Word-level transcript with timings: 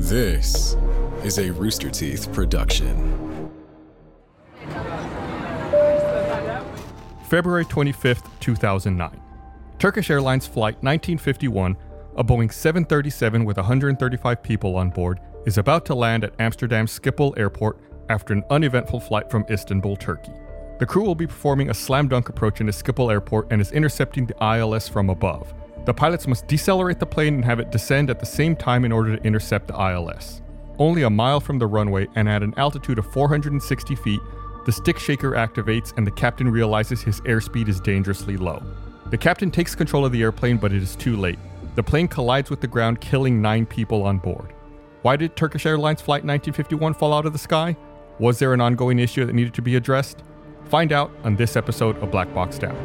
This 0.00 0.76
is 1.24 1.38
a 1.40 1.50
Rooster 1.50 1.90
Teeth 1.90 2.32
production. 2.32 3.50
February 7.24 7.64
25th, 7.64 8.30
2009. 8.38 9.20
Turkish 9.80 10.08
Airlines 10.08 10.46
Flight 10.46 10.76
1951, 10.84 11.76
a 12.16 12.22
Boeing 12.22 12.50
737 12.52 13.44
with 13.44 13.56
135 13.56 14.40
people 14.40 14.76
on 14.76 14.90
board, 14.90 15.18
is 15.46 15.58
about 15.58 15.84
to 15.86 15.96
land 15.96 16.22
at 16.22 16.32
Amsterdam's 16.38 16.96
Schiphol 16.96 17.36
Airport 17.36 17.80
after 18.08 18.32
an 18.32 18.44
uneventful 18.50 19.00
flight 19.00 19.28
from 19.28 19.44
Istanbul, 19.50 19.96
Turkey. 19.96 20.32
The 20.78 20.86
crew 20.86 21.02
will 21.02 21.16
be 21.16 21.26
performing 21.26 21.70
a 21.70 21.74
slam 21.74 22.06
dunk 22.06 22.28
approach 22.28 22.60
into 22.60 22.72
Schiphol 22.72 23.10
Airport 23.10 23.48
and 23.50 23.60
is 23.60 23.72
intercepting 23.72 24.26
the 24.26 24.56
ILS 24.58 24.88
from 24.88 25.10
above. 25.10 25.52
The 25.88 25.94
pilots 25.94 26.26
must 26.26 26.46
decelerate 26.46 26.98
the 26.98 27.06
plane 27.06 27.36
and 27.36 27.44
have 27.46 27.60
it 27.60 27.70
descend 27.70 28.10
at 28.10 28.20
the 28.20 28.26
same 28.26 28.54
time 28.54 28.84
in 28.84 28.92
order 28.92 29.16
to 29.16 29.24
intercept 29.24 29.68
the 29.68 29.74
ILS. 29.74 30.42
Only 30.78 31.04
a 31.04 31.08
mile 31.08 31.40
from 31.40 31.58
the 31.58 31.66
runway 31.66 32.08
and 32.14 32.28
at 32.28 32.42
an 32.42 32.52
altitude 32.58 32.98
of 32.98 33.10
460 33.10 33.94
feet, 33.94 34.20
the 34.66 34.72
stick 34.72 34.98
shaker 34.98 35.30
activates 35.30 35.96
and 35.96 36.06
the 36.06 36.10
captain 36.10 36.50
realizes 36.50 37.00
his 37.00 37.22
airspeed 37.22 37.68
is 37.68 37.80
dangerously 37.80 38.36
low. 38.36 38.62
The 39.06 39.16
captain 39.16 39.50
takes 39.50 39.74
control 39.74 40.04
of 40.04 40.12
the 40.12 40.20
airplane, 40.20 40.58
but 40.58 40.74
it 40.74 40.82
is 40.82 40.94
too 40.94 41.16
late. 41.16 41.38
The 41.74 41.82
plane 41.82 42.06
collides 42.06 42.50
with 42.50 42.60
the 42.60 42.66
ground, 42.66 43.00
killing 43.00 43.40
nine 43.40 43.64
people 43.64 44.02
on 44.02 44.18
board. 44.18 44.52
Why 45.00 45.16
did 45.16 45.36
Turkish 45.36 45.64
Airlines 45.64 46.02
Flight 46.02 46.22
1951 46.22 46.92
fall 46.92 47.14
out 47.14 47.24
of 47.24 47.32
the 47.32 47.38
sky? 47.38 47.74
Was 48.18 48.38
there 48.38 48.52
an 48.52 48.60
ongoing 48.60 48.98
issue 48.98 49.24
that 49.24 49.32
needed 49.32 49.54
to 49.54 49.62
be 49.62 49.76
addressed? 49.76 50.22
Find 50.66 50.92
out 50.92 51.10
on 51.24 51.36
this 51.36 51.56
episode 51.56 51.96
of 52.02 52.10
Black 52.10 52.34
Box 52.34 52.58
Down. 52.58 52.76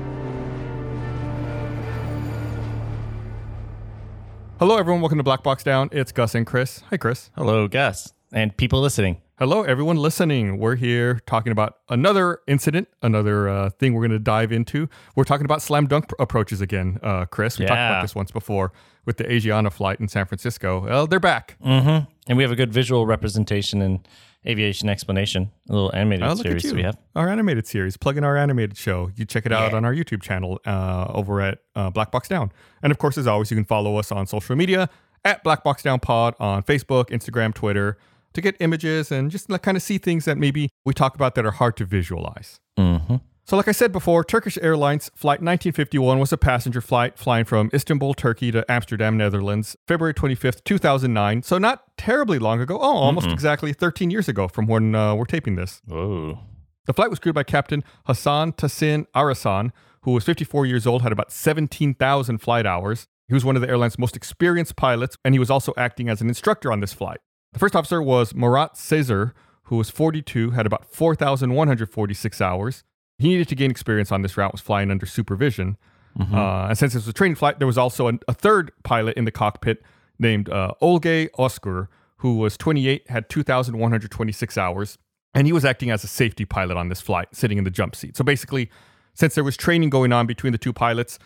Hello, 4.60 4.78
everyone. 4.78 5.02
Welcome 5.02 5.18
to 5.18 5.24
Black 5.24 5.44
Box 5.44 5.64
Down. 5.64 5.90
It's 5.92 6.12
Gus 6.12 6.36
and 6.36 6.46
Chris. 6.46 6.84
Hi, 6.90 6.98
Chris. 6.98 7.32
Hello, 7.36 7.68
Gus, 7.68 8.14
and 8.32 8.56
people 8.56 8.82
listening. 8.82 9.20
Hello, 9.40 9.64
everyone 9.64 9.98
listening. 9.98 10.60
We're 10.60 10.76
here 10.76 11.20
talking 11.26 11.52
about 11.52 11.80
another 11.90 12.40
incident, 12.48 12.88
another 13.02 13.50
uh, 13.50 13.70
thing 13.72 13.94
we're 13.94 14.02
going 14.02 14.12
to 14.12 14.20
dive 14.20 14.52
into. 14.52 14.88
We're 15.16 15.24
talking 15.24 15.44
about 15.44 15.62
slam 15.64 15.88
dunk 15.88 16.08
pr- 16.08 16.16
approaches 16.20 16.62
again, 16.62 17.00
uh, 17.02 17.26
Chris. 17.26 17.58
We 17.58 17.66
talked 17.66 17.80
about 17.80 18.04
this 18.04 18.14
once 18.14 18.32
before 18.32 18.72
with 19.06 19.18
the 19.18 19.26
Asiana 19.26 19.74
flight 19.74 20.00
in 20.00 20.08
San 20.08 20.28
Francisco. 20.28 20.86
Well, 20.86 21.08
they're 21.08 21.20
back. 21.20 21.58
Mm-hmm. 21.66 22.10
And 22.28 22.38
we 22.38 22.44
have 22.44 22.52
a 22.52 22.56
good 22.56 22.72
visual 22.72 23.06
representation 23.08 23.82
and 23.82 24.08
aviation 24.46 24.90
explanation, 24.90 25.52
a 25.70 25.74
little 25.74 25.92
animated 25.96 26.28
Oh, 26.28 26.36
series 26.36 26.74
we 26.74 26.84
have. 26.84 26.98
Our 27.16 27.30
animated 27.30 27.66
series. 27.68 27.96
Plug 27.98 28.18
in 28.18 28.24
our 28.24 28.36
animated 28.38 28.78
show. 28.78 29.10
You 29.16 29.26
check 29.26 29.46
it 29.46 29.52
out 29.52 29.72
Yeah. 29.72 29.78
on 29.78 29.86
our 29.86 29.94
YouTube 29.94 30.22
channel 30.22 30.60
uh, 30.66 31.06
over 31.10 31.42
at 31.42 31.60
uh, 31.76 31.90
Black 31.90 32.12
Box 32.12 32.28
Down. 32.28 32.52
And 32.82 32.92
of 32.92 32.98
course, 32.98 33.18
as 33.18 33.28
always, 33.28 33.50
you 33.52 33.56
can 33.58 33.66
follow 33.66 33.98
us 33.98 34.12
on 34.12 34.28
social 34.28 34.56
media 34.56 34.90
at 35.26 35.44
Black 35.44 35.64
Box 35.64 35.84
Down 35.84 36.00
Pod 36.00 36.36
on 36.40 36.64
Facebook, 36.64 37.06
Instagram, 37.10 37.54
Twitter 37.54 37.98
to 38.34 38.42
get 38.42 38.56
images 38.60 39.12
and 39.12 39.30
just 39.32 39.50
like 39.50 39.62
kind 39.62 39.78
of 39.78 39.84
see 39.84 39.98
things 39.98 40.26
that 40.26 40.38
maybe 40.38 40.70
we 40.86 40.94
talk 40.94 41.16
about 41.16 41.36
that 41.36 41.46
are 41.46 41.52
hard 41.52 41.78
to 41.78 41.86
visualize. 41.86 42.60
Mm-hmm. 42.78 43.18
So, 43.46 43.58
like 43.58 43.68
I 43.68 43.74
said 43.74 43.92
before, 43.92 44.24
Turkish 44.24 44.58
Airlines 44.62 45.12
Flight 45.16 45.42
1951 45.42 46.18
was 46.18 46.32
a 46.32 46.38
passenger 46.38 46.80
flight 46.80 47.18
flying 47.20 47.44
from 47.44 47.70
Istanbul, 47.74 48.14
Turkey 48.14 48.52
to 48.52 48.64
Amsterdam, 48.72 49.18
Netherlands, 49.18 49.76
February 49.86 50.14
25th, 50.14 50.64
2009. 50.64 51.44
So, 51.44 51.58
not 51.58 51.84
terribly 51.98 52.40
long 52.40 52.62
ago. 52.62 52.80
Oh, 52.80 52.96
almost 52.96 53.28
exactly 53.28 53.74
13 53.74 54.10
years 54.10 54.30
ago 54.30 54.48
from 54.48 54.68
when 54.68 54.96
uh, 54.96 55.14
we're 55.16 55.26
taping 55.26 55.56
this. 55.56 55.82
Whoa. 55.86 56.40
The 56.86 56.94
flight 56.94 57.10
was 57.10 57.20
crewed 57.20 57.36
by 57.36 57.44
Captain 57.44 57.84
Hasan 58.08 58.54
Tahsin 58.54 59.08
Arısan, 59.14 59.72
who 60.04 60.12
was 60.12 60.24
54 60.24 60.66
years 60.66 60.88
old, 60.88 61.02
had 61.02 61.12
about 61.12 61.32
17,000 61.32 62.38
flight 62.38 62.66
hours. 62.66 63.08
He 63.28 63.34
was 63.34 63.44
one 63.44 63.58
of 63.58 63.62
the 63.62 63.70
airline's 63.70 64.00
most 64.00 64.16
experienced 64.16 64.78
pilots, 64.78 65.18
and 65.26 65.36
he 65.36 65.40
was 65.40 65.50
also 65.50 65.74
acting 65.76 66.08
as 66.08 66.22
an 66.22 66.30
instructor 66.30 66.72
on 66.72 66.80
this 66.80 66.94
flight. 66.94 67.20
The 67.52 67.60
first 67.60 67.76
officer 67.76 68.02
was 68.02 68.34
Murat 68.34 68.76
Sezer, 68.76 69.34
who 69.64 69.76
was 69.76 69.90
42, 69.90 70.52
had 70.52 70.66
about 70.66 70.86
4,146 70.86 72.42
hours. 72.42 72.84
He 73.24 73.30
needed 73.30 73.48
to 73.48 73.56
gain 73.56 73.72
experience 73.72 74.12
on 74.12 74.22
this 74.22 74.36
route, 74.36 74.52
was 74.52 74.60
flying 74.60 74.92
under 74.92 75.06
supervision. 75.06 75.78
Uh, 76.20 76.68
and 76.68 76.78
since 76.78 76.94
it 76.94 76.98
was 76.98 77.08
a 77.08 77.14
training 77.14 77.36
flight, 77.36 77.58
there 77.58 77.66
was 77.66 77.78
also 77.78 78.08
an, 78.08 78.20
a 78.28 78.34
third 78.34 78.72
pilot 78.84 79.16
in 79.16 79.24
the 79.24 79.32
cockpit 79.32 79.82
named 80.20 80.50
uh, 80.50 80.74
Olgay 80.82 81.30
Özgür, 81.40 81.88
who 82.18 82.36
was 82.36 82.58
28, 82.58 83.10
had 83.10 83.30
2,126 83.30 84.58
hours, 84.58 84.98
and 85.34 85.48
he 85.48 85.54
was 85.54 85.64
acting 85.64 85.90
as 85.90 86.04
a 86.04 86.08
safety 86.08 86.44
pilot 86.44 86.76
on 86.76 86.90
this 86.90 87.00
flight, 87.00 87.30
sitting 87.32 87.58
in 87.58 87.64
the 87.64 87.72
jump 87.72 87.96
seat. 87.96 88.18
So 88.18 88.26
basically, 88.26 88.70
since 89.14 89.36
there 89.36 89.44
was 89.44 89.56
training 89.56 89.90
going 89.90 90.12
on 90.12 90.28
between 90.28 90.52
the 90.52 90.60
two 90.60 90.74
pilots, 90.74 91.18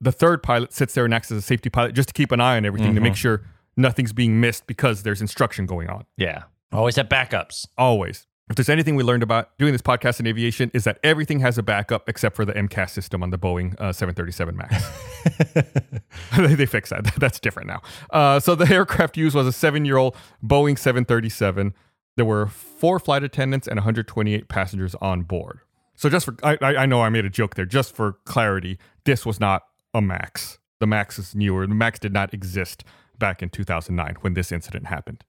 the 0.00 0.12
third 0.12 0.42
pilot 0.42 0.72
sits 0.72 0.92
there 0.94 1.04
and 1.04 1.14
acts 1.14 1.30
as 1.30 1.38
a 1.38 1.42
safety 1.42 1.70
pilot 1.70 1.94
just 1.94 2.08
to 2.08 2.14
keep 2.14 2.32
an 2.32 2.40
eye 2.40 2.56
on 2.56 2.66
everything 2.66 2.96
to 2.96 3.00
make 3.00 3.14
sure 3.16 3.42
nothing's 3.76 4.12
being 4.12 4.40
missed 4.40 4.66
because 4.66 5.04
there's 5.04 5.20
instruction 5.20 5.66
going 5.66 5.88
on. 5.88 6.04
Yeah. 6.16 6.42
Always 6.72 6.96
have 6.96 7.08
backups. 7.08 7.66
Always. 7.78 8.26
If 8.50 8.56
there's 8.56 8.68
anything 8.68 8.94
we 8.94 9.02
learned 9.02 9.22
about 9.22 9.56
doing 9.56 9.72
this 9.72 9.80
podcast 9.80 10.20
in 10.20 10.26
aviation, 10.26 10.70
is 10.74 10.84
that 10.84 10.98
everything 11.02 11.40
has 11.40 11.56
a 11.56 11.62
backup 11.62 12.10
except 12.10 12.36
for 12.36 12.44
the 12.44 12.52
MCAS 12.52 12.90
system 12.90 13.22
on 13.22 13.30
the 13.30 13.38
Boeing 13.38 13.74
uh, 13.80 13.90
737 13.90 14.54
MAX. 14.54 14.86
they, 16.36 16.54
they 16.54 16.66
fixed 16.66 16.90
that. 16.90 17.04
That's 17.18 17.40
different 17.40 17.68
now. 17.68 17.80
Uh, 18.10 18.38
so 18.40 18.54
the 18.54 18.70
aircraft 18.72 19.16
used 19.16 19.34
was 19.34 19.46
a 19.46 19.52
seven-year-old 19.52 20.14
Boeing 20.44 20.78
737. 20.78 21.72
There 22.16 22.26
were 22.26 22.46
four 22.46 22.98
flight 22.98 23.24
attendants 23.24 23.66
and 23.66 23.78
128 23.78 24.48
passengers 24.48 24.94
on 24.96 25.22
board. 25.22 25.60
So 25.94 26.10
just 26.10 26.26
for, 26.26 26.36
I, 26.42 26.58
I 26.60 26.76
I 26.76 26.86
know 26.86 27.00
I 27.00 27.08
made 27.08 27.24
a 27.24 27.30
joke 27.30 27.54
there. 27.54 27.64
Just 27.64 27.94
for 27.94 28.14
clarity, 28.24 28.78
this 29.04 29.24
was 29.24 29.40
not 29.40 29.62
a 29.94 30.02
Max. 30.02 30.58
The 30.80 30.86
Max 30.86 31.18
is 31.18 31.34
newer. 31.34 31.66
The 31.66 31.74
Max 31.74 31.98
did 31.98 32.12
not 32.12 32.34
exist 32.34 32.84
back 33.18 33.42
in 33.42 33.48
2009 33.48 34.16
when 34.20 34.34
this 34.34 34.52
incident 34.52 34.88
happened. 34.88 35.24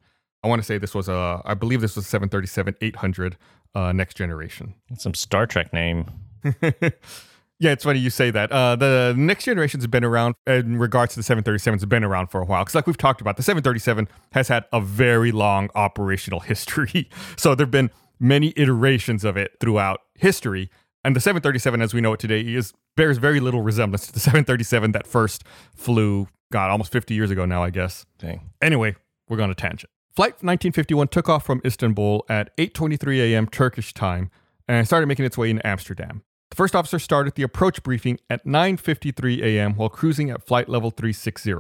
I 0.46 0.48
want 0.48 0.62
to 0.62 0.66
say 0.66 0.78
this 0.78 0.94
was 0.94 1.10
a, 1.10 1.42
I 1.44 1.56
believe 1.56 1.82
this 1.82 1.96
was 1.96 2.06
737 2.06 2.76
800 2.80 3.36
uh, 3.74 3.92
next 3.92 4.14
generation. 4.16 4.76
Some 4.96 5.16
Star 5.16 5.48
Trek 5.48 5.74
name. 5.74 6.06
Yeah, 7.58 7.72
it's 7.72 7.86
funny 7.86 8.00
you 8.00 8.10
say 8.10 8.32
that. 8.32 8.52
Uh, 8.52 8.76
the 8.76 9.16
next 9.18 9.46
generation's 9.46 9.88
been 9.88 10.04
around 10.04 10.36
in 10.46 10.78
regards 10.78 11.14
to 11.14 11.22
the 11.22 11.24
737s 11.24 11.80
have 11.80 11.88
been 11.88 12.04
around 12.04 12.28
for 12.28 12.42
a 12.42 12.46
while. 12.46 12.66
Because 12.66 12.76
like 12.76 12.86
we've 12.86 12.98
talked 12.98 13.22
about, 13.22 13.38
the 13.38 13.44
737 13.44 14.10
has 14.34 14.50
had 14.50 14.66
a 14.74 14.82
very 14.82 15.32
long 15.32 15.70
operational 15.74 16.40
history. 16.52 17.10
so 17.38 17.56
there've 17.56 17.72
been 17.72 17.92
many 18.20 18.52
iterations 18.58 19.24
of 19.24 19.38
it 19.38 19.54
throughout 19.62 20.02
history. 20.16 20.70
And 21.06 21.16
the 21.16 21.22
737, 21.22 21.82
as 21.82 21.94
we 21.94 22.02
know 22.02 22.12
it 22.12 22.20
today, 22.20 22.42
is 22.42 22.74
bears 22.98 23.20
very 23.20 23.40
little 23.40 23.62
resemblance 23.62 24.06
to 24.08 24.12
the 24.12 24.20
737 24.20 24.92
that 24.92 25.08
first 25.08 25.46
flew, 25.74 26.28
God, 26.52 26.70
almost 26.72 26.92
50 26.92 27.14
years 27.14 27.32
ago 27.32 27.46
now, 27.46 27.64
I 27.64 27.70
guess. 27.70 28.06
Thing. 28.20 28.52
Anyway, 28.62 28.98
we're 29.30 29.38
going 29.38 29.50
to 29.50 29.56
tangent. 29.56 29.90
Flight 30.16 30.36
1951 30.36 31.10
took 31.10 31.28
off 31.28 31.46
from 31.46 31.62
Istanbul 31.66 32.26
at 32.30 32.56
8:23 32.56 33.20
a.m. 33.20 33.48
Turkish 33.48 33.94
time 33.94 34.32
and 34.66 34.88
started 34.88 35.08
making 35.08 35.26
its 35.26 35.38
way 35.38 35.50
into 35.50 35.68
Amsterdam. 35.68 36.24
The 36.52 36.56
first 36.56 36.74
officer 36.74 37.00
started 37.00 37.36
the 37.36 37.44
approach 37.44 37.84
briefing 37.84 38.20
at 38.30 38.46
9:53 38.46 39.44
a.m. 39.44 39.76
while 39.76 39.90
cruising 39.90 40.30
at 40.30 40.42
flight 40.42 40.70
level 40.70 40.90
360. 40.90 41.56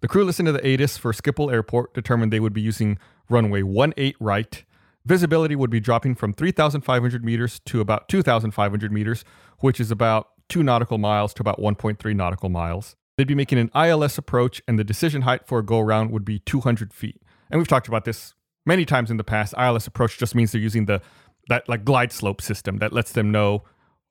The 0.00 0.08
crew 0.08 0.24
listened 0.24 0.46
to 0.46 0.52
the 0.52 0.66
ATIS 0.66 0.96
for 0.96 1.12
Schiphol 1.12 1.52
Airport, 1.52 1.92
determined 1.92 2.32
they 2.32 2.40
would 2.40 2.54
be 2.54 2.62
using 2.62 2.98
runway 3.28 3.60
18 3.60 4.14
right. 4.20 4.64
Visibility 5.04 5.54
would 5.54 5.68
be 5.68 5.78
dropping 5.78 6.14
from 6.14 6.32
3,500 6.32 7.24
meters 7.26 7.60
to 7.66 7.82
about 7.82 8.08
2,500 8.08 8.90
meters, 8.90 9.22
which 9.58 9.80
is 9.80 9.90
about 9.90 10.28
2 10.48 10.62
nautical 10.62 10.96
miles 10.96 11.34
to 11.34 11.42
about 11.42 11.60
1.3 11.60 12.16
nautical 12.16 12.48
miles. 12.48 12.96
They'd 13.18 13.26
be 13.28 13.34
making 13.34 13.58
an 13.58 13.70
ILS 13.74 14.16
approach, 14.16 14.62
and 14.66 14.78
the 14.78 14.84
decision 14.84 15.22
height 15.22 15.46
for 15.46 15.58
a 15.58 15.62
go 15.62 15.78
around 15.80 16.10
would 16.10 16.24
be 16.24 16.38
200 16.38 16.94
feet. 16.94 17.20
And 17.50 17.58
we've 17.58 17.68
talked 17.68 17.88
about 17.88 18.04
this 18.04 18.34
many 18.64 18.84
times 18.84 19.10
in 19.10 19.16
the 19.16 19.24
past. 19.24 19.54
ILS 19.58 19.86
approach 19.86 20.18
just 20.18 20.34
means 20.34 20.52
they're 20.52 20.60
using 20.60 20.86
the 20.86 21.00
that 21.48 21.68
like 21.68 21.84
glide 21.84 22.12
slope 22.12 22.42
system 22.42 22.78
that 22.78 22.92
lets 22.92 23.12
them 23.12 23.30
know 23.30 23.62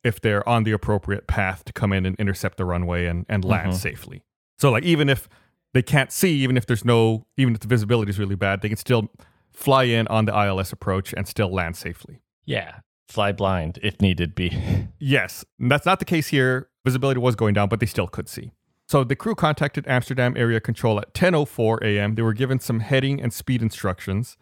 if 0.03 0.21
they're 0.21 0.47
on 0.47 0.63
the 0.63 0.71
appropriate 0.71 1.27
path 1.27 1.65
to 1.65 1.73
come 1.73 1.91
in 1.91 2.05
and 2.05 2.15
intercept 2.17 2.57
the 2.57 2.65
runway 2.65 3.07
and, 3.07 3.25
and 3.27 3.43
land 3.43 3.71
mm-hmm. 3.71 3.77
safely. 3.77 4.23
So 4.57 4.71
like 4.71 4.83
even 4.83 5.09
if 5.09 5.27
they 5.73 5.81
can't 5.81 6.11
see, 6.11 6.35
even 6.37 6.55
if 6.55 6.65
there's 6.65 6.85
no, 6.85 7.25
even 7.37 7.53
if 7.55 7.59
the 7.59 7.67
visibility 7.67 8.09
is 8.09 8.19
really 8.19 8.35
bad, 8.35 8.61
they 8.61 8.69
can 8.69 8.77
still 8.77 9.09
fly 9.51 9.83
in 9.83 10.07
on 10.07 10.25
the 10.25 10.33
ILS 10.33 10.71
approach 10.71 11.13
and 11.13 11.27
still 11.27 11.51
land 11.51 11.75
safely. 11.75 12.21
Yeah. 12.45 12.79
Fly 13.09 13.31
blind 13.31 13.79
if 13.83 13.99
needed 14.01 14.35
be. 14.35 14.57
Yes, 14.97 15.45
And 15.59 15.69
that's 15.69 15.85
not 15.85 15.99
the 15.99 16.05
case 16.05 16.27
here. 16.27 16.69
Visibility 16.83 17.19
was 17.19 17.35
going 17.35 17.53
down, 17.53 17.67
but 17.67 17.79
they 17.79 17.85
still 17.85 18.07
could 18.07 18.27
see. 18.27 18.51
So 18.87 19.03
the 19.03 19.15
crew 19.15 19.35
contacted 19.35 19.87
Amsterdam 19.87 20.35
Area 20.37 20.59
Control 20.59 20.99
at 20.99 21.13
10:04 21.13 21.81
a.m. 21.83 22.15
They 22.15 22.21
were 22.21 22.33
given 22.33 22.59
some 22.59 22.81
heading 22.81 23.21
and 23.21 23.33
speed 23.33 23.61
instructions. 23.61 24.37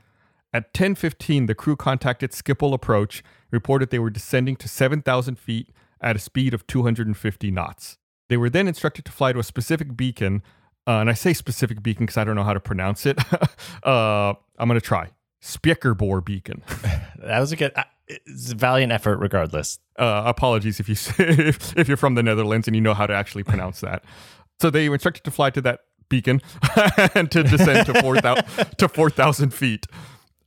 At 0.53 0.73
10:15, 0.73 1.47
the 1.47 1.55
crew 1.55 1.75
contacted 1.75 2.31
Schiphol 2.31 2.73
Approach, 2.73 3.23
reported 3.51 3.89
they 3.89 3.99
were 3.99 4.09
descending 4.09 4.55
to 4.57 4.67
7,000 4.67 5.39
feet 5.39 5.69
at 6.01 6.15
a 6.15 6.19
speed 6.19 6.53
of 6.53 6.67
250 6.67 7.51
knots. 7.51 7.97
They 8.29 8.37
were 8.37 8.49
then 8.49 8.67
instructed 8.67 9.05
to 9.05 9.11
fly 9.11 9.31
to 9.31 9.39
a 9.39 9.43
specific 9.43 9.95
beacon, 9.95 10.43
uh, 10.85 10.99
and 10.99 11.09
I 11.09 11.13
say 11.13 11.33
specific 11.33 11.81
beacon 11.81 12.05
because 12.05 12.17
I 12.17 12.23
don't 12.23 12.35
know 12.35 12.43
how 12.43 12.53
to 12.53 12.59
pronounce 12.59 13.05
it. 13.05 13.17
uh, 13.83 14.33
I'm 14.57 14.67
gonna 14.67 14.81
try 14.81 15.11
Spijkerboor 15.41 16.23
Beacon. 16.23 16.63
That 17.23 17.39
was 17.39 17.53
a 17.53 17.55
good, 17.55 17.71
it's 18.07 18.51
a 18.51 18.55
valiant 18.55 18.91
effort 18.91 19.17
regardless. 19.17 19.79
Uh, 19.97 20.23
apologies 20.25 20.79
if 20.79 20.89
you 20.89 20.95
if, 21.19 21.77
if 21.77 21.87
you're 21.87 21.97
from 21.97 22.15
the 22.15 22.23
Netherlands 22.23 22.67
and 22.67 22.75
you 22.75 22.81
know 22.81 22.93
how 22.93 23.07
to 23.07 23.13
actually 23.13 23.43
pronounce 23.43 23.81
that. 23.81 24.03
So 24.61 24.69
they 24.69 24.89
were 24.89 24.95
instructed 24.95 25.23
to 25.23 25.31
fly 25.31 25.49
to 25.51 25.61
that 25.61 25.81
beacon 26.09 26.41
and 27.15 27.31
to 27.31 27.43
descend 27.43 27.87
to 27.87 28.01
4,000 28.01 28.45
to 28.77 28.87
4,000 28.87 29.53
feet. 29.53 29.85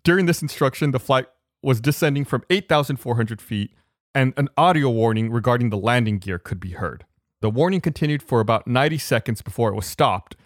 During 0.05 0.27
this 0.27 0.43
instruction, 0.43 0.93
the 0.93 1.01
flight 1.01 1.27
was 1.63 1.81
descending 1.81 2.25
from 2.25 2.45
8,400 2.49 3.43
feet, 3.43 3.73
and 4.15 4.33
an 4.37 4.49
audio 4.57 4.89
warning 4.89 5.33
regarding 5.33 5.71
the 5.71 5.77
landing 5.77 6.19
gear 6.19 6.39
could 6.39 6.61
be 6.61 6.73
heard. 6.73 7.05
The 7.41 7.51
warning 7.51 7.81
continued 7.81 8.23
for 8.23 8.41
about 8.41 8.67
90 8.67 8.99
seconds 8.99 9.43
before 9.43 9.71
it 9.71 9.75
was 9.75 9.87
stopped, 9.87 10.37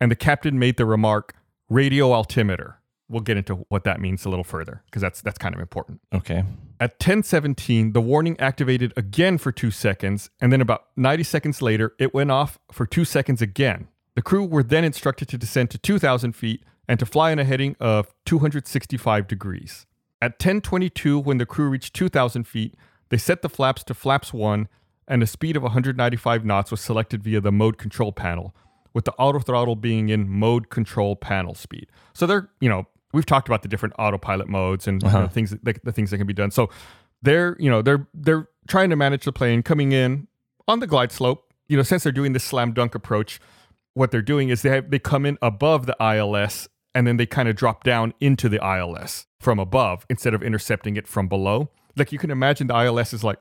and 0.00 0.10
the 0.10 0.16
captain 0.16 0.58
made 0.58 0.78
the 0.78 0.86
remark, 0.86 1.34
radio 1.68 2.12
altimeter. 2.12 2.79
We'll 3.10 3.22
get 3.22 3.36
into 3.36 3.66
what 3.68 3.82
that 3.84 4.00
means 4.00 4.24
a 4.24 4.28
little 4.28 4.44
further 4.44 4.82
because 4.86 5.02
that's 5.02 5.20
that's 5.20 5.36
kind 5.36 5.54
of 5.54 5.60
important. 5.60 6.00
Okay. 6.14 6.44
At 6.78 6.92
1017, 6.92 7.92
the 7.92 8.00
warning 8.00 8.38
activated 8.38 8.92
again 8.96 9.36
for 9.36 9.52
2 9.52 9.70
seconds, 9.70 10.30
and 10.40 10.52
then 10.52 10.60
about 10.60 10.84
90 10.96 11.24
seconds 11.24 11.60
later, 11.60 11.94
it 11.98 12.14
went 12.14 12.30
off 12.30 12.58
for 12.70 12.86
2 12.86 13.04
seconds 13.04 13.42
again. 13.42 13.88
The 14.14 14.22
crew 14.22 14.44
were 14.44 14.62
then 14.62 14.84
instructed 14.84 15.28
to 15.28 15.38
descend 15.38 15.70
to 15.70 15.78
2,000 15.78 16.32
feet 16.32 16.62
and 16.88 16.98
to 16.98 17.06
fly 17.06 17.32
in 17.32 17.38
a 17.38 17.44
heading 17.44 17.76
of 17.80 18.14
265 18.26 19.26
degrees. 19.26 19.86
At 20.22 20.32
1022, 20.32 21.18
when 21.18 21.38
the 21.38 21.46
crew 21.46 21.68
reached 21.68 21.94
2,000 21.94 22.44
feet, 22.44 22.74
they 23.08 23.16
set 23.16 23.42
the 23.42 23.48
flaps 23.48 23.82
to 23.84 23.94
flaps 23.94 24.32
1, 24.32 24.68
and 25.08 25.22
a 25.22 25.26
speed 25.26 25.56
of 25.56 25.62
195 25.62 26.44
knots 26.44 26.70
was 26.70 26.80
selected 26.80 27.22
via 27.22 27.40
the 27.40 27.52
mode 27.52 27.78
control 27.78 28.12
panel, 28.12 28.54
with 28.92 29.04
the 29.04 29.12
auto 29.12 29.38
throttle 29.38 29.76
being 29.76 30.08
in 30.08 30.28
mode 30.28 30.70
control 30.70 31.16
panel 31.16 31.54
speed. 31.54 31.88
So 32.12 32.26
they're, 32.26 32.50
you 32.60 32.68
know, 32.68 32.86
we've 33.12 33.26
talked 33.26 33.48
about 33.48 33.62
the 33.62 33.68
different 33.68 33.94
autopilot 33.98 34.48
modes 34.48 34.86
and 34.88 35.02
you 35.02 35.10
know, 35.10 35.26
things 35.28 35.50
that, 35.50 35.84
the 35.84 35.92
things 35.92 36.10
that 36.10 36.18
can 36.18 36.26
be 36.26 36.32
done. 36.32 36.50
So 36.50 36.70
they're, 37.22 37.56
you 37.58 37.70
know, 37.70 37.82
they're 37.82 38.06
they're 38.14 38.48
trying 38.68 38.90
to 38.90 38.96
manage 38.96 39.24
the 39.24 39.32
plane 39.32 39.62
coming 39.62 39.92
in 39.92 40.28
on 40.68 40.80
the 40.80 40.86
glide 40.86 41.12
slope. 41.12 41.52
You 41.68 41.76
know, 41.76 41.82
since 41.82 42.02
they're 42.02 42.12
doing 42.12 42.32
this 42.32 42.44
slam 42.44 42.72
dunk 42.72 42.94
approach, 42.94 43.40
what 43.94 44.10
they're 44.10 44.22
doing 44.22 44.48
is 44.48 44.62
they 44.62 44.70
have, 44.70 44.90
they 44.90 44.98
come 44.98 45.24
in 45.26 45.38
above 45.42 45.86
the 45.86 45.96
ILS 46.00 46.68
and 46.94 47.06
then 47.06 47.16
they 47.16 47.26
kind 47.26 47.48
of 47.48 47.54
drop 47.56 47.84
down 47.84 48.12
into 48.20 48.48
the 48.48 48.58
ILS 48.64 49.26
from 49.38 49.58
above 49.58 50.04
instead 50.10 50.34
of 50.34 50.42
intercepting 50.42 50.96
it 50.96 51.06
from 51.06 51.28
below. 51.28 51.70
Like 51.96 52.10
you 52.12 52.18
can 52.18 52.30
imagine 52.30 52.66
the 52.66 52.74
ILS 52.76 53.12
is 53.12 53.22
like 53.22 53.40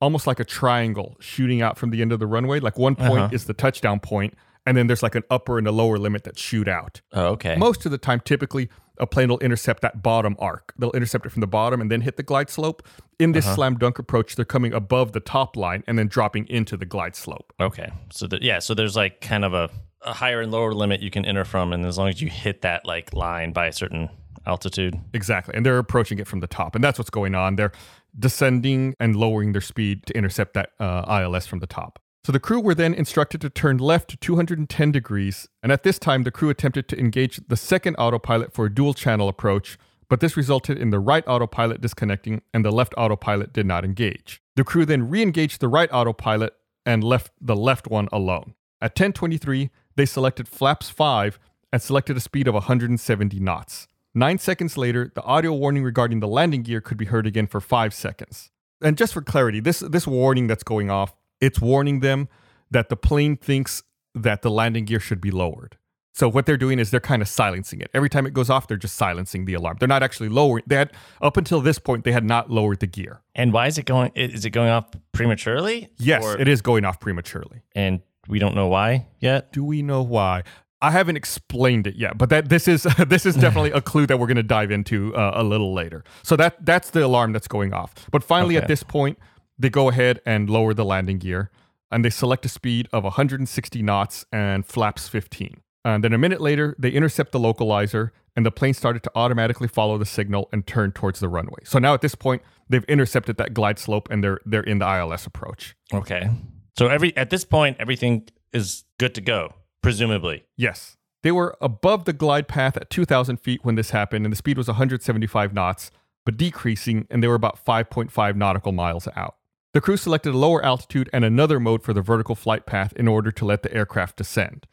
almost 0.00 0.26
like 0.26 0.40
a 0.40 0.44
triangle 0.44 1.16
shooting 1.20 1.60
out 1.60 1.76
from 1.76 1.90
the 1.90 2.00
end 2.02 2.12
of 2.12 2.18
the 2.20 2.26
runway. 2.26 2.60
Like 2.60 2.78
one 2.78 2.94
point 2.94 3.18
Uh-huh. 3.20 3.28
is 3.34 3.44
the 3.46 3.54
touchdown 3.54 4.00
point, 4.00 4.34
and 4.64 4.76
then 4.76 4.86
there's 4.86 5.02
like 5.02 5.14
an 5.14 5.24
upper 5.30 5.58
and 5.58 5.66
a 5.66 5.72
lower 5.72 5.98
limit 5.98 6.24
that 6.24 6.38
shoot 6.38 6.68
out. 6.68 7.00
Oh, 7.12 7.26
okay. 7.32 7.56
Most 7.56 7.84
of 7.84 7.90
the 7.92 7.98
time, 7.98 8.20
typically, 8.20 8.68
a 9.00 9.06
plane 9.06 9.28
will 9.28 9.38
intercept 9.38 9.82
that 9.82 10.02
bottom 10.02 10.36
arc. 10.38 10.72
They'll 10.78 10.92
intercept 10.92 11.26
it 11.26 11.30
from 11.30 11.40
the 11.40 11.46
bottom 11.46 11.80
and 11.80 11.90
then 11.90 12.00
hit 12.00 12.16
the 12.16 12.22
glide 12.22 12.50
slope. 12.50 12.86
In 13.18 13.32
this 13.32 13.44
slam 13.52 13.76
dunk 13.76 13.98
approach, 13.98 14.36
they're 14.36 14.44
coming 14.44 14.72
above 14.72 15.12
the 15.12 15.20
top 15.20 15.56
line 15.56 15.82
and 15.86 15.98
then 15.98 16.06
dropping 16.08 16.46
into 16.48 16.76
the 16.76 16.86
glide 16.86 17.16
slope. 17.16 17.52
okay. 17.60 17.90
So 18.10 18.26
the, 18.26 18.38
yeah, 18.40 18.58
so 18.60 18.74
there's 18.74 18.96
like 18.96 19.20
kind 19.20 19.44
of 19.44 19.54
a, 19.54 19.70
a 20.02 20.12
higher 20.12 20.40
and 20.40 20.52
lower 20.52 20.72
limit 20.72 21.00
you 21.00 21.10
can 21.10 21.24
enter 21.24 21.44
from, 21.44 21.72
and 21.72 21.84
as 21.84 21.98
long 21.98 22.08
as 22.08 22.22
you 22.22 22.28
hit 22.28 22.62
that 22.62 22.84
like 22.84 23.12
line 23.12 23.52
by 23.52 23.66
a 23.66 23.72
certain 23.72 24.08
altitude. 24.46 24.98
Exactly. 25.12 25.54
And 25.54 25.64
they're 25.64 25.78
approaching 25.78 26.18
it 26.18 26.26
from 26.26 26.40
the 26.40 26.46
top. 26.46 26.74
And 26.74 26.82
that's 26.82 26.98
what's 26.98 27.10
going 27.10 27.34
on. 27.34 27.56
They're 27.56 27.72
descending 28.18 28.94
and 28.98 29.14
lowering 29.14 29.52
their 29.52 29.60
speed 29.60 30.06
to 30.06 30.16
intercept 30.16 30.54
that 30.54 30.70
uh, 30.80 31.20
ILS 31.22 31.46
from 31.46 31.60
the 31.60 31.66
top. 31.66 31.98
So 32.24 32.32
the 32.32 32.40
crew 32.40 32.60
were 32.60 32.74
then 32.74 32.94
instructed 32.94 33.40
to 33.40 33.50
turn 33.50 33.78
left 33.78 34.10
to 34.10 34.16
210 34.16 34.92
degrees. 34.92 35.48
And 35.62 35.72
at 35.72 35.82
this 35.82 35.98
time, 35.98 36.24
the 36.24 36.30
crew 36.30 36.50
attempted 36.50 36.88
to 36.88 36.98
engage 36.98 37.40
the 37.48 37.56
second 37.56 37.96
autopilot 37.96 38.52
for 38.52 38.66
a 38.66 38.74
dual 38.74 38.92
channel 38.92 39.28
approach, 39.28 39.78
but 40.08 40.20
this 40.20 40.36
resulted 40.36 40.78
in 40.78 40.90
the 40.90 40.98
right 40.98 41.24
autopilot 41.26 41.80
disconnecting 41.80 42.42
and 42.52 42.64
the 42.64 42.70
left 42.70 42.94
autopilot 42.96 43.52
did 43.52 43.66
not 43.66 43.84
engage. 43.84 44.42
The 44.56 44.64
crew 44.64 44.84
then 44.84 45.08
re 45.08 45.22
engaged 45.22 45.60
the 45.60 45.68
right 45.68 45.88
autopilot 45.92 46.54
and 46.84 47.04
left 47.04 47.32
the 47.40 47.56
left 47.56 47.86
one 47.88 48.08
alone. 48.12 48.54
At 48.80 48.92
1023, 48.92 49.70
they 49.96 50.06
selected 50.06 50.48
flaps 50.48 50.88
5 50.88 51.38
and 51.72 51.82
selected 51.82 52.16
a 52.16 52.20
speed 52.20 52.48
of 52.48 52.54
170 52.54 53.40
knots. 53.40 53.88
Nine 54.14 54.38
seconds 54.38 54.76
later, 54.76 55.12
the 55.14 55.22
audio 55.22 55.52
warning 55.52 55.84
regarding 55.84 56.20
the 56.20 56.28
landing 56.28 56.62
gear 56.62 56.80
could 56.80 56.96
be 56.96 57.04
heard 57.04 57.26
again 57.26 57.46
for 57.46 57.60
five 57.60 57.92
seconds. 57.92 58.50
And 58.80 58.96
just 58.96 59.12
for 59.12 59.22
clarity, 59.22 59.60
this 59.60 59.80
this 59.80 60.06
warning 60.06 60.46
that's 60.46 60.62
going 60.62 60.90
off, 60.90 61.14
it's 61.40 61.60
warning 61.60 62.00
them 62.00 62.28
that 62.70 62.88
the 62.88 62.96
plane 62.96 63.36
thinks 63.36 63.82
that 64.14 64.42
the 64.42 64.50
landing 64.50 64.84
gear 64.84 65.00
should 65.00 65.20
be 65.20 65.30
lowered. 65.30 65.76
So 66.14 66.28
what 66.28 66.46
they're 66.46 66.56
doing 66.56 66.80
is 66.80 66.90
they're 66.90 66.98
kind 66.98 67.22
of 67.22 67.28
silencing 67.28 67.80
it. 67.80 67.90
Every 67.94 68.08
time 68.08 68.26
it 68.26 68.34
goes 68.34 68.50
off, 68.50 68.66
they're 68.66 68.76
just 68.76 68.96
silencing 68.96 69.44
the 69.44 69.54
alarm. 69.54 69.76
They're 69.78 69.86
not 69.86 70.02
actually 70.02 70.28
lowering. 70.28 70.64
that. 70.66 70.92
up 71.22 71.36
until 71.36 71.60
this 71.60 71.78
point, 71.78 72.02
they 72.04 72.10
had 72.10 72.24
not 72.24 72.50
lowered 72.50 72.80
the 72.80 72.88
gear. 72.88 73.22
And 73.36 73.52
why 73.52 73.68
is 73.68 73.78
it 73.78 73.84
going? 73.86 74.10
Is 74.16 74.44
it 74.44 74.50
going 74.50 74.70
off 74.70 74.86
prematurely? 75.12 75.88
Yes, 75.98 76.24
Or- 76.24 76.40
it 76.40 76.48
is 76.48 76.60
going 76.62 76.84
off 76.84 76.98
prematurely. 76.98 77.62
and 77.74 78.00
we 78.26 78.38
don't 78.38 78.54
know 78.54 78.66
why 78.66 79.06
yet. 79.20 79.52
Do 79.52 79.64
we 79.64 79.80
know 79.80 80.02
why? 80.02 80.42
I 80.82 80.90
haven't 80.90 81.16
explained 81.16 81.86
it 81.86 81.96
yet, 81.96 82.18
but 82.18 82.28
that 82.30 82.48
this 82.48 82.68
is 82.68 82.82
this 83.06 83.24
is 83.24 83.34
definitely 83.36 83.70
a 83.70 83.80
clue 83.80 84.06
that 84.06 84.18
we're 84.18 84.26
going 84.26 84.36
to 84.36 84.42
dive 84.42 84.70
into 84.70 85.14
uh, 85.16 85.32
a 85.34 85.42
little 85.44 85.72
later. 85.72 86.04
So 86.22 86.36
that 86.36 86.64
that's 86.64 86.90
the 86.90 87.04
alarm 87.04 87.32
that's 87.32 87.48
going 87.48 87.72
off. 87.72 87.94
But 88.10 88.22
finally, 88.24 88.56
at 88.56 88.68
this 88.68 88.82
point, 88.82 89.18
they 89.58 89.70
go 89.70 89.88
ahead 89.88 90.20
and 90.24 90.48
lower 90.48 90.74
the 90.74 90.84
landing 90.84 91.18
gear, 91.18 91.50
and 91.90 92.04
they 92.04 92.10
select 92.10 92.44
a 92.44 92.48
speed 92.48 92.88
of 92.92 93.04
160 93.04 93.82
knots 93.82 94.24
and 94.32 94.64
flaps 94.64 95.08
15. 95.08 95.60
And 95.84 96.04
then 96.04 96.12
a 96.12 96.18
minute 96.18 96.40
later, 96.40 96.76
they 96.78 96.90
intercept 96.90 97.32
the 97.32 97.38
localizer, 97.38 98.10
and 98.36 98.44
the 98.44 98.50
plane 98.50 98.74
started 98.74 99.02
to 99.04 99.10
automatically 99.14 99.68
follow 99.68 99.96
the 99.98 100.04
signal 100.04 100.48
and 100.52 100.66
turn 100.66 100.92
towards 100.92 101.20
the 101.20 101.28
runway. 101.28 101.60
So 101.64 101.78
now 101.78 101.94
at 101.94 102.02
this 102.02 102.14
point, 102.14 102.42
they've 102.68 102.84
intercepted 102.84 103.36
that 103.38 103.54
glide 103.54 103.78
slope, 103.78 104.08
and 104.10 104.22
they're 104.22 104.40
they're 104.44 104.62
in 104.62 104.78
the 104.78 104.86
ILS 104.86 105.26
approach. 105.26 105.74
Okay. 105.92 106.30
So 106.76 106.88
every 106.88 107.16
at 107.16 107.30
this 107.30 107.44
point, 107.44 107.76
everything 107.80 108.28
is 108.52 108.84
good 108.98 109.14
to 109.14 109.20
go, 109.20 109.54
presumably. 109.82 110.44
Yes. 110.56 110.96
They 111.22 111.32
were 111.32 111.56
above 111.60 112.04
the 112.04 112.12
glide 112.12 112.46
path 112.46 112.76
at 112.76 112.90
2,000 112.90 113.38
feet 113.38 113.64
when 113.64 113.74
this 113.74 113.90
happened, 113.90 114.24
and 114.24 114.32
the 114.32 114.36
speed 114.36 114.56
was 114.56 114.68
175 114.68 115.52
knots, 115.52 115.90
but 116.24 116.36
decreasing, 116.36 117.08
and 117.10 117.22
they 117.22 117.26
were 117.26 117.34
about 117.34 117.64
5.5 117.64 118.36
nautical 118.36 118.70
miles 118.70 119.08
out. 119.16 119.37
The 119.74 119.80
crew 119.80 119.96
selected 119.96 120.34
a 120.34 120.38
lower 120.38 120.64
altitude 120.64 121.10
and 121.12 121.24
another 121.24 121.60
mode 121.60 121.82
for 121.82 121.92
the 121.92 122.00
vertical 122.00 122.34
flight 122.34 122.64
path 122.64 122.92
in 122.96 123.06
order 123.06 123.30
to 123.30 123.44
let 123.44 123.62
the 123.62 123.72
aircraft 123.72 124.16
descend. 124.16 124.66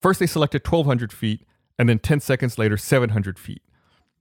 First, 0.00 0.20
they 0.20 0.26
selected 0.26 0.66
1,200 0.66 1.12
feet, 1.12 1.44
and 1.78 1.88
then 1.88 1.98
10 1.98 2.20
seconds 2.20 2.56
later, 2.56 2.76
700 2.76 3.38
feet. 3.38 3.62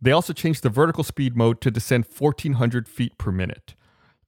They 0.01 0.11
also 0.11 0.33
changed 0.33 0.63
the 0.63 0.69
vertical 0.69 1.03
speed 1.03 1.35
mode 1.35 1.61
to 1.61 1.71
descend 1.71 2.05
1,400 2.05 2.87
feet 2.87 3.17
per 3.17 3.31
minute. 3.31 3.75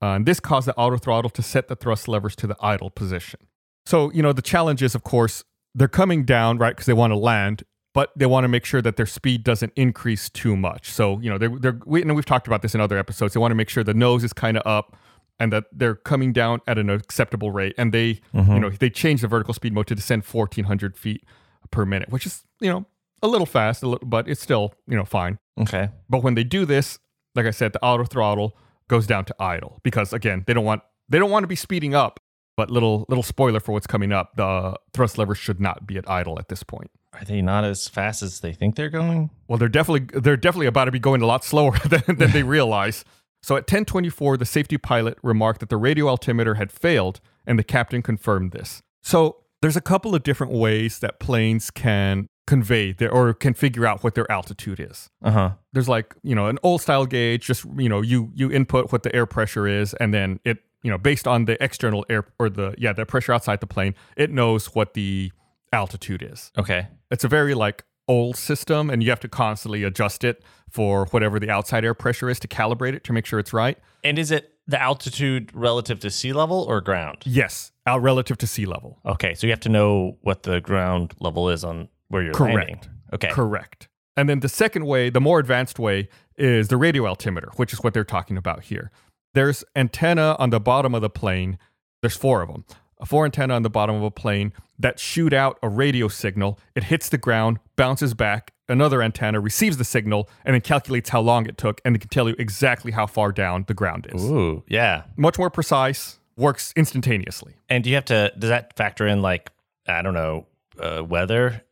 Uh, 0.02 0.14
and 0.14 0.26
this 0.26 0.40
caused 0.40 0.68
the 0.68 0.76
auto 0.76 0.98
throttle 0.98 1.30
to 1.32 1.42
set 1.42 1.68
the 1.68 1.76
thrust 1.76 2.08
levers 2.08 2.36
to 2.38 2.48
the 2.48 2.56
idle 2.62 2.90
position. 2.90 3.42
So, 3.86 4.12
you 4.12 4.24
know, 4.24 4.34
the 4.34 4.42
challenge 4.42 4.82
is, 4.82 4.96
of 4.96 5.04
course, 5.04 5.44
they're 5.76 5.88
coming 5.88 6.24
down, 6.24 6.58
right, 6.58 6.72
because 6.72 6.86
they 6.86 6.94
want 6.94 7.12
to 7.12 7.18
land, 7.18 7.64
but 7.94 8.12
they 8.16 8.26
want 8.26 8.46
to 8.46 8.48
make 8.48 8.66
sure 8.66 8.82
that 8.82 8.96
their 8.96 9.06
speed 9.06 9.44
doesn't 9.44 9.74
increase 9.76 10.30
too 10.30 10.56
much. 10.56 10.92
So, 10.92 11.20
you 11.20 11.30
know, 11.30 11.38
they're, 11.38 11.50
they're 11.60 11.80
we, 11.86 12.02
and 12.02 12.16
we've 12.16 12.26
talked 12.26 12.48
about 12.48 12.62
this 12.62 12.74
in 12.74 12.82
other 12.82 12.98
episodes. 12.98 13.34
They 13.34 13.40
want 13.40 13.52
to 13.52 13.56
make 13.56 13.70
sure 13.70 13.84
the 13.84 13.94
nose 13.94 14.24
is 14.24 14.32
kind 14.32 14.58
of 14.58 14.64
up 14.66 14.96
and 15.40 15.54
that 15.54 15.66
they're 15.72 15.96
coming 15.96 16.34
down 16.34 16.60
at 16.68 16.78
an 16.78 16.90
acceptable 16.90 17.52
rate. 17.52 17.74
And 17.78 17.94
they, 17.94 18.06
you 18.06 18.20
mm-hmm. 18.34 18.60
know, 18.60 18.70
they 18.70 18.90
change 18.90 19.22
the 19.22 19.28
vertical 19.28 19.54
speed 19.54 19.74
mode 19.74 19.88
to 19.88 19.96
descend 19.96 20.24
1,400 20.26 20.98
feet 20.98 21.26
per 21.72 21.86
minute, 21.86 22.10
which 22.10 22.26
is, 22.26 22.44
you 22.60 22.70
know, 22.70 22.86
a 23.22 23.28
little 23.28 23.46
fast, 23.46 23.84
a 23.84 23.88
little, 23.88 24.08
but 24.08 24.28
it's 24.28 24.42
still, 24.42 24.74
you 24.88 24.96
know, 24.96 25.06
fine. 25.06 25.40
Okay. 25.60 25.90
But 26.10 26.24
when 26.24 26.36
they 26.36 26.44
do 26.44 26.66
this, 26.66 27.00
like 27.36 27.46
I 27.46 27.52
said, 27.52 27.74
the 27.74 27.84
auto 27.84 28.06
throttle 28.06 28.58
goes 28.88 29.08
down 29.08 29.26
to 29.26 29.36
idle 29.40 29.80
because 29.84 30.14
again, 30.14 30.44
they 30.48 30.54
don't 30.54 30.66
want 30.66 30.82
they 31.08 31.20
don't 31.20 31.32
want 31.32 31.44
to 31.44 31.48
be 31.48 31.56
speeding 31.56 31.96
up. 31.96 32.20
But 32.58 32.70
little 32.70 33.06
little 33.08 33.24
spoiler 33.24 33.62
for 33.62 33.72
what's 33.72 33.88
coming 33.88 34.12
up, 34.12 34.36
the 34.36 34.78
thrust 34.94 35.18
lever 35.18 35.34
should 35.34 35.62
not 35.62 35.88
be 35.88 35.98
at 35.98 36.10
idle 36.10 36.38
at 36.40 36.50
this 36.50 36.62
point. 36.62 36.92
Are 37.14 37.24
they 37.24 37.42
not 37.42 37.64
as 37.64 37.88
fast 37.88 38.22
as 38.22 38.42
they 38.42 38.52
think 38.52 38.76
they're 38.76 38.90
going? 38.90 39.30
Well, 39.48 39.58
they're 39.58 39.70
definitely 39.70 40.20
they're 40.20 40.36
definitely 40.36 40.68
about 40.68 40.86
to 40.86 40.92
be 40.92 41.00
going 41.00 41.22
a 41.22 41.26
lot 41.26 41.46
slower 41.46 41.78
than, 41.86 42.18
than 42.18 42.32
they 42.32 42.44
realize. 42.58 43.06
So 43.42 43.56
at 43.56 43.62
1024, 43.64 44.38
the 44.38 44.46
safety 44.46 44.78
pilot 44.78 45.18
remarked 45.24 45.60
that 45.62 45.70
the 45.70 45.78
radio 45.78 46.08
altimeter 46.08 46.56
had 46.56 46.72
failed, 46.72 47.20
and 47.46 47.58
the 47.58 47.64
captain 47.64 48.02
confirmed 48.02 48.52
this. 48.52 48.82
So 49.02 49.38
there's 49.62 49.78
a 49.78 49.82
couple 49.82 50.14
of 50.16 50.24
different 50.24 50.54
ways 50.54 51.00
that 51.00 51.20
planes 51.20 51.72
can 51.72 52.28
convey 52.48 52.92
their 52.92 53.12
or 53.12 53.34
can 53.34 53.54
figure 53.54 53.86
out 53.86 54.04
what 54.04 54.16
their 54.16 54.30
altitude 54.32 54.80
is. 54.80 55.08
Uh 55.24 55.32
huh. 55.32 55.50
there's 55.74 55.88
like 55.88 56.16
you 56.24 56.34
know 56.34 56.48
an 56.48 56.58
old 56.64 56.82
style 56.82 57.06
gauge 57.06 57.46
just 57.46 57.64
you 57.78 57.88
know 57.88 58.02
you 58.02 58.32
you 58.34 58.52
input 58.52 58.92
what 58.92 59.04
the 59.04 59.16
air 59.16 59.28
pressure 59.28 59.68
is 59.68 59.94
and 59.96 60.14
then 60.16 60.40
it 60.44 60.58
you 60.82 60.90
know 60.90 60.98
based 60.98 61.28
on 61.28 61.46
the 61.46 61.64
external 61.64 62.04
air 62.10 62.26
or 62.40 62.50
the 62.50 62.74
yeah 62.80 62.92
the 62.92 63.06
pressure 63.06 63.32
outside 63.34 63.60
the 63.60 63.68
plane 63.68 63.94
it 64.18 64.32
knows 64.32 64.74
what 64.74 64.96
the 64.96 65.32
altitude 65.72 66.24
is 66.24 66.52
Okay. 66.58 66.88
it's 67.12 67.24
a 67.24 67.28
very 67.28 67.54
like 67.54 67.84
old 68.10 68.36
system 68.36 68.90
and 68.90 69.02
you 69.04 69.10
have 69.10 69.20
to 69.22 69.30
constantly 69.30 69.84
adjust 69.84 70.24
it 70.26 70.44
for 70.70 71.06
whatever 71.12 71.40
the 71.40 71.50
outside 71.50 71.86
air 71.86 71.94
pressure 71.94 72.30
is 72.30 72.40
to 72.40 72.48
calibrate 72.48 72.94
it 72.94 73.04
to 73.06 73.14
make 73.14 73.26
sure 73.26 73.40
it's 73.40 73.54
right 73.54 73.78
And 74.04 74.20
is 74.20 74.32
it 74.32 74.56
the 74.68 74.82
altitude 74.82 75.50
relative 75.54 76.00
to 76.02 76.10
sea 76.10 76.34
level 76.34 76.66
or 76.68 76.82
ground? 76.82 77.20
yes 77.26 77.72
out 77.86 78.02
relative 78.02 78.38
to 78.40 78.48
sea 78.48 78.66
level 78.66 79.00
Okay, 79.06 79.34
so 79.36 79.48
you 79.48 79.52
have 79.52 79.60
to 79.62 79.70
know 79.70 80.18
what 80.22 80.44
the 80.44 80.60
ground 80.60 81.14
level 81.20 81.50
is 81.50 81.64
on 81.64 81.88
where 82.10 82.22
you're 82.24 82.34
Correct. 82.34 82.56
landing. 82.58 82.82
Okay. 83.14 83.30
Correct. 83.30 83.88
And 84.18 84.28
then 84.28 84.40
the 84.42 84.50
second 84.50 84.86
way, 84.86 85.10
the 85.10 85.22
more 85.22 85.40
advanced 85.40 85.80
way, 85.80 86.10
is 86.38 86.68
the 86.68 86.78
radio 86.78 87.06
altimeter, 87.08 87.50
which 87.56 87.72
is 87.74 87.80
what 87.84 87.94
they're 87.94 88.04
talking 88.04 88.36
about 88.38 88.64
here. 88.64 88.92
There's 89.34 89.64
antenna 89.76 90.36
on 90.40 90.50
the 90.50 90.60
bottom 90.60 90.94
of 90.96 91.02
the 91.02 91.10
plane. 91.10 91.58
There's 92.02 92.18
four 92.18 92.42
of 92.42 92.50
them. 92.50 92.66
A 93.00 93.06
four 93.06 93.26
antenna 93.26 93.54
on 93.56 93.62
the 93.64 93.70
bottom 93.70 93.96
of 93.96 94.04
a 94.04 94.12
plane 94.12 94.52
that 94.78 95.00
shoot 95.00 95.34
out 95.34 95.58
a 95.64 95.70
radio 95.70 96.08
signal. 96.08 96.60
It 96.76 96.86
hits 96.86 97.10
the 97.10 97.18
ground, 97.18 97.60
bounces 97.80 98.14
back. 98.14 98.52
Another 98.68 99.02
antenna 99.02 99.40
receives 99.40 99.78
the 99.78 99.86
signal 99.86 100.30
and 100.46 100.54
then 100.54 100.62
calculates 100.62 101.10
how 101.10 101.22
long 101.22 101.48
it 101.48 101.58
took, 101.58 101.80
and 101.86 101.96
it 101.96 102.00
can 102.00 102.10
tell 102.10 102.28
you 102.30 102.36
exactly 102.38 102.92
how 102.92 103.08
far 103.08 103.32
down 103.32 103.64
the 103.68 103.74
ground 103.74 104.06
is. 104.14 104.24
Ooh, 104.24 104.64
yeah. 104.68 105.04
Much 105.16 105.40
more 105.40 105.50
precise, 105.50 106.20
works 106.36 106.74
instantaneously. 106.76 107.56
And 107.70 107.84
do 107.84 107.90
you 107.90 107.96
have 107.96 108.06
to? 108.06 108.32
Does 108.38 108.50
that 108.50 108.76
factor 108.76 109.08
in 109.08 109.22
like 109.22 109.50
I 109.88 110.02
don't 110.02 110.14
know 110.14 110.46
uh, 110.78 111.04
weather? 111.04 111.64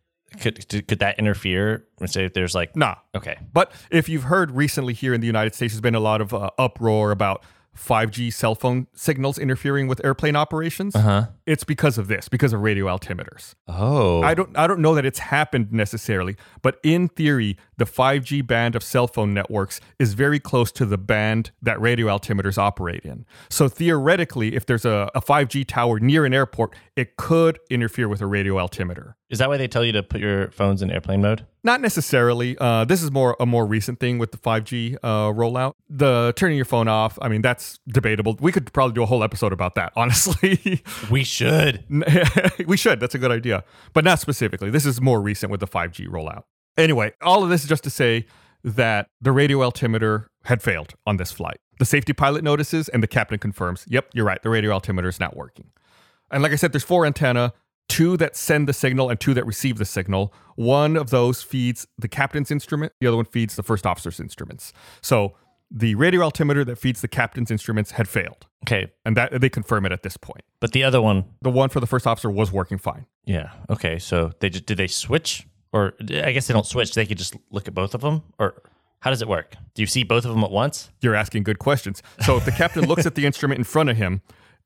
Could 0.41 0.87
could 0.87 0.99
that 0.99 1.19
interfere? 1.19 1.85
And 1.99 2.09
Say 2.09 2.25
if 2.25 2.33
there's 2.33 2.55
like 2.55 2.75
Nah. 2.75 2.95
okay, 3.15 3.37
But 3.53 3.71
if 3.91 4.09
you've 4.09 4.23
heard 4.23 4.51
recently 4.51 4.93
here 4.93 5.13
in 5.13 5.21
the 5.21 5.27
United 5.27 5.55
States, 5.55 5.73
there's 5.73 5.81
been 5.81 5.95
a 5.95 5.99
lot 5.99 6.21
of 6.21 6.33
uh, 6.33 6.49
uproar 6.57 7.11
about 7.11 7.43
5G 7.77 8.33
cell 8.33 8.55
phone 8.55 8.87
signals 8.93 9.37
interfering 9.37 9.87
with 9.87 10.03
airplane 10.03 10.35
operations. 10.35 10.95
huh. 10.95 11.27
It's 11.45 11.63
because 11.63 11.97
of 11.97 12.07
this, 12.09 12.27
because 12.27 12.51
of 12.51 12.61
radio 12.61 12.87
altimeters. 12.87 13.53
Oh, 13.69 14.21
I 14.21 14.33
don't 14.33 14.57
I 14.57 14.67
don't 14.67 14.81
know 14.81 14.95
that 14.95 15.05
it's 15.05 15.19
happened 15.19 15.71
necessarily, 15.71 16.35
but 16.61 16.77
in 16.83 17.07
theory, 17.07 17.55
the 17.77 17.85
5G 17.85 18.45
band 18.45 18.75
of 18.75 18.83
cell 18.83 19.07
phone 19.07 19.33
networks 19.33 19.79
is 19.99 20.13
very 20.13 20.39
close 20.39 20.71
to 20.73 20.85
the 20.85 20.97
band 20.97 21.51
that 21.61 21.79
radio 21.79 22.07
altimeters 22.07 22.57
operate 22.57 23.03
in. 23.05 23.25
So 23.49 23.69
theoretically, 23.69 24.55
if 24.55 24.65
there's 24.65 24.83
a, 24.85 25.09
a 25.15 25.21
5G 25.21 25.65
tower 25.67 25.99
near 25.99 26.25
an 26.25 26.33
airport, 26.33 26.75
it 26.97 27.15
could 27.15 27.59
interfere 27.69 28.09
with 28.09 28.21
a 28.21 28.27
radio 28.27 28.59
altimeter. 28.59 29.15
is 29.29 29.39
that 29.39 29.47
why 29.49 29.57
they 29.57 29.67
tell 29.67 29.85
you 29.85 29.91
to 29.93 30.03
put 30.03 30.19
your 30.19 30.51
phones 30.51 30.81
in 30.81 30.91
airplane 30.91 31.21
mode? 31.21 31.45
Not 31.63 31.81
necessarily. 31.81 32.57
Uh, 32.59 32.85
this 32.85 33.01
is 33.03 33.11
more 33.11 33.35
a 33.39 33.45
more 33.45 33.65
recent 33.65 33.99
thing 33.99 34.19
with 34.19 34.31
the 34.31 34.37
5G 34.37 34.97
uh, 35.03 35.07
rollout. 35.33 35.73
The 35.89 36.33
turning 36.35 36.55
your 36.55 36.65
phone 36.65 36.87
off. 36.87 37.17
I 37.21 37.27
mean, 37.27 37.41
that's 37.41 37.79
debatable. 37.87 38.37
We 38.39 38.51
could 38.51 38.71
probably 38.73 38.93
do 38.93 39.03
a 39.03 39.05
whole 39.05 39.23
episode 39.23 39.51
about 39.51 39.75
that. 39.75 39.91
Honestly, 39.97 40.83
We 41.09 41.23
should. 41.23 41.83
we 42.67 42.77
should. 42.77 42.99
That's 42.99 43.15
a 43.15 43.19
good 43.19 43.31
idea, 43.31 43.63
but 43.93 44.03
not 44.05 44.19
specifically. 44.19 44.69
This 44.69 44.85
is 44.85 45.01
more 45.01 45.19
recent 45.21 45.51
with 45.51 45.59
the 45.59 45.67
5G 45.67 46.07
rollout. 46.07 46.43
Anyway, 46.77 47.11
all 47.21 47.43
of 47.43 47.49
this 47.49 47.63
is 47.63 47.69
just 47.69 47.83
to 47.85 47.89
say 47.89 48.25
that 48.63 49.07
the 49.19 49.31
radio 49.31 49.61
altimeter 49.63 50.29
had 50.43 50.61
failed 50.61 50.93
on 51.05 51.17
this 51.17 51.31
flight. 51.31 51.57
The 51.79 51.85
safety 51.85 52.13
pilot 52.13 52.43
notices, 52.43 52.87
and 52.89 53.03
the 53.03 53.07
captain 53.07 53.39
confirms, 53.39 53.85
"Yep, 53.87 54.09
you're 54.13 54.25
right. 54.25 54.41
The 54.41 54.49
radio 54.49 54.71
altimeter 54.71 55.07
is 55.07 55.19
not 55.19 55.35
working." 55.35 55.67
And 56.31 56.43
like 56.43 56.51
I 56.51 56.55
said, 56.55 56.71
there's 56.73 56.83
four 56.83 57.05
antenna, 57.05 57.53
two 57.87 58.17
that 58.17 58.35
send 58.35 58.67
the 58.67 58.73
signal 58.73 59.09
and 59.09 59.19
two 59.19 59.33
that 59.33 59.45
receive 59.45 59.77
the 59.77 59.85
signal. 59.85 60.33
One 60.55 60.95
of 60.97 61.09
those 61.09 61.41
feeds 61.43 61.87
the 61.97 62.07
captain's 62.07 62.51
instrument, 62.51 62.93
the 62.99 63.07
other 63.07 63.17
one 63.17 63.25
feeds 63.25 63.55
the 63.55 63.63
first 63.63 63.85
officer's 63.85 64.19
instruments. 64.19 64.73
So 65.01 65.35
the 65.71 65.95
radio 65.95 66.21
altimeter 66.21 66.63
that 66.65 66.77
feeds 66.77 67.01
the 67.01 67.07
captain's 67.07 67.51
instruments 67.51 67.91
had 67.91 68.07
failed. 68.07 68.47
Okay, 68.65 68.91
And 69.05 69.15
that 69.17 69.39
they 69.41 69.49
confirm 69.49 69.85
it 69.85 69.91
at 69.91 70.01
this 70.03 70.17
point. 70.17 70.41
but 70.59 70.71
the 70.71 70.83
other 70.83 71.01
one, 71.01 71.25
The 71.41 71.49
one 71.51 71.69
for 71.69 71.79
the 71.79 71.87
first 71.87 72.07
officer 72.07 72.29
was 72.29 72.51
working 72.51 72.77
fine. 72.77 73.05
yeah. 73.25 73.51
Okay, 73.69 73.99
so 73.99 74.31
they 74.39 74.49
just 74.49 74.65
did 74.65 74.77
they 74.77 74.87
switch, 74.87 75.45
or 75.73 75.93
I 75.99 76.31
guess 76.31 76.47
they 76.47 76.53
don't 76.53 76.65
switch. 76.65 76.93
They 76.93 77.05
could 77.05 77.17
just 77.17 77.35
look 77.51 77.67
at 77.67 77.73
both 77.73 77.93
of 77.93 78.01
them, 78.01 78.23
or 78.39 78.61
how 79.01 79.09
does 79.11 79.21
it 79.21 79.27
work? 79.27 79.55
Do 79.75 79.81
you 79.81 79.87
see 79.87 80.03
both 80.03 80.25
of 80.25 80.31
them 80.33 80.43
at 80.43 80.51
once? 80.51 80.89
You're 81.01 81.15
asking 81.15 81.43
good 81.43 81.59
questions. 81.59 82.01
So 82.21 82.37
if 82.37 82.45
the 82.45 82.51
captain 82.51 82.85
looks 82.87 83.05
at 83.05 83.15
the 83.15 83.25
instrument 83.25 83.59
in 83.59 83.63
front 83.63 83.89
of 83.89 83.97
him, 83.97 84.21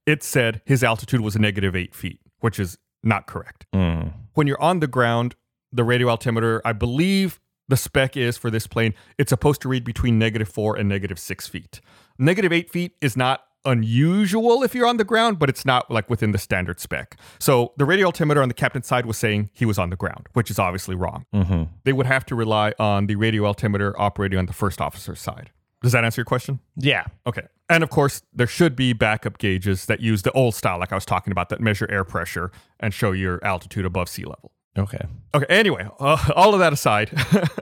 it 0.05 0.23
said 0.23 0.61
his 0.65 0.83
altitude 0.83 1.19
was 1.21 1.35
negative 1.35 1.75
eight 1.75 1.93
feet, 1.93 2.19
which 2.39 2.59
is 2.59 2.77
not 3.03 3.27
correct. 3.27 3.65
Mm. 3.73 4.13
When 4.33 4.47
you're 4.47 4.61
on 4.61 4.79
the 4.79 4.87
ground, 4.87 5.35
the 5.71 5.83
radio 5.83 6.09
altimeter, 6.09 6.61
I 6.65 6.73
believe 6.73 7.39
the 7.67 7.77
spec 7.77 8.17
is 8.17 8.37
for 8.37 8.49
this 8.51 8.67
plane, 8.67 8.93
it's 9.17 9.29
supposed 9.29 9.61
to 9.61 9.69
read 9.69 9.83
between 9.83 10.19
negative 10.19 10.49
four 10.49 10.75
and 10.75 10.89
negative 10.89 11.17
six 11.19 11.47
feet. 11.47 11.79
Negative 12.19 12.51
eight 12.51 12.69
feet 12.69 12.95
is 13.01 13.15
not 13.15 13.41
unusual 13.63 14.63
if 14.63 14.73
you're 14.73 14.87
on 14.87 14.97
the 14.97 15.03
ground, 15.03 15.39
but 15.39 15.49
it's 15.49 15.65
not 15.65 15.89
like 15.91 16.09
within 16.09 16.31
the 16.31 16.37
standard 16.37 16.79
spec. 16.79 17.15
So 17.39 17.73
the 17.77 17.85
radio 17.85 18.07
altimeter 18.07 18.41
on 18.41 18.47
the 18.47 18.53
captain's 18.53 18.87
side 18.87 19.05
was 19.05 19.17
saying 19.17 19.49
he 19.53 19.65
was 19.65 19.77
on 19.77 19.89
the 19.89 19.95
ground, 19.95 20.27
which 20.33 20.49
is 20.49 20.59
obviously 20.59 20.95
wrong. 20.95 21.25
hmm 21.33 21.63
They 21.83 21.93
would 21.93 22.05
have 22.07 22.25
to 22.27 22.35
rely 22.35 22.73
on 22.79 23.07
the 23.07 23.15
radio 23.15 23.45
altimeter 23.45 23.99
operating 23.99 24.39
on 24.39 24.45
the 24.47 24.53
first 24.53 24.81
officer's 24.81 25.19
side. 25.19 25.51
Does 25.81 25.93
that 25.93 26.03
answer 26.03 26.19
your 26.19 26.25
question? 26.25 26.59
Yeah. 26.77 27.05
Okay. 27.25 27.47
And 27.69 27.83
of 27.83 27.89
course, 27.89 28.21
there 28.33 28.47
should 28.47 28.75
be 28.75 28.93
backup 28.93 29.37
gauges 29.39 29.85
that 29.87 29.99
use 29.99 30.21
the 30.21 30.31
old 30.33 30.53
style, 30.53 30.79
like 30.79 30.91
I 30.91 30.95
was 30.95 31.05
talking 31.05 31.31
about, 31.31 31.49
that 31.49 31.59
measure 31.59 31.89
air 31.89 32.03
pressure 32.03 32.51
and 32.79 32.93
show 32.93 33.11
your 33.11 33.43
altitude 33.43 33.85
above 33.85 34.07
sea 34.09 34.25
level. 34.25 34.51
Okay. 34.77 34.99
Okay, 35.33 35.45
anyway, 35.49 35.87
uh, 35.99 36.17
all 36.35 36.53
of 36.53 36.59
that 36.59 36.71
aside, 36.71 37.11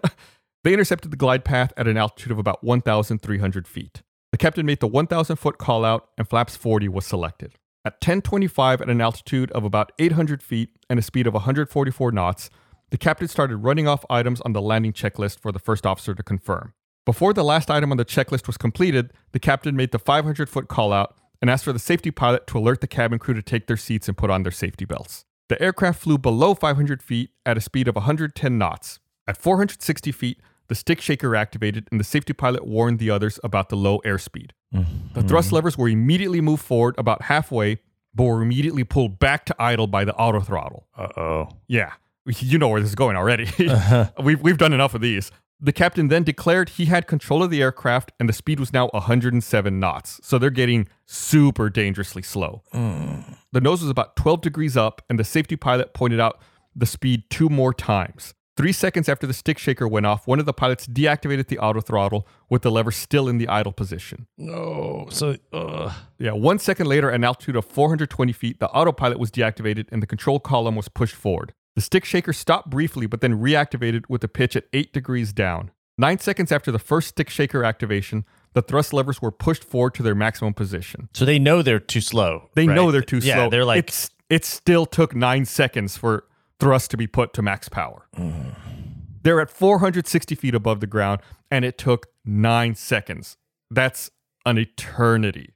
they 0.63 0.73
intercepted 0.73 1.11
the 1.11 1.17
glide 1.17 1.45
path 1.45 1.73
at 1.77 1.87
an 1.87 1.97
altitude 1.97 2.31
of 2.31 2.39
about 2.39 2.63
1,300 2.63 3.67
feet. 3.67 4.01
The 4.31 4.37
captain 4.37 4.65
made 4.65 4.79
the 4.79 4.87
1,000 4.87 5.37
foot 5.37 5.57
call 5.57 5.85
out, 5.85 6.09
and 6.17 6.27
flaps 6.27 6.55
40 6.55 6.87
was 6.89 7.05
selected. 7.05 7.55
At 7.85 7.93
1025 7.93 8.81
at 8.81 8.89
an 8.89 9.01
altitude 9.01 9.51
of 9.51 9.63
about 9.63 9.91
800 9.97 10.43
feet 10.43 10.69
and 10.89 10.99
a 10.99 11.01
speed 11.01 11.25
of 11.25 11.33
144 11.33 12.11
knots, 12.11 12.49
the 12.91 12.97
captain 12.97 13.27
started 13.27 13.57
running 13.57 13.87
off 13.87 14.05
items 14.09 14.41
on 14.41 14.53
the 14.53 14.61
landing 14.61 14.93
checklist 14.93 15.39
for 15.39 15.51
the 15.51 15.59
first 15.59 15.85
officer 15.85 16.13
to 16.13 16.23
confirm. 16.23 16.73
Before 17.09 17.33
the 17.33 17.43
last 17.43 17.71
item 17.71 17.89
on 17.89 17.97
the 17.97 18.05
checklist 18.05 18.45
was 18.45 18.55
completed, 18.55 19.13
the 19.31 19.39
captain 19.39 19.75
made 19.75 19.91
the 19.91 19.97
500 19.97 20.47
foot 20.47 20.67
call 20.67 20.93
out 20.93 21.17
and 21.41 21.49
asked 21.49 21.63
for 21.63 21.73
the 21.73 21.79
safety 21.79 22.11
pilot 22.11 22.45
to 22.45 22.59
alert 22.59 22.81
the 22.81 22.87
cabin 22.87 23.17
crew 23.17 23.33
to 23.33 23.41
take 23.41 23.65
their 23.65 23.77
seats 23.77 24.07
and 24.07 24.15
put 24.15 24.29
on 24.29 24.43
their 24.43 24.51
safety 24.51 24.85
belts. 24.85 25.25
The 25.47 25.59
aircraft 25.59 26.03
flew 26.03 26.19
below 26.19 26.53
500 26.53 27.01
feet 27.01 27.31
at 27.47 27.57
a 27.57 27.61
speed 27.61 27.87
of 27.87 27.95
110 27.95 28.59
knots. 28.59 28.99
At 29.27 29.37
460 29.37 30.11
feet, 30.11 30.39
the 30.67 30.75
stick 30.75 31.01
shaker 31.01 31.35
activated 31.35 31.87
and 31.89 31.99
the 31.99 32.03
safety 32.03 32.33
pilot 32.33 32.67
warned 32.67 32.99
the 32.99 33.09
others 33.09 33.39
about 33.43 33.69
the 33.69 33.75
low 33.75 34.01
airspeed. 34.05 34.51
The 35.15 35.23
thrust 35.23 35.51
levers 35.51 35.79
were 35.79 35.89
immediately 35.89 36.41
moved 36.41 36.63
forward 36.63 36.93
about 36.99 37.23
halfway, 37.23 37.79
but 38.13 38.25
were 38.25 38.43
immediately 38.43 38.83
pulled 38.83 39.17
back 39.17 39.45
to 39.45 39.55
idle 39.57 39.87
by 39.87 40.05
the 40.05 40.13
auto 40.13 40.41
throttle. 40.41 40.85
Uh 40.95 41.07
oh. 41.17 41.49
Yeah, 41.67 41.93
you 42.27 42.59
know 42.59 42.67
where 42.67 42.81
this 42.81 42.89
is 42.89 42.95
going 42.95 43.17
already. 43.17 43.49
we've, 44.23 44.39
we've 44.43 44.59
done 44.59 44.73
enough 44.73 44.93
of 44.93 45.01
these. 45.01 45.31
The 45.61 45.73
captain 45.73 46.07
then 46.07 46.23
declared 46.23 46.69
he 46.69 46.85
had 46.85 47.05
control 47.05 47.43
of 47.43 47.49
the 47.49 47.61
aircraft 47.61 48.13
and 48.19 48.29
the 48.29 48.33
speed 48.33 48.59
was 48.59 48.71
now 48.71 48.87
107 48.89 49.79
knots. 49.79 50.19
So 50.23 50.37
they're 50.37 50.49
getting 50.49 50.87
super 51.05 51.69
dangerously 51.69 52.21
slow. 52.21 52.63
The 53.51 53.59
nose 53.61 53.81
was 53.81 53.89
about 53.89 54.15
12 54.15 54.41
degrees 54.41 54.77
up, 54.77 55.01
and 55.09 55.19
the 55.19 55.23
safety 55.23 55.55
pilot 55.55 55.93
pointed 55.93 56.19
out 56.19 56.39
the 56.75 56.85
speed 56.85 57.23
two 57.29 57.49
more 57.49 57.73
times. 57.73 58.33
Three 58.55 58.71
seconds 58.73 59.07
after 59.07 59.25
the 59.25 59.33
stick 59.33 59.57
shaker 59.57 59.87
went 59.87 60.05
off, 60.05 60.27
one 60.27 60.37
of 60.39 60.45
the 60.45 60.51
pilots 60.53 60.85
deactivated 60.85 61.47
the 61.47 61.57
auto 61.59 61.79
throttle 61.79 62.27
with 62.49 62.61
the 62.61 62.69
lever 62.69 62.91
still 62.91 63.29
in 63.29 63.37
the 63.37 63.47
idle 63.47 63.71
position. 63.71 64.27
No. 64.37 65.07
So. 65.11 65.37
Uh. 65.53 65.93
Yeah, 66.17 66.33
one 66.33 66.59
second 66.59 66.87
later, 66.87 67.09
at 67.09 67.15
an 67.15 67.23
altitude 67.23 67.55
of 67.55 67.63
420 67.63 68.33
feet, 68.33 68.59
the 68.59 68.69
autopilot 68.69 69.17
was 69.17 69.31
deactivated 69.31 69.87
and 69.91 70.03
the 70.03 70.07
control 70.07 70.39
column 70.41 70.75
was 70.75 70.89
pushed 70.89 71.15
forward. 71.15 71.53
The 71.75 71.81
stick 71.81 72.05
shaker 72.05 72.33
stopped 72.33 72.69
briefly, 72.69 73.05
but 73.05 73.21
then 73.21 73.39
reactivated 73.39 74.03
with 74.09 74.23
a 74.23 74.27
pitch 74.27 74.55
at 74.55 74.65
8 74.73 74.91
degrees 74.91 75.33
down. 75.33 75.71
Nine 75.97 76.19
seconds 76.19 76.51
after 76.51 76.71
the 76.71 76.79
first 76.79 77.09
stick 77.09 77.29
shaker 77.29 77.63
activation, 77.63 78.25
the 78.53 78.61
thrust 78.61 78.93
levers 78.93 79.21
were 79.21 79.31
pushed 79.31 79.63
forward 79.63 79.93
to 79.95 80.03
their 80.03 80.15
maximum 80.15 80.53
position. 80.53 81.09
So 81.13 81.25
they 81.25 81.39
know 81.39 81.61
they're 81.61 81.79
too 81.79 82.01
slow. 82.01 82.49
They 82.55 82.67
right? 82.67 82.73
know 82.73 82.91
they're 82.91 83.01
too 83.01 83.17
yeah, 83.17 83.35
slow. 83.35 83.49
They're 83.49 83.65
like. 83.65 83.79
it's, 83.79 84.09
it 84.29 84.45
still 84.45 84.85
took 84.85 85.13
nine 85.13 85.45
seconds 85.45 85.97
for 85.97 86.25
thrust 86.59 86.91
to 86.91 86.97
be 86.97 87.07
put 87.07 87.33
to 87.33 87.41
max 87.41 87.67
power. 87.69 88.07
Mm-hmm. 88.15 88.49
They're 89.23 89.41
at 89.41 89.49
460 89.49 90.35
feet 90.35 90.55
above 90.55 90.79
the 90.79 90.87
ground, 90.87 91.21
and 91.51 91.65
it 91.65 91.77
took 91.77 92.07
nine 92.23 92.75
seconds. 92.75 93.37
That's 93.69 94.09
an 94.45 94.57
eternity. 94.57 95.53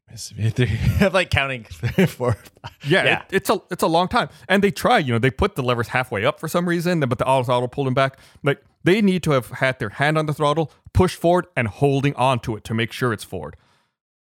Like 1.13 1.29
counting 1.29 1.63
for. 1.63 2.37
Yeah, 2.85 3.03
Yeah. 3.03 3.19
It, 3.23 3.25
it's 3.31 3.49
a 3.49 3.61
it's 3.71 3.83
a 3.83 3.87
long 3.87 4.07
time, 4.07 4.29
and 4.47 4.63
they 4.63 4.71
try. 4.71 4.99
You 4.99 5.13
know, 5.13 5.19
they 5.19 5.31
put 5.31 5.55
the 5.55 5.63
levers 5.63 5.89
halfway 5.89 6.25
up 6.25 6.39
for 6.39 6.47
some 6.47 6.67
reason, 6.67 6.99
but 7.01 7.17
the 7.17 7.25
auto 7.25 7.45
throttle 7.45 7.67
pulled 7.67 7.87
them 7.87 7.93
back. 7.93 8.17
Like 8.43 8.63
they 8.83 9.01
need 9.01 9.23
to 9.23 9.31
have 9.31 9.49
had 9.49 9.79
their 9.79 9.89
hand 9.89 10.17
on 10.17 10.25
the 10.25 10.33
throttle, 10.33 10.71
push 10.93 11.15
forward, 11.15 11.47
and 11.55 11.67
holding 11.67 12.15
onto 12.15 12.55
it 12.55 12.63
to 12.65 12.73
make 12.73 12.91
sure 12.91 13.11
it's 13.13 13.23
forward. 13.23 13.55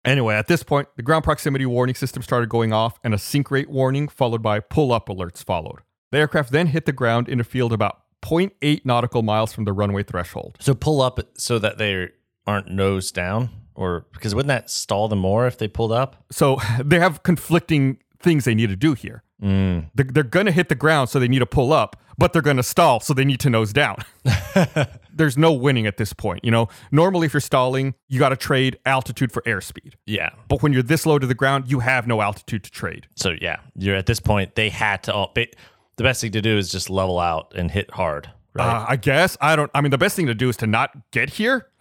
Anyway, 0.05 0.35
at 0.35 0.49
this 0.49 0.63
point, 0.65 0.89
the 0.97 1.03
ground 1.03 1.23
proximity 1.23 1.65
warning 1.67 1.95
system 1.95 2.23
started 2.23 2.49
going 2.49 2.73
off, 2.73 2.99
and 3.05 3.15
a 3.15 3.19
sink 3.19 3.51
rate 3.51 3.71
warning 3.71 4.09
followed 4.09 4.43
by 4.43 4.59
pull 4.59 4.93
up 4.93 5.09
alerts 5.09 5.45
followed. 5.45 5.81
The 6.11 6.19
aircraft 6.19 6.51
then 6.51 6.69
hit 6.69 6.87
the 6.87 6.93
ground 6.93 7.29
in 7.29 7.39
a 7.39 7.45
field 7.45 7.73
about 7.73 8.01
0.8 8.23 8.85
nautical 8.85 9.23
miles 9.23 9.53
from 9.53 9.65
the 9.65 9.73
runway 9.73 10.03
threshold. 10.03 10.57
So 10.61 10.75
pull 10.75 11.01
up 11.01 11.21
so 11.37 11.59
that 11.59 11.79
they 11.79 12.09
aren't 12.47 12.69
nose 12.69 13.13
down, 13.13 13.51
or 13.75 14.07
because 14.13 14.35
wouldn't 14.35 14.49
that 14.49 14.71
stall 14.71 15.09
them 15.09 15.19
more 15.19 15.47
if 15.47 15.59
they 15.59 15.69
pulled 15.69 15.93
up? 15.93 16.25
So 16.31 16.59
they 16.85 16.99
have 16.99 17.23
conflicting 17.23 17.99
things 18.21 18.45
they 18.45 18.55
need 18.55 18.71
to 18.71 18.77
do 18.77 18.95
here. 18.95 19.23
Mm. 19.43 19.91
They're, 19.95 20.07
they're 20.07 20.23
going 20.23 20.47
to 20.47 20.53
hit 20.53 20.69
the 20.69 20.75
ground, 20.75 21.09
so 21.09 21.19
they 21.19 21.29
need 21.29 21.41
to 21.41 21.47
pull 21.47 21.73
up, 21.73 21.97
but 22.17 22.33
they're 22.33 22.43
going 22.43 22.59
to 22.59 22.63
stall, 22.63 23.01
so 23.01 23.13
they 23.13 23.25
need 23.25 23.41
to 23.41 23.51
nose 23.51 23.73
down. 23.73 23.97
There's 25.13 25.37
no 25.37 25.53
winning 25.53 25.87
at 25.87 25.97
this 25.97 26.13
point. 26.13 26.45
You 26.45 26.53
know, 26.53 26.69
normally 26.93 27.27
if 27.27 27.35
you're 27.35 27.41
stalling, 27.41 27.95
you 28.09 28.19
got 28.19 28.29
to 28.29 28.37
trade 28.37 28.79
altitude 28.87 29.33
for 29.33 29.43
airspeed. 29.43 29.95
Yeah. 30.07 30.31
But 30.49 30.63
when 30.63 30.73
you're 30.73 30.85
this 30.85 31.05
low 31.05 31.19
to 31.19 31.27
the 31.27 31.35
ground, 31.35 31.71
you 31.71 31.81
have 31.81 32.07
no 32.07 32.21
altitude 32.21 32.63
to 32.65 32.71
trade. 32.71 33.09
So 33.17 33.35
yeah, 33.41 33.57
you're 33.77 33.97
at 33.97 34.07
this 34.07 34.21
point. 34.21 34.55
They 34.55 34.69
had 34.69 35.03
to. 35.05 35.13
All, 35.13 35.33
they, 35.35 35.51
the 35.97 36.05
best 36.05 36.21
thing 36.21 36.33
to 36.33 36.41
do 36.41 36.57
is 36.57 36.71
just 36.71 36.89
level 36.89 37.19
out 37.19 37.53
and 37.57 37.71
hit 37.71 37.91
hard. 37.91 38.31
Right. 38.55 38.67
Uh, 38.67 38.87
I 38.89 38.97
guess 38.97 39.37
I 39.41 39.57
don't. 39.57 39.71
I 39.75 39.81
mean, 39.81 39.91
the 39.91 39.99
best 39.99 40.15
thing 40.15 40.27
to 40.27 40.35
do 40.35 40.49
is 40.49 40.57
to 40.59 40.67
not 40.67 41.11
get 41.11 41.31
here. 41.31 41.67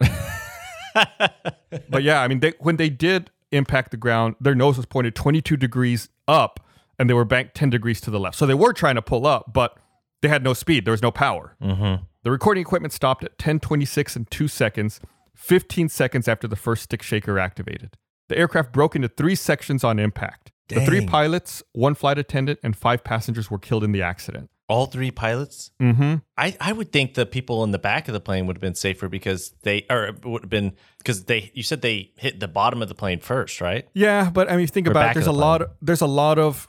but 1.88 2.02
yeah, 2.02 2.20
I 2.22 2.28
mean, 2.28 2.40
they, 2.40 2.52
when 2.60 2.76
they 2.76 2.90
did 2.90 3.30
impact 3.50 3.90
the 3.90 3.96
ground, 3.96 4.36
their 4.40 4.54
nose 4.54 4.76
was 4.76 4.86
pointed 4.86 5.14
22 5.14 5.56
degrees 5.56 6.08
up, 6.26 6.60
and 6.98 7.08
they 7.08 7.14
were 7.14 7.24
banked 7.24 7.54
10 7.54 7.70
degrees 7.70 8.00
to 8.02 8.10
the 8.10 8.20
left. 8.20 8.36
So 8.36 8.46
they 8.46 8.54
were 8.54 8.72
trying 8.72 8.96
to 8.96 9.02
pull 9.02 9.26
up, 9.26 9.52
but 9.52 9.78
they 10.20 10.28
had 10.28 10.42
no 10.42 10.54
speed. 10.54 10.84
There 10.84 10.92
was 10.92 11.02
no 11.02 11.10
power. 11.10 11.56
Mm-hmm. 11.62 12.04
The 12.22 12.30
recording 12.30 12.62
equipment 12.62 12.92
stopped 12.92 13.24
at 13.24 13.36
10:26 13.38 14.16
and 14.16 14.30
2 14.30 14.48
seconds, 14.48 15.00
15 15.34 15.88
seconds 15.88 16.28
after 16.28 16.46
the 16.46 16.56
first 16.56 16.84
stick 16.84 17.02
shaker 17.02 17.38
activated. 17.38 17.96
The 18.28 18.38
aircraft 18.38 18.72
broke 18.72 18.94
into 18.94 19.08
three 19.08 19.34
sections 19.34 19.84
on 19.84 19.98
impact. 19.98 20.52
The 20.68 20.86
three 20.86 21.04
pilots, 21.04 21.62
one 21.72 21.94
flight 21.94 22.18
attendant, 22.18 22.58
and 22.62 22.74
five 22.74 23.04
passengers 23.04 23.50
were 23.50 23.58
killed 23.58 23.84
in 23.84 23.92
the 23.92 24.00
accident. 24.00 24.48
All 24.72 24.86
three 24.86 25.10
pilots. 25.10 25.70
Mm-hmm. 25.80 26.16
I, 26.38 26.56
I 26.58 26.72
would 26.72 26.92
think 26.92 27.12
the 27.12 27.26
people 27.26 27.62
in 27.62 27.72
the 27.72 27.78
back 27.78 28.08
of 28.08 28.14
the 28.14 28.20
plane 28.20 28.46
would 28.46 28.56
have 28.56 28.62
been 28.62 28.74
safer 28.74 29.06
because 29.06 29.50
they 29.62 29.84
or 29.90 30.06
it 30.06 30.24
would 30.24 30.44
have 30.44 30.50
been 30.50 30.72
because 30.96 31.24
they 31.24 31.50
you 31.52 31.62
said 31.62 31.82
they 31.82 32.12
hit 32.16 32.40
the 32.40 32.48
bottom 32.48 32.80
of 32.80 32.88
the 32.88 32.94
plane 32.94 33.20
first, 33.20 33.60
right? 33.60 33.86
Yeah, 33.92 34.30
but 34.30 34.50
I 34.50 34.56
mean, 34.56 34.66
think 34.66 34.88
Or 34.88 34.92
about 34.92 35.10
it. 35.10 35.14
There's 35.14 35.26
the 35.26 35.32
a 35.32 35.32
lot. 35.32 35.62
There's 35.82 36.00
a 36.00 36.06
lot 36.06 36.38
of 36.38 36.66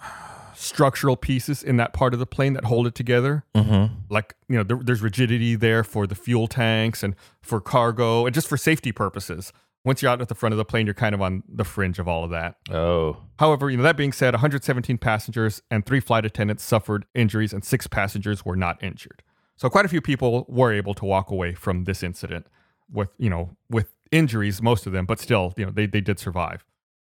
structural 0.54 1.16
pieces 1.16 1.64
in 1.64 1.78
that 1.78 1.94
part 1.94 2.14
of 2.14 2.20
the 2.20 2.26
plane 2.26 2.54
that 2.54 2.66
hold 2.66 2.88
it 2.88 2.96
together. 2.96 3.46
Mm-hmm. 3.56 3.94
Like 4.10 4.36
you 4.50 4.58
know, 4.58 4.64
there, 4.64 4.80
there's 4.82 5.02
rigidity 5.02 5.56
there 5.56 5.86
for 5.86 6.06
the 6.06 6.16
fuel 6.16 6.48
tanks 6.48 7.04
and 7.04 7.16
for 7.42 7.62
cargo 7.62 8.26
and 8.26 8.36
just 8.36 8.50
for 8.50 8.58
safety 8.58 8.92
purposes. 8.92 9.54
Once 9.86 10.02
you're 10.02 10.10
out 10.10 10.22
at 10.22 10.30
the 10.30 10.36
front 10.36 10.54
of 10.54 10.58
the 10.58 10.64
plane, 10.66 10.86
you're 10.86 10.94
kind 10.94 11.14
of 11.14 11.22
on 11.22 11.44
the 11.48 11.64
fringe 11.64 12.00
of 12.00 12.08
all 12.08 12.24
of 12.24 12.30
that. 12.32 12.56
Oh, 12.72 13.18
However, 13.38 13.70
you 13.70 13.76
know 13.76 13.84
that 13.84 13.98
being 13.98 14.14
said, 14.14 14.34
117 14.34 14.98
passengers 14.98 15.62
and 15.70 15.86
three 15.86 16.00
flight 16.00 16.26
attendants 16.26 16.64
suffered 16.64 17.06
injuries, 17.14 17.52
and 17.52 17.64
six 17.66 17.88
passengers 17.88 18.46
were 18.46 18.56
not 18.56 18.82
injured. 18.82 19.22
So 19.58 19.70
quite 19.70 19.86
a 19.86 19.90
few 19.90 20.02
people 20.02 20.46
were 20.48 20.72
able 20.72 20.94
to 20.96 21.06
walk 21.06 21.30
away 21.30 21.54
from 21.54 21.84
this 21.84 22.04
incident 22.04 22.48
with 22.92 23.10
you 23.18 23.30
know 23.30 23.58
with 23.70 23.94
injuries, 24.12 24.62
most 24.62 24.86
of 24.86 24.94
them, 24.94 25.06
but 25.06 25.20
still, 25.20 25.54
you 25.58 25.66
know, 25.66 25.72
they 25.72 25.86
they 25.86 26.02
did 26.02 26.20
survive. 26.20 26.66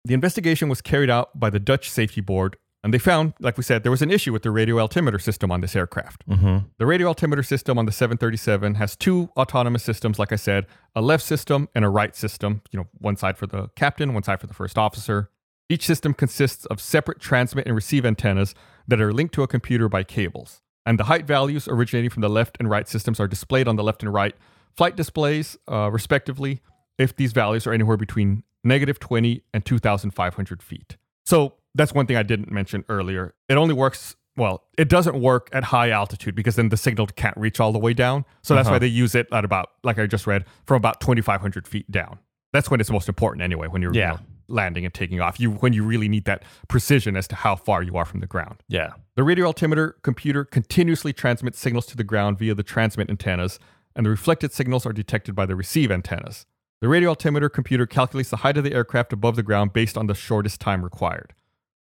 The 0.06 0.14
investigation 0.14 0.68
was 0.68 0.82
carried 0.82 1.10
out 1.10 1.40
by 1.40 1.50
the 1.50 1.60
Dutch 1.60 1.90
Safety 1.90 2.22
Board, 2.22 2.58
and 2.84 2.94
they 2.94 3.00
found, 3.00 3.34
like 3.40 3.58
we 3.58 3.64
said, 3.64 3.84
there 3.84 3.92
was 3.92 4.02
an 4.02 4.12
issue 4.12 4.34
with 4.34 4.44
the 4.44 4.52
radio 4.52 4.78
altimeter 4.78 5.18
system 5.18 5.52
on 5.52 5.62
this 5.62 5.76
aircraft. 5.76 6.28
mm-hmm. 6.28 6.68
The 6.78 6.86
radio 6.86 7.08
altimeter 7.08 7.44
system 7.44 7.78
on 7.78 7.86
the 7.86 7.92
737 7.92 8.76
has 8.76 8.96
two 8.96 9.30
autonomous 9.38 9.84
systems, 9.84 10.20
like 10.20 10.34
I 10.34 10.36
said, 10.36 10.68
a 10.94 11.02
left 11.02 11.24
system 11.24 11.70
and 11.74 11.86
a 11.86 11.90
right 11.90 12.16
system, 12.16 12.62
you 12.72 12.80
know, 12.80 12.88
one 13.00 13.16
side 13.16 13.38
for 13.38 13.48
the 13.48 13.70
captain, 13.76 14.14
one 14.14 14.24
side 14.24 14.42
for 14.42 14.48
the 14.48 14.54
first 14.54 14.78
officer. 14.78 15.30
Each 15.70 15.86
system 15.86 16.14
consists 16.14 16.66
of 16.66 16.82
separate 16.82 17.20
transmit 17.22 17.66
and 17.66 17.74
receive 17.74 18.06
antennas 18.06 18.54
that 18.88 19.00
are 19.00 19.14
linked 19.14 19.34
to 19.36 19.44
a 19.44 19.48
computer 19.48 19.88
by 19.88 20.04
cables. 20.04 20.62
And 20.86 21.00
the 21.00 21.06
height 21.06 21.26
values 21.26 21.70
originating 21.70 22.10
from 22.10 22.22
the 22.22 22.30
left 22.30 22.58
and 22.60 22.70
right 22.70 22.88
systems 22.88 23.20
are 23.20 23.28
displayed 23.28 23.70
on 23.70 23.78
the 23.78 23.84
left 23.84 24.04
and 24.04 24.14
right 24.14 24.36
flight 24.76 24.96
displays, 24.96 25.56
uh, 25.72 25.90
respectively, 25.92 26.62
if 26.98 27.16
these 27.16 27.32
values 27.32 27.66
are 27.66 27.74
anywhere 27.74 27.98
between 27.98 28.44
negative 28.64 29.00
20 29.00 29.44
and 29.54 29.66
2,500 29.66 30.64
feet. 30.64 30.98
So 31.26 31.54
that's 31.76 31.94
one 31.94 32.06
thing 32.06 32.18
I 32.18 32.24
didn't 32.24 32.52
mention 32.52 32.84
earlier. 32.90 33.34
It 33.50 33.56
only 33.56 33.74
works, 33.74 34.16
well, 34.38 34.64
it 34.78 34.90
doesn't 34.90 35.20
work 35.20 35.50
at 35.54 35.66
high 35.66 35.90
altitude 35.90 36.36
because 36.36 36.56
then 36.56 36.70
the 36.70 36.78
signal 36.78 37.08
can't 37.08 37.36
reach 37.38 37.60
all 37.60 37.72
the 37.72 37.80
way 37.80 37.94
down. 37.94 38.26
So 38.42 38.56
that's 38.56 38.68
Uh-huh. 38.68 38.76
why 38.76 38.80
they 38.80 38.88
use 38.88 39.16
it 39.16 39.28
at 39.32 39.46
about, 39.46 39.70
like 39.84 39.98
I 40.00 40.08
just 40.08 40.28
read, 40.28 40.46
from 40.66 40.78
about 40.78 41.00
2,500 41.02 41.68
feet 41.68 41.90
down. 41.92 42.20
That's 42.52 42.70
when 42.70 42.80
it's 42.80 42.90
most 42.92 43.10
important 43.10 43.42
anyway, 43.44 43.68
when 43.68 43.82
you're 43.82 43.94
you 43.94 44.02
know, 44.02 44.20
landing 44.48 44.86
and 44.86 44.94
taking 44.94 45.20
off. 45.22 45.40
You 45.40 45.52
When 45.52 45.74
you 45.74 45.84
really 45.84 46.08
need 46.08 46.26
that 46.26 46.44
precision 46.68 47.16
as 47.16 47.28
to 47.30 47.36
how 47.36 47.56
far 47.56 47.82
you 47.82 47.98
are 47.98 48.06
from 48.06 48.20
the 48.20 48.28
ground. 48.28 48.62
yeah. 48.68 48.92
The 49.16 49.24
radio 49.24 49.46
altimeter 49.46 49.96
computer 50.02 50.44
continuously 50.44 51.14
transmits 51.14 51.60
signals 51.60 51.86
to 51.88 51.98
the 51.98 52.04
ground 52.04 52.40
via 52.40 52.56
the 52.56 52.64
transmit 52.64 53.10
antennas, 53.12 53.60
and 53.96 54.06
the 54.06 54.10
reflected 54.10 54.52
signals 54.52 54.86
are 54.88 54.94
detected 54.94 55.36
by 55.36 55.46
the 55.46 55.56
receive 55.56 55.92
antennas. 55.92 56.48
The 56.82 56.88
radio 56.88 57.10
altimeter 57.10 57.48
computer 57.48 57.86
calculates 57.86 58.30
the 58.32 58.38
height 58.38 58.58
of 58.58 58.64
the 58.64 58.74
aircraft 58.74 59.14
above 59.14 59.36
the 59.36 59.44
ground 59.44 59.72
based 59.72 59.98
on 59.98 60.08
the 60.08 60.16
shortest 60.16 60.60
time 60.60 60.84
required. 60.84 61.34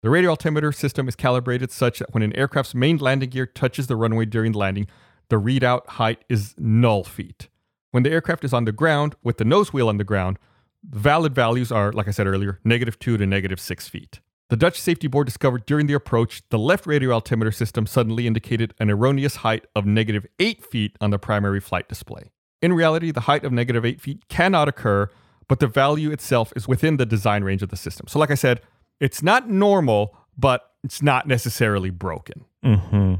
The 0.03 0.09
radio 0.09 0.31
altimeter 0.31 0.73
system 0.73 1.07
is 1.07 1.15
calibrated 1.15 1.71
such 1.71 1.99
that 1.99 2.13
when 2.13 2.23
an 2.23 2.35
aircraft's 2.35 2.75
main 2.75 2.97
landing 2.97 3.29
gear 3.29 3.45
touches 3.45 3.87
the 3.87 3.95
runway 3.95 4.25
during 4.25 4.51
landing, 4.51 4.87
the 5.29 5.37
readout 5.37 5.87
height 5.87 6.25
is 6.27 6.53
null 6.57 7.05
feet. 7.05 7.47
When 7.91 8.03
the 8.03 8.11
aircraft 8.11 8.43
is 8.43 8.51
on 8.51 8.65
the 8.65 8.73
ground 8.73 9.15
with 9.23 9.37
the 9.37 9.45
nose 9.45 9.71
wheel 9.71 9.87
on 9.87 9.95
the 9.95 10.03
ground, 10.03 10.39
valid 10.83 11.33
values 11.33 11.71
are, 11.71 11.93
like 11.93 12.09
I 12.09 12.11
said 12.11 12.27
earlier, 12.27 12.59
negative 12.65 12.99
2 12.99 13.15
to 13.15 13.25
negative 13.25 13.61
6 13.61 13.87
feet. 13.87 14.19
The 14.49 14.57
Dutch 14.57 14.77
Safety 14.77 15.07
Board 15.07 15.25
discovered 15.25 15.65
during 15.65 15.87
the 15.87 15.93
approach 15.93 16.43
the 16.49 16.59
left 16.59 16.85
radio 16.85 17.13
altimeter 17.13 17.53
system 17.53 17.85
suddenly 17.85 18.27
indicated 18.27 18.73
an 18.81 18.91
erroneous 18.91 19.37
height 19.37 19.65
of 19.73 19.85
negative 19.85 20.25
8 20.37 20.65
feet 20.65 20.97
on 20.99 21.11
the 21.11 21.17
primary 21.17 21.61
flight 21.61 21.87
display. 21.87 22.33
In 22.61 22.73
reality, 22.73 23.11
the 23.11 23.21
height 23.21 23.45
of 23.45 23.53
negative 23.53 23.85
8 23.85 24.01
feet 24.01 24.27
cannot 24.27 24.67
occur, 24.67 25.09
but 25.47 25.61
the 25.61 25.67
value 25.67 26.11
itself 26.11 26.51
is 26.57 26.67
within 26.67 26.97
the 26.97 27.05
design 27.05 27.45
range 27.45 27.63
of 27.63 27.69
the 27.69 27.77
system. 27.77 28.07
So, 28.09 28.19
like 28.19 28.31
I 28.31 28.35
said, 28.35 28.59
it's 28.99 29.21
not 29.23 29.49
normal, 29.49 30.15
but 30.37 30.71
it's 30.83 31.01
not 31.01 31.27
necessarily 31.27 31.89
broken. 31.89 32.45
Mm-hmm. 32.63 33.15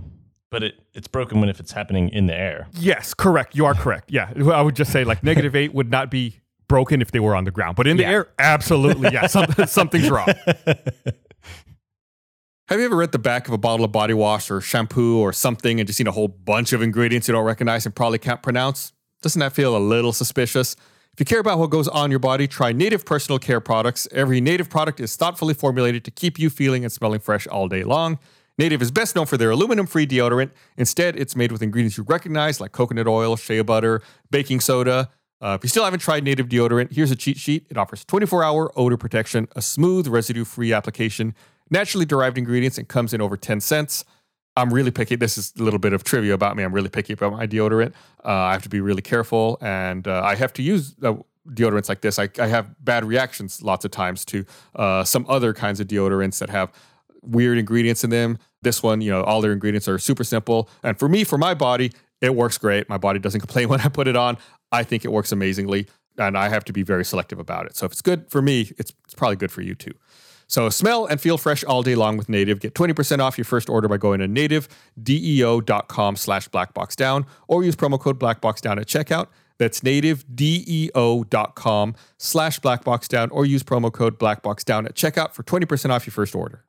But 0.49 0.63
it 0.63 0.75
it's 0.93 1.07
broken 1.07 1.39
when 1.39 1.49
if 1.49 1.59
it's 1.59 1.71
happening 1.71 2.09
in 2.09 2.27
the 2.27 2.35
air. 2.35 2.67
Yes, 2.73 3.13
correct. 3.13 3.55
You 3.55 3.65
are 3.65 3.73
correct. 3.73 4.11
Yeah. 4.11 4.31
I 4.53 4.61
would 4.61 4.75
just 4.75 4.91
say 4.91 5.03
like 5.03 5.23
negative 5.23 5.55
8 5.55 5.73
would 5.73 5.89
not 5.89 6.11
be 6.11 6.39
broken 6.67 7.01
if 7.01 7.11
they 7.11 7.19
were 7.19 7.35
on 7.35 7.43
the 7.43 7.51
ground, 7.51 7.75
but 7.75 7.87
in 7.87 7.97
the 7.97 8.03
Yeah. 8.03 8.09
air, 8.11 8.27
absolutely. 8.39 9.09
Yeah. 9.11 9.25
Some, 9.27 9.45
something's 9.67 10.09
wrong. 10.09 10.27
Have 12.69 12.79
you 12.79 12.85
ever 12.85 12.95
read 12.95 13.11
the 13.11 13.19
back 13.19 13.47
of 13.47 13.53
a 13.53 13.57
bottle 13.57 13.83
of 13.83 13.91
body 13.91 14.13
wash 14.13 14.49
or 14.49 14.61
shampoo 14.61 15.19
or 15.19 15.33
something 15.33 15.79
and 15.79 15.87
just 15.87 15.97
seen 15.97 16.07
a 16.07 16.11
whole 16.11 16.29
bunch 16.29 16.71
of 16.73 16.81
ingredients 16.81 17.27
you 17.27 17.33
don't 17.33 17.43
recognize 17.45 17.85
and 17.85 17.93
probably 17.93 18.17
can't 18.19 18.41
pronounce? 18.41 18.93
Doesn't 19.21 19.39
that 19.39 19.53
feel 19.53 19.75
a 19.75 19.79
little 19.79 20.13
suspicious? 20.13 20.75
If 21.13 21.19
you 21.19 21.25
care 21.25 21.39
about 21.39 21.59
what 21.59 21.69
goes 21.69 21.87
on 21.87 22.09
your 22.09 22.19
body, 22.19 22.47
try 22.47 22.71
Native 22.71 23.05
Personal 23.05 23.37
Care 23.37 23.59
products. 23.59 24.07
Every 24.11 24.41
Native 24.41 24.67
product 24.67 24.99
is 24.99 25.15
thoughtfully 25.15 25.53
formulated 25.53 26.03
to 26.05 26.11
keep 26.11 26.39
you 26.39 26.49
feeling 26.49 26.83
and 26.83 26.91
smelling 26.91 27.19
fresh 27.19 27.45
all 27.45 27.67
day 27.67 27.83
long. 27.83 28.17
Native 28.57 28.81
is 28.81 28.89
best 28.89 29.15
known 29.15 29.27
for 29.27 29.37
their 29.37 29.51
aluminum 29.51 29.85
free 29.85 30.07
deodorant. 30.07 30.49
Instead, 30.75 31.15
it's 31.15 31.35
made 31.35 31.51
with 31.51 31.61
ingredients 31.61 31.97
you 31.97 32.03
recognize 32.03 32.59
like 32.59 32.71
coconut 32.71 33.07
oil, 33.07 33.35
shea 33.35 33.61
butter, 33.61 34.01
baking 34.31 34.59
soda. 34.59 35.11
Uh, 35.39 35.55
if 35.55 35.63
you 35.63 35.69
still 35.69 35.83
haven't 35.83 35.99
tried 35.99 36.23
Native 36.23 36.49
deodorant, 36.49 36.91
here's 36.91 37.11
a 37.11 37.15
cheat 37.15 37.37
sheet. 37.37 37.67
It 37.69 37.77
offers 37.77 38.03
24 38.05 38.43
hour 38.43 38.71
odor 38.75 38.97
protection, 38.97 39.47
a 39.55 39.61
smooth, 39.61 40.07
residue 40.07 40.45
free 40.45 40.73
application, 40.73 41.35
naturally 41.69 42.05
derived 42.05 42.39
ingredients, 42.39 42.79
and 42.79 42.87
comes 42.87 43.13
in 43.13 43.21
over 43.21 43.37
10 43.37 43.59
scents. 43.59 44.03
I'm 44.55 44.73
really 44.73 44.91
picky. 44.91 45.15
This 45.15 45.37
is 45.37 45.53
a 45.59 45.63
little 45.63 45.79
bit 45.79 45.93
of 45.93 46.03
trivia 46.03 46.33
about 46.33 46.55
me. 46.55 46.63
I'm 46.63 46.73
really 46.73 46.89
picky 46.89 47.13
about 47.13 47.33
my 47.33 47.47
deodorant. 47.47 47.93
Uh, 48.23 48.29
I 48.29 48.53
have 48.53 48.63
to 48.63 48.69
be 48.69 48.81
really 48.81 49.01
careful, 49.01 49.57
and 49.61 50.07
uh, 50.07 50.21
I 50.23 50.35
have 50.35 50.53
to 50.53 50.61
use 50.61 50.95
uh, 51.01 51.15
deodorants 51.49 51.89
like 51.89 52.01
this. 52.01 52.19
I, 52.19 52.29
I 52.39 52.47
have 52.47 52.73
bad 52.83 53.03
reactions 53.05 53.61
lots 53.61 53.83
of 53.83 53.91
times 53.91 54.23
to 54.25 54.45
uh, 54.75 55.03
some 55.03 55.25
other 55.27 55.53
kinds 55.53 55.79
of 55.79 55.87
deodorants 55.87 56.39
that 56.39 56.49
have 56.49 56.71
weird 57.23 57.57
ingredients 57.57 58.03
in 58.03 58.09
them. 58.09 58.37
This 58.61 58.83
one, 58.83 59.01
you 59.01 59.11
know, 59.11 59.23
all 59.23 59.41
their 59.41 59.53
ingredients 59.53 59.87
are 59.87 59.97
super 59.97 60.23
simple. 60.23 60.69
And 60.83 60.97
for 60.99 61.09
me, 61.09 61.23
for 61.23 61.37
my 61.37 61.53
body, 61.53 61.91
it 62.21 62.35
works 62.35 62.57
great. 62.57 62.87
My 62.89 62.97
body 62.97 63.19
doesn't 63.19 63.39
complain 63.41 63.69
when 63.69 63.81
I 63.81 63.87
put 63.87 64.07
it 64.07 64.15
on. 64.15 64.37
I 64.71 64.83
think 64.83 65.03
it 65.03 65.11
works 65.11 65.31
amazingly, 65.31 65.87
and 66.17 66.37
I 66.37 66.49
have 66.49 66.63
to 66.65 66.73
be 66.73 66.83
very 66.83 67.05
selective 67.05 67.39
about 67.39 67.65
it. 67.65 67.75
So 67.75 67.85
if 67.85 67.91
it's 67.91 68.01
good 68.01 68.29
for 68.29 68.41
me, 68.41 68.71
it's, 68.77 68.93
it's 69.05 69.15
probably 69.15 69.35
good 69.35 69.51
for 69.51 69.61
you 69.61 69.75
too. 69.75 69.93
So 70.53 70.69
smell 70.69 71.07
and 71.07 71.19
feel 71.19 71.39
fresh 71.39 71.63
all 71.63 71.81
day 71.81 71.95
long 71.95 72.15
with 72.15 72.29
Native. 72.29 72.59
Get 72.59 72.75
20% 72.75 73.17
off 73.17 73.39
your 73.39 73.45
first 73.45 73.71
order 73.71 73.87
by 73.87 73.97
going 73.97 74.19
to 74.19 74.27
nativedeo.com 74.27 76.15
slash 76.15 76.47
blackboxdown 76.49 77.25
or 77.47 77.63
use 77.63 77.75
promo 77.75 77.99
code 77.99 78.19
blackboxdown 78.19 78.79
at 78.79 78.85
checkout. 78.85 79.29
That's 79.57 79.81
nativedeo.com 79.81 81.95
slash 82.19 82.59
blackboxdown 82.59 83.29
or 83.31 83.47
use 83.47 83.63
promo 83.63 83.91
code 83.91 84.19
blackboxdown 84.19 84.85
at 84.85 84.93
checkout 84.93 85.33
for 85.33 85.41
20% 85.41 85.89
off 85.89 86.05
your 86.05 86.11
first 86.11 86.35
order. 86.35 86.63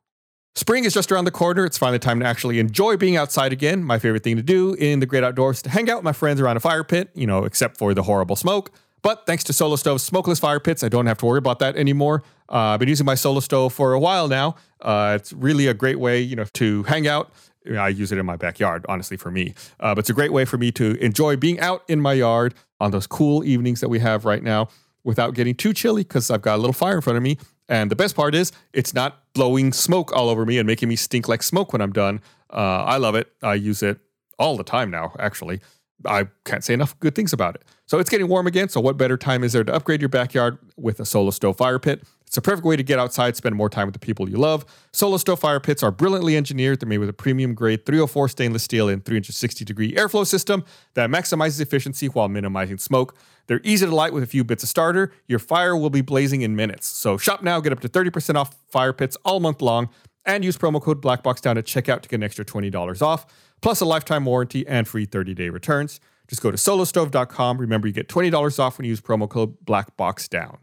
Spring 0.55 0.83
is 0.83 0.95
just 0.95 1.11
around 1.11 1.25
the 1.25 1.31
corner. 1.31 1.63
It's 1.63 1.77
finally 1.77 1.99
time 1.99 2.19
to 2.21 2.25
actually 2.25 2.57
enjoy 2.57 2.97
being 2.97 3.17
outside 3.17 3.53
again. 3.53 3.83
My 3.83 3.99
favorite 3.99 4.23
thing 4.23 4.37
to 4.37 4.41
do 4.41 4.73
in 4.73 4.99
the 4.99 5.05
great 5.05 5.23
outdoors 5.23 5.57
is 5.57 5.61
to 5.61 5.69
hang 5.69 5.91
out 5.91 5.97
with 5.97 6.05
my 6.05 6.13
friends 6.13 6.41
around 6.41 6.57
a 6.57 6.59
fire 6.59 6.83
pit, 6.83 7.11
you 7.13 7.27
know, 7.27 7.43
except 7.43 7.77
for 7.77 7.93
the 7.93 8.01
horrible 8.01 8.35
smoke. 8.35 8.71
But 9.03 9.27
thanks 9.27 9.43
to 9.43 9.53
Solo 9.53 9.75
Stove's 9.75 10.01
smokeless 10.01 10.39
fire 10.39 10.59
pits, 10.59 10.83
I 10.83 10.89
don't 10.89 11.05
have 11.05 11.19
to 11.19 11.27
worry 11.27 11.37
about 11.37 11.59
that 11.59 11.75
anymore. 11.75 12.23
Uh, 12.49 12.73
I've 12.73 12.79
been 12.79 12.89
using 12.89 13.05
my 13.05 13.15
Solo 13.15 13.39
Stove 13.39 13.73
for 13.73 13.93
a 13.93 13.99
while 13.99 14.27
now. 14.27 14.55
Uh, 14.81 15.17
it's 15.19 15.33
really 15.33 15.67
a 15.67 15.73
great 15.73 15.99
way, 15.99 16.21
you 16.21 16.35
know, 16.35 16.45
to 16.53 16.83
hang 16.83 17.07
out. 17.07 17.31
I 17.67 17.89
use 17.89 18.11
it 18.11 18.19
in 18.19 18.25
my 18.25 18.35
backyard, 18.35 18.85
honestly, 18.87 19.17
for 19.17 19.31
me. 19.31 19.55
Uh, 19.79 19.95
but 19.95 19.99
it's 19.99 20.09
a 20.09 20.13
great 20.13 20.31
way 20.31 20.45
for 20.45 20.57
me 20.57 20.71
to 20.73 20.95
enjoy 21.03 21.35
being 21.35 21.59
out 21.59 21.83
in 21.87 21.99
my 21.99 22.13
yard 22.13 22.53
on 22.79 22.91
those 22.91 23.07
cool 23.07 23.43
evenings 23.43 23.81
that 23.81 23.89
we 23.89 23.99
have 23.99 24.25
right 24.25 24.43
now 24.43 24.69
without 25.03 25.33
getting 25.33 25.55
too 25.55 25.73
chilly 25.73 26.03
because 26.03 26.29
I've 26.29 26.41
got 26.41 26.55
a 26.55 26.57
little 26.57 26.73
fire 26.73 26.95
in 26.95 27.01
front 27.01 27.17
of 27.17 27.23
me. 27.23 27.37
And 27.67 27.89
the 27.89 27.95
best 27.95 28.15
part 28.15 28.35
is, 28.35 28.51
it's 28.73 28.93
not 28.93 29.23
blowing 29.33 29.73
smoke 29.73 30.13
all 30.13 30.29
over 30.29 30.45
me 30.45 30.59
and 30.59 30.67
making 30.67 30.89
me 30.89 30.95
stink 30.95 31.27
like 31.27 31.41
smoke 31.41 31.73
when 31.73 31.81
I'm 31.81 31.91
done. 31.91 32.21
Uh, 32.51 32.83
I 32.83 32.97
love 32.97 33.15
it. 33.15 33.31
I 33.41 33.55
use 33.55 33.81
it 33.81 33.99
all 34.37 34.57
the 34.57 34.63
time 34.63 34.91
now, 34.91 35.13
actually. 35.17 35.61
I 36.05 36.27
can't 36.43 36.63
say 36.63 36.73
enough 36.73 36.99
good 36.99 37.15
things 37.15 37.33
about 37.33 37.55
it. 37.55 37.63
So 37.87 37.99
it's 37.99 38.09
getting 38.09 38.27
warm 38.27 38.47
again. 38.47 38.69
So, 38.69 38.81
what 38.81 38.97
better 38.97 39.17
time 39.17 39.43
is 39.43 39.53
there 39.53 39.63
to 39.63 39.73
upgrade 39.73 40.01
your 40.01 40.09
backyard 40.09 40.57
with 40.75 40.99
a 40.99 41.05
Solo 41.05 41.31
Stove 41.31 41.57
fire 41.57 41.79
pit? 41.79 42.03
It's 42.35 42.37
a 42.37 42.41
perfect 42.41 42.65
way 42.65 42.75
to 42.75 42.83
get 42.83 42.99
outside, 42.99 43.37
spend 43.37 43.55
more 43.55 43.69
time 43.69 43.87
with 43.87 43.93
the 43.93 43.99
people 43.99 44.29
you 44.29 44.35
love. 44.35 44.65
Solo 44.91 45.15
Stove 45.15 45.39
fire 45.39 45.61
pits 45.61 45.81
are 45.81 45.89
brilliantly 45.89 46.35
engineered. 46.35 46.81
They're 46.81 46.89
made 46.89 46.97
with 46.97 47.07
a 47.07 47.13
premium 47.13 47.53
grade 47.53 47.85
304 47.85 48.27
stainless 48.27 48.61
steel 48.61 48.89
and 48.89 49.05
360 49.05 49.63
degree 49.63 49.93
airflow 49.93 50.27
system 50.27 50.65
that 50.95 51.09
maximizes 51.09 51.61
efficiency 51.61 52.07
while 52.07 52.27
minimizing 52.27 52.77
smoke. 52.77 53.15
They're 53.47 53.61
easy 53.63 53.85
to 53.85 53.95
light 53.95 54.11
with 54.11 54.21
a 54.21 54.27
few 54.27 54.43
bits 54.43 54.63
of 54.63 54.69
starter. 54.69 55.13
Your 55.29 55.39
fire 55.39 55.77
will 55.77 55.89
be 55.89 56.01
blazing 56.01 56.41
in 56.41 56.57
minutes. 56.57 56.87
So, 56.87 57.15
shop 57.17 57.41
now, 57.41 57.61
get 57.61 57.71
up 57.71 57.79
to 57.79 57.87
30% 57.87 58.35
off 58.35 58.53
fire 58.67 58.91
pits 58.91 59.15
all 59.23 59.39
month 59.39 59.61
long 59.61 59.87
and 60.25 60.43
use 60.43 60.57
promo 60.57 60.81
code 60.81 61.01
BlackBoxDown 61.01 61.57
at 61.57 61.63
checkout 61.63 62.01
to 62.01 62.09
get 62.09 62.17
an 62.17 62.23
extra 62.23 62.43
$20 62.43 63.01
off, 63.01 63.25
plus 63.61 63.79
a 63.79 63.85
lifetime 63.85 64.25
warranty 64.25 64.67
and 64.67 64.89
free 64.89 65.07
30-day 65.07 65.47
returns. 65.47 66.01
Just 66.27 66.41
go 66.41 66.51
to 66.51 66.57
solostove.com. 66.57 67.59
Remember, 67.59 67.87
you 67.87 67.93
get 67.93 68.09
$20 68.09 68.59
off 68.59 68.77
when 68.77 68.83
you 68.83 68.89
use 68.89 68.99
promo 68.99 69.29
code 69.29 69.55
BlackBoxDown. 69.63 70.57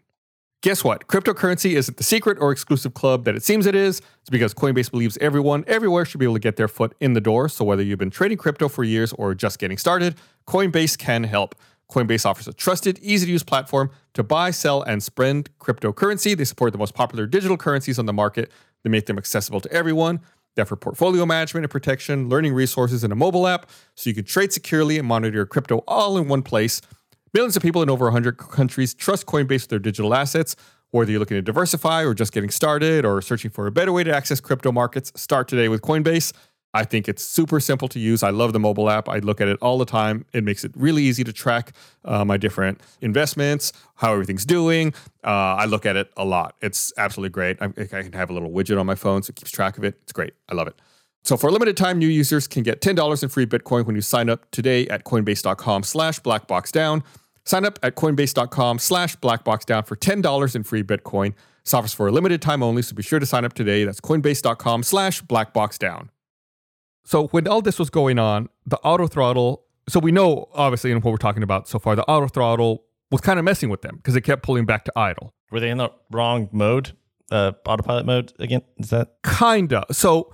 Guess 0.63 0.85
what? 0.85 1.09
Cryptocurrency 1.09 1.73
isn't 1.73 1.97
the 1.97 2.05
secret 2.05 2.39
or 2.41 2.53
exclusive 2.53 2.95
club 2.95 3.25
that 3.25 3.35
it 3.35 3.43
seems 3.43 3.67
it 3.67 3.75
is. 3.75 4.01
It's 4.21 4.31
because 4.31 4.55
Coinbase 4.55 4.93
believes 4.93 5.19
everyone, 5.21 5.65
everywhere 5.67 6.05
should 6.05 6.21
be 6.21 6.25
able 6.25 6.37
to 6.37 6.41
get 6.41 6.55
their 6.55 6.69
foot 6.69 6.95
in 7.01 7.15
the 7.15 7.21
door. 7.21 7.49
So 7.49 7.65
whether 7.65 7.83
you've 7.83 7.99
been 7.99 8.11
trading 8.11 8.39
crypto 8.39 8.69
for 8.69 8.85
years 8.85 9.13
or 9.15 9.35
just 9.35 9.59
getting 9.59 9.77
started, 9.77 10.15
Coinbase 10.47 10.97
can 10.97 11.25
help. 11.25 11.57
Coinbase 11.91 12.25
offers 12.25 12.47
a 12.47 12.53
trusted, 12.53 13.01
easy 13.03 13.27
to 13.27 13.33
use 13.33 13.43
platform 13.43 13.91
to 14.15 14.23
buy, 14.23 14.53
sell, 14.53 14.83
and 14.83 15.03
spend 15.03 15.51
cryptocurrency. 15.59 16.37
They 16.37 16.45
support 16.45 16.71
the 16.71 16.79
most 16.79 16.95
popular 16.95 17.27
digital 17.27 17.57
currencies 17.57 17.99
on 17.99 18.07
the 18.07 18.13
market. 18.13 18.53
They 18.85 18.91
make 18.91 19.07
them 19.07 19.19
accessible 19.19 19.61
to 19.63 19.73
everyone. 19.73 20.21
They 20.55 20.63
offer 20.63 20.77
portfolio 20.77 21.27
management 21.27 21.65
and 21.65 21.73
protection, 21.73 22.29
learning 22.29 22.55
resources, 22.55 23.03
and 23.03 23.13
a 23.13 23.17
mobile 23.17 23.49
app 23.49 23.69
so 23.97 24.09
you 24.09 24.15
can 24.15 24.25
trade 24.25 24.53
securely 24.53 24.97
and 24.97 25.09
monitor 25.09 25.35
your 25.39 25.47
crypto 25.47 25.79
all 25.89 26.17
in 26.19 26.29
one 26.29 26.43
place. 26.43 26.81
Millions 27.35 27.57
of 27.57 27.63
people 27.63 27.83
in 27.83 27.89
over 27.89 28.05
100 28.05 28.37
countries 28.37 28.93
trust 28.93 29.25
Coinbase 29.25 29.63
with 29.63 29.69
their 29.69 29.79
digital 29.79 30.15
assets. 30.15 30.55
Whether 30.91 31.13
you're 31.13 31.21
looking 31.21 31.39
to 31.39 31.43
diversify 31.43 32.05
or 32.05 32.13
just 32.13 32.31
getting 32.31 32.51
started 32.51 33.07
or 33.07 33.23
searching 33.23 33.51
for 33.51 33.67
a 33.67 33.71
better 33.71 33.91
way 33.91 34.05
to 34.05 34.15
access 34.15 34.39
crypto 34.39 34.71
markets, 34.71 35.11
start 35.17 35.49
today 35.49 35.69
with 35.69 35.81
Coinbase. 35.81 36.35
I 36.75 36.85
think 36.85 37.09
it's 37.09 37.25
super 37.25 37.59
simple 37.59 37.89
to 37.89 37.99
use. 37.99 38.23
I 38.23 38.29
love 38.29 38.53
the 38.53 38.61
mobile 38.61 38.91
app. 38.91 39.09
I 39.09 39.19
look 39.19 39.41
at 39.41 39.49
it 39.49 39.59
all 39.63 39.79
the 39.79 39.87
time. 39.87 40.27
It 40.35 40.45
makes 40.45 40.63
it 40.63 40.73
really 40.75 41.05
easy 41.05 41.25
to 41.25 41.33
track 41.33 41.73
uh, 42.05 42.23
my 42.27 42.37
different 42.37 42.83
investments, 43.01 43.73
how 43.95 44.13
everything's 44.13 44.45
doing. 44.45 44.93
Uh, 45.25 45.57
I 45.57 45.65
look 45.65 45.87
at 45.87 45.97
it 45.97 46.11
a 46.19 46.27
lot. 46.27 46.57
It's 46.61 46.93
absolutely 46.99 47.31
great. 47.31 47.57
I, 47.63 47.67
I 47.67 47.87
can 47.87 48.13
have 48.13 48.29
a 48.29 48.35
little 48.35 48.51
widget 48.51 48.79
on 48.79 48.85
my 48.85 48.95
phone 48.95 49.23
so 49.23 49.31
it 49.31 49.37
keeps 49.37 49.51
track 49.51 49.79
of 49.79 49.85
it. 49.85 49.99
It's 50.03 50.13
great. 50.13 50.35
I 50.51 50.55
love 50.55 50.67
it. 50.67 50.79
So 51.25 51.37
for 51.37 51.49
a 51.49 51.53
limited 51.53 51.77
time, 51.77 51.99
new 51.99 52.09
users 52.09 52.49
can 52.49 52.63
get 52.63 52.81
$10 52.81 53.23
in 53.23 53.29
free 53.29 53.47
Bitcoin 53.47 53.87
when 53.87 53.95
you 53.95 54.03
sign 54.03 54.29
up 54.29 54.51
today 54.51 54.89
at 54.89 55.05
coinbase.com 55.05 55.85
slash 55.85 56.21
blackboxdown. 56.21 57.03
Sign 57.45 57.65
up 57.65 57.79
at 57.83 57.97
coinbase.com 57.97 58.79
slash 58.79 59.17
blackboxdown 59.17 59.87
for 59.87 59.97
$10 59.97 60.57
in 60.57 60.63
free 60.63 60.83
Bitcoin. 60.83 61.35
This 61.65 61.75
offers 61.75 61.93
for 61.93 62.09
a 62.09 62.13
limited 62.13 62.43
time 62.43 62.63
only, 62.63 62.83
so 62.83 62.95
be 62.95 63.03
sure 63.03 63.19
to 63.19 63.27
sign 63.27 63.45
up 63.45 63.53
today. 63.53 63.85
That's 63.85 64.01
coinbase.com 64.01 64.83
slash 64.83 65.23
blackboxdown. 65.23 66.09
So 67.05 67.29
when 67.29 67.49
all 67.49 67.63
this 67.63 67.79
was 67.79 67.91
going 67.91 68.19
on, 68.19 68.49
the 68.67 68.79
auto 68.79 69.07
throttle, 69.07 69.65
so 69.89 69.99
we 69.99 70.13
know 70.13 70.49
obviously 70.55 70.93
in 70.93 71.01
what 71.01 71.11
we're 71.11 71.17
talking 71.17 71.43
about 71.43 71.69
so 71.69 71.79
far, 71.79 71.97
the 71.97 72.05
auto 72.05 72.29
throttle 72.29 72.85
was 73.11 73.21
kind 73.21 73.39
of 73.39 73.45
messing 73.45 73.69
with 73.71 73.83
them 73.83 73.97
because 73.97 74.15
it 74.17 74.23
kept 74.23 74.43
pulling 74.43 74.65
back 74.65 74.85
to 74.85 74.93
idle. 74.97 75.35
Were 75.51 75.61
they 75.61 75.71
in 75.71 75.79
the 75.79 75.91
wrong 76.11 76.49
mode? 76.53 76.93
Uh, 77.31 77.53
autopilot 77.67 78.07
mode 78.07 78.33
again? 78.39 78.63
Is 78.79 78.91
that 78.91 79.15
Kinda. 79.25 79.87
So 79.91 80.33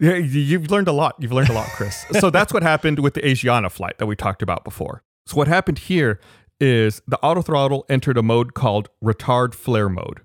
yeah, 0.00 0.16
you've 0.16 0.70
learned 0.70 0.88
a 0.88 0.92
lot. 0.92 1.14
You've 1.18 1.32
learned 1.32 1.50
a 1.50 1.52
lot, 1.52 1.68
Chris. 1.68 2.04
so 2.18 2.28
that's 2.30 2.52
what 2.52 2.62
happened 2.62 2.98
with 2.98 3.14
the 3.14 3.20
Asiana 3.20 3.70
flight 3.70 3.98
that 3.98 4.06
we 4.06 4.16
talked 4.16 4.42
about 4.42 4.64
before. 4.64 5.02
So 5.26 5.36
what 5.36 5.46
happened 5.46 5.78
here 5.78 6.18
is 6.62 7.02
the 7.08 7.18
auto 7.22 7.42
throttle 7.42 7.84
entered 7.88 8.16
a 8.16 8.22
mode 8.22 8.54
called 8.54 8.88
retard 9.02 9.52
flare 9.52 9.88
mode. 9.88 10.20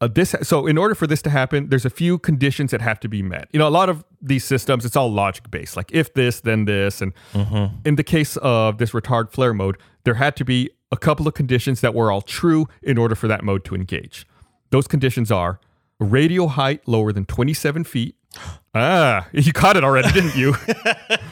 Uh, 0.00 0.08
this 0.08 0.34
so 0.42 0.66
in 0.66 0.76
order 0.76 0.94
for 0.96 1.06
this 1.06 1.22
to 1.22 1.30
happen, 1.30 1.68
there's 1.68 1.84
a 1.84 1.90
few 1.90 2.18
conditions 2.18 2.72
that 2.72 2.80
have 2.80 2.98
to 2.98 3.08
be 3.08 3.22
met. 3.22 3.48
You 3.52 3.58
know, 3.60 3.68
a 3.68 3.70
lot 3.70 3.88
of 3.88 4.04
these 4.20 4.42
systems, 4.44 4.84
it's 4.84 4.96
all 4.96 5.12
logic 5.12 5.50
based, 5.50 5.76
like 5.76 5.90
if 5.92 6.12
this, 6.14 6.40
then 6.40 6.64
this, 6.64 7.00
and 7.00 7.12
in 7.84 7.94
the 7.94 8.02
case 8.02 8.36
of 8.38 8.78
this 8.78 8.90
retard 8.90 9.30
flare 9.30 9.54
mode, 9.54 9.76
there 10.04 10.14
had 10.14 10.34
to 10.36 10.44
be 10.44 10.70
a 10.90 10.96
couple 10.96 11.28
of 11.28 11.34
conditions 11.34 11.82
that 11.82 11.94
were 11.94 12.10
all 12.10 12.22
true 12.22 12.66
in 12.82 12.98
order 12.98 13.14
for 13.14 13.28
that 13.28 13.44
mode 13.44 13.64
to 13.66 13.74
engage. 13.76 14.26
Those 14.70 14.88
conditions 14.88 15.30
are 15.30 15.60
radio 16.00 16.48
height 16.48 16.80
lower 16.88 17.12
than 17.12 17.26
27 17.26 17.84
feet. 17.84 18.16
Ah, 18.72 19.26
you 19.32 19.52
caught 19.52 19.76
it 19.76 19.82
already, 19.82 20.12
didn't 20.12 20.36
you? 20.36 20.54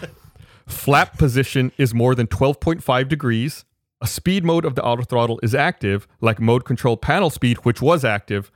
Flap 0.66 1.16
position 1.16 1.70
is 1.78 1.94
more 1.94 2.16
than 2.16 2.26
12.5 2.26 3.08
degrees. 3.08 3.64
A 4.00 4.06
speed 4.06 4.44
mode 4.44 4.64
of 4.64 4.74
the 4.76 4.84
auto 4.84 5.02
throttle 5.02 5.40
is 5.42 5.54
active, 5.54 6.06
like 6.20 6.40
mode 6.40 6.64
control 6.64 6.96
panel 6.96 7.30
speed, 7.30 7.58
which 7.58 7.82
was 7.82 8.04
active, 8.04 8.50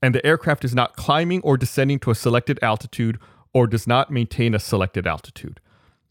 and 0.00 0.14
the 0.14 0.24
aircraft 0.24 0.64
is 0.64 0.74
not 0.74 0.96
climbing 0.96 1.42
or 1.42 1.56
descending 1.56 1.98
to 2.00 2.10
a 2.10 2.14
selected 2.14 2.58
altitude 2.62 3.18
or 3.52 3.66
does 3.66 3.86
not 3.86 4.10
maintain 4.10 4.54
a 4.54 4.58
selected 4.58 5.06
altitude. 5.06 5.60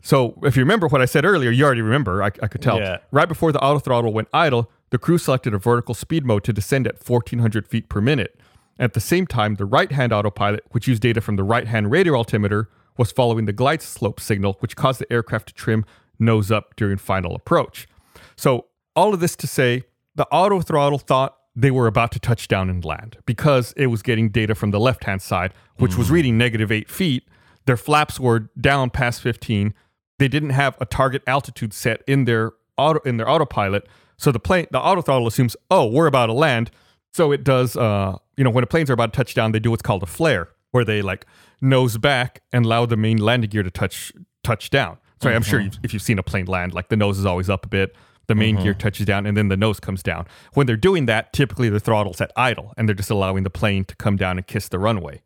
So, 0.02 0.38
if 0.44 0.56
you 0.56 0.62
remember 0.62 0.88
what 0.88 1.02
I 1.02 1.06
said 1.06 1.26
earlier, 1.26 1.50
you 1.50 1.66
already 1.66 1.82
remember, 1.82 2.22
I, 2.22 2.28
I 2.28 2.48
could 2.48 2.62
tell. 2.62 2.78
Yeah. 2.78 2.98
Right 3.12 3.28
before 3.28 3.52
the 3.52 3.60
auto 3.60 3.80
throttle 3.80 4.14
went 4.14 4.28
idle, 4.32 4.70
the 4.92 5.00
crew 5.00 5.18
selected 5.18 5.56
a 5.56 5.58
vertical 5.58 5.96
speed 5.96 6.26
mode 6.26 6.44
to 6.44 6.54
descend 6.54 6.86
at 6.86 7.08
1400 7.08 7.68
feet 7.68 7.90
per 7.90 8.02
minute. 8.02 8.40
At 8.78 8.94
the 8.94 9.00
same 9.00 9.26
time, 9.26 9.56
the 9.56 9.66
right 9.66 9.92
hand 9.92 10.14
autopilot, 10.14 10.64
which 10.72 10.88
used 10.88 11.02
data 11.02 11.22
from 11.22 11.38
the 11.38 11.44
right 11.44 11.68
hand 11.68 11.90
radar 11.90 12.16
altimeter, 12.16 12.70
was 12.98 13.12
following 13.12 13.46
the 13.46 13.54
glide 13.54 13.82
slope 13.82 14.20
signal, 14.20 14.58
which 14.60 14.76
caused 14.76 15.00
the 15.00 15.12
aircraft 15.12 15.48
to 15.48 15.54
trim 15.56 15.86
nose 16.20 16.52
up 16.52 16.76
during 16.76 16.98
final 16.98 17.36
approach. 17.36 17.88
So, 18.36 18.68
all 18.96 19.14
of 19.14 19.20
this 19.20 19.36
to 19.38 19.48
say, 19.48 19.84
the 20.16 20.28
auto 20.28 20.62
throttle 20.62 21.00
thought 21.00 21.38
they 21.56 21.72
were 21.72 21.88
about 21.88 22.12
to 22.12 22.20
touch 22.20 22.48
down 22.48 22.70
and 22.70 22.84
land 22.84 23.18
because 23.26 23.74
it 23.78 23.88
was 23.88 24.02
getting 24.02 24.30
data 24.30 24.56
from 24.56 24.72
the 24.72 24.80
left 24.80 25.06
hand 25.06 25.22
side, 25.22 25.54
which 25.78 25.96
was 25.96 26.12
reading 26.12 26.38
negative 26.38 26.72
eight 26.72 26.90
feet. 26.90 27.24
Their 27.66 27.78
flaps 27.78 28.20
were 28.20 28.50
down 28.60 28.90
past 28.90 29.22
15. 29.22 29.74
They 30.20 30.28
didn't 30.28 30.52
have 30.52 30.78
a 30.80 30.86
target 30.86 31.24
altitude 31.28 31.74
set 31.74 32.04
in 32.08 32.26
their 32.26 32.54
auto 32.78 33.00
in 33.08 33.18
their 33.18 33.30
autopilot. 33.30 33.88
So 34.18 34.32
the 34.32 34.40
plane, 34.40 34.68
the 34.72 34.80
auto 34.80 35.02
throttle 35.02 35.28
assumes, 35.28 35.56
oh, 35.72 35.86
we're 35.86 36.08
about 36.08 36.28
to 36.28 36.34
land. 36.34 36.72
So 37.14 37.32
it 37.32 37.44
does. 37.44 37.76
Uh, 37.76 38.18
you 38.38 38.44
know, 38.44 38.50
when 38.50 38.62
the 38.62 38.68
planes 38.68 38.90
are 38.90 38.94
about 38.94 39.14
to 39.14 39.18
touch 39.18 39.34
down, 39.34 39.52
they 39.52 39.60
do 39.60 39.72
what's 39.72 39.82
called 39.82 40.04
a 40.04 40.08
flare, 40.08 40.50
where 40.72 40.84
they 40.84 41.02
like 41.02 41.26
nose 41.62 41.98
back 41.98 42.42
and 42.52 42.66
allow 42.66 42.86
the 42.86 42.98
main 42.98 43.18
landing 43.18 43.50
gear 43.50 43.64
to 43.64 43.72
touch 43.72 44.12
touch 44.44 44.70
down. 44.70 44.98
Sorry, 45.22 45.34
I'm 45.34 45.42
sure 45.42 45.62
you've, 45.62 45.80
if 45.82 45.94
you've 45.94 46.04
seen 46.04 46.20
a 46.20 46.24
plane 46.24 46.46
land, 46.46 46.74
like 46.74 46.90
the 46.90 46.98
nose 46.98 47.18
is 47.18 47.26
always 47.26 47.50
up 47.50 47.66
a 47.66 47.70
bit, 47.70 47.96
the 48.28 48.36
main 48.36 48.56
gear 48.56 48.74
mm-hmm. 48.74 48.80
touches 48.80 49.06
down, 49.06 49.26
and 49.26 49.36
then 49.36 49.50
the 49.50 49.58
nose 49.58 49.80
comes 49.80 50.04
down. 50.04 50.28
When 50.54 50.68
they're 50.68 50.78
doing 50.78 51.06
that, 51.06 51.34
typically 51.34 51.70
the 51.70 51.80
throttle's 51.80 52.22
at 52.22 52.32
idle, 52.36 52.74
and 52.78 52.88
they're 52.88 52.96
just 52.96 53.12
allowing 53.12 53.44
the 53.44 53.50
plane 53.50 53.86
to 53.86 53.96
come 53.96 54.16
down 54.16 54.38
and 54.38 54.46
kiss 54.46 54.68
the 54.68 54.80
runway. 54.80 55.22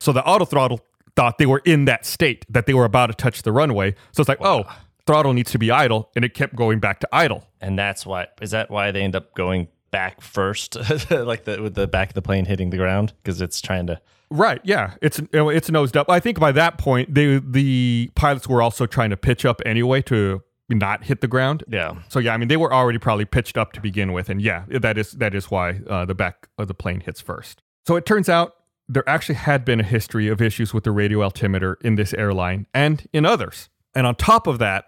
So 0.00 0.12
the 0.12 0.24
auto 0.24 0.44
throttle 0.44 0.80
thought 1.14 1.38
they 1.38 1.46
were 1.46 1.62
in 1.64 1.84
that 1.84 2.06
state 2.06 2.44
that 2.48 2.66
they 2.66 2.74
were 2.74 2.84
about 2.84 3.06
to 3.06 3.14
touch 3.14 3.42
the 3.42 3.52
runway. 3.52 3.94
So 4.12 4.20
it's 4.22 4.28
like, 4.28 4.40
oh, 4.40 4.64
throttle 5.06 5.32
needs 5.32 5.52
to 5.52 5.58
be 5.58 5.70
idle, 5.70 6.10
and 6.16 6.24
it 6.24 6.34
kept 6.34 6.56
going 6.56 6.80
back 6.80 7.00
to 7.00 7.08
idle. 7.12 7.46
and 7.60 7.78
that's 7.78 8.06
why 8.06 8.28
is 8.40 8.50
that 8.50 8.70
why 8.70 8.90
they 8.90 9.02
end 9.02 9.16
up 9.16 9.34
going 9.34 9.68
back 9.92 10.20
first, 10.20 10.74
like 11.10 11.44
the 11.44 11.62
with 11.62 11.74
the 11.74 11.86
back 11.86 12.08
of 12.08 12.14
the 12.14 12.22
plane 12.22 12.46
hitting 12.46 12.70
the 12.70 12.76
ground 12.76 13.12
because 13.22 13.40
it's 13.40 13.60
trying 13.60 13.86
to. 13.86 14.00
Right. 14.30 14.60
Yeah. 14.64 14.94
It's 15.00 15.20
it's 15.32 15.70
nosed 15.70 15.96
up. 15.96 16.10
I 16.10 16.18
think 16.18 16.40
by 16.40 16.50
that 16.52 16.78
point, 16.78 17.14
they 17.14 17.38
the 17.38 18.10
pilots 18.16 18.48
were 18.48 18.62
also 18.62 18.86
trying 18.86 19.10
to 19.10 19.16
pitch 19.16 19.44
up 19.44 19.60
anyway 19.64 20.02
to 20.02 20.42
not 20.74 21.04
hit 21.04 21.20
the 21.20 21.28
ground. 21.28 21.64
Yeah. 21.68 21.96
So 22.08 22.18
yeah, 22.18 22.34
I 22.34 22.36
mean 22.36 22.48
they 22.48 22.56
were 22.56 22.72
already 22.72 22.98
probably 22.98 23.24
pitched 23.24 23.56
up 23.56 23.72
to 23.74 23.80
begin 23.80 24.12
with, 24.12 24.28
and 24.28 24.40
yeah, 24.40 24.64
that 24.68 24.98
is 24.98 25.12
that 25.12 25.34
is 25.34 25.50
why 25.50 25.80
uh, 25.88 26.04
the 26.04 26.14
back 26.14 26.48
of 26.58 26.68
the 26.68 26.74
plane 26.74 27.00
hits 27.00 27.20
first. 27.20 27.62
So 27.86 27.96
it 27.96 28.06
turns 28.06 28.28
out 28.28 28.54
there 28.88 29.08
actually 29.08 29.36
had 29.36 29.64
been 29.64 29.80
a 29.80 29.84
history 29.84 30.28
of 30.28 30.40
issues 30.42 30.74
with 30.74 30.84
the 30.84 30.92
radio 30.92 31.22
altimeter 31.22 31.78
in 31.82 31.94
this 31.94 32.12
airline 32.14 32.66
and 32.74 33.08
in 33.12 33.24
others. 33.24 33.68
And 33.94 34.06
on 34.06 34.16
top 34.16 34.46
of 34.46 34.58
that, 34.58 34.86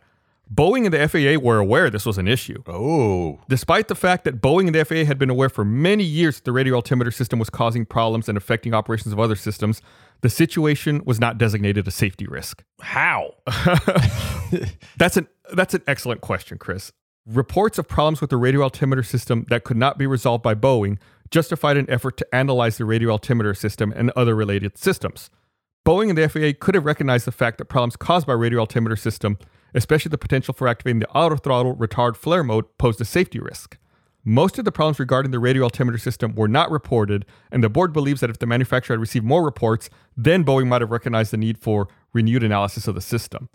Boeing 0.53 0.85
and 0.85 0.93
the 0.93 1.09
FAA 1.09 1.43
were 1.43 1.59
aware 1.59 1.89
this 1.89 2.05
was 2.05 2.19
an 2.19 2.29
issue. 2.29 2.63
Oh. 2.67 3.41
Despite 3.49 3.89
the 3.89 3.95
fact 3.95 4.25
that 4.25 4.41
Boeing 4.41 4.67
and 4.67 4.75
the 4.75 4.85
FAA 4.85 5.05
had 5.05 5.19
been 5.19 5.31
aware 5.31 5.49
for 5.49 5.65
many 5.65 6.05
years 6.05 6.37
that 6.37 6.45
the 6.45 6.53
radio 6.53 6.75
altimeter 6.75 7.11
system 7.11 7.39
was 7.39 7.49
causing 7.49 7.87
problems 7.87 8.29
and 8.29 8.37
affecting 8.37 8.75
operations 8.75 9.13
of 9.13 9.19
other 9.21 9.37
systems, 9.37 9.81
the 10.21 10.31
situation 10.31 11.03
was 11.05 11.21
not 11.21 11.39
designated 11.39 11.87
a 11.87 11.91
safety 11.91 12.27
risk. 12.27 12.65
How? 12.81 13.35
That's 14.97 15.17
an 15.17 15.29
that's 15.53 15.75
an 15.75 15.83
excellent 15.87 16.21
question, 16.23 16.59
Chris. 16.59 16.93
Reports 17.27 17.79
of 17.79 17.87
problems 17.87 18.21
with 18.21 18.31
the 18.31 18.37
radio 18.37 18.63
altimeter 18.63 19.03
system 19.03 19.45
that 19.51 19.65
could 19.65 19.77
not 19.77 19.99
be 19.99 20.07
resolved 20.07 20.43
by 20.43 20.55
Boeing 20.55 20.99
justified 21.31 21.77
an 21.77 21.89
effort 21.91 22.17
to 22.17 22.35
analyze 22.35 22.79
the 22.79 22.85
radio 22.85 23.11
altimeter 23.11 23.55
system 23.55 23.93
and 23.95 24.11
other 24.17 24.35
related 24.35 24.79
systems. 24.79 25.31
Boeing 25.87 26.09
and 26.09 26.17
the 26.17 26.29
FAA 26.29 26.59
could 26.59 26.75
have 26.75 26.87
recognized 26.87 27.27
the 27.27 27.33
fact 27.33 27.59
that 27.59 27.67
problems 27.67 27.97
caused 27.97 28.27
by 28.27 28.33
radio 28.33 28.61
altimeter 28.61 28.97
system, 28.97 29.39
especially 29.75 30.09
the 30.09 30.19
potential 30.19 30.55
for 30.55 30.67
activating 30.67 31.01
the 31.01 31.09
auto 31.11 31.37
throttle 31.37 31.77
retard 31.77 32.17
flare 32.17 32.43
mode, 32.43 32.65
posed 32.79 33.01
a 33.01 33.05
safety 33.05 33.39
risk. 33.39 33.77
Most 34.25 34.59
of 34.59 34.65
the 34.65 34.73
problems 34.73 34.99
regarding 34.99 35.33
the 35.33 35.39
radio 35.39 35.65
altimeter 35.65 35.99
system 35.99 36.35
were 36.35 36.49
not 36.49 36.71
reported, 36.71 37.27
and 37.51 37.63
the 37.63 37.69
board 37.69 37.93
believes 37.93 38.21
that 38.23 38.31
if 38.31 38.39
the 38.39 38.47
manufacturer 38.47 38.95
had 38.95 39.01
received 39.01 39.25
more 39.25 39.45
reports, 39.45 39.91
then 40.17 40.45
Boeing 40.45 40.67
might 40.67 40.81
have 40.81 40.91
recognized 40.91 41.31
the 41.31 41.37
need 41.37 41.59
for 41.59 41.89
renewed 42.15 42.43
analysis 42.43 42.89
of 42.89 42.95
the 42.95 43.03
system. 43.03 43.51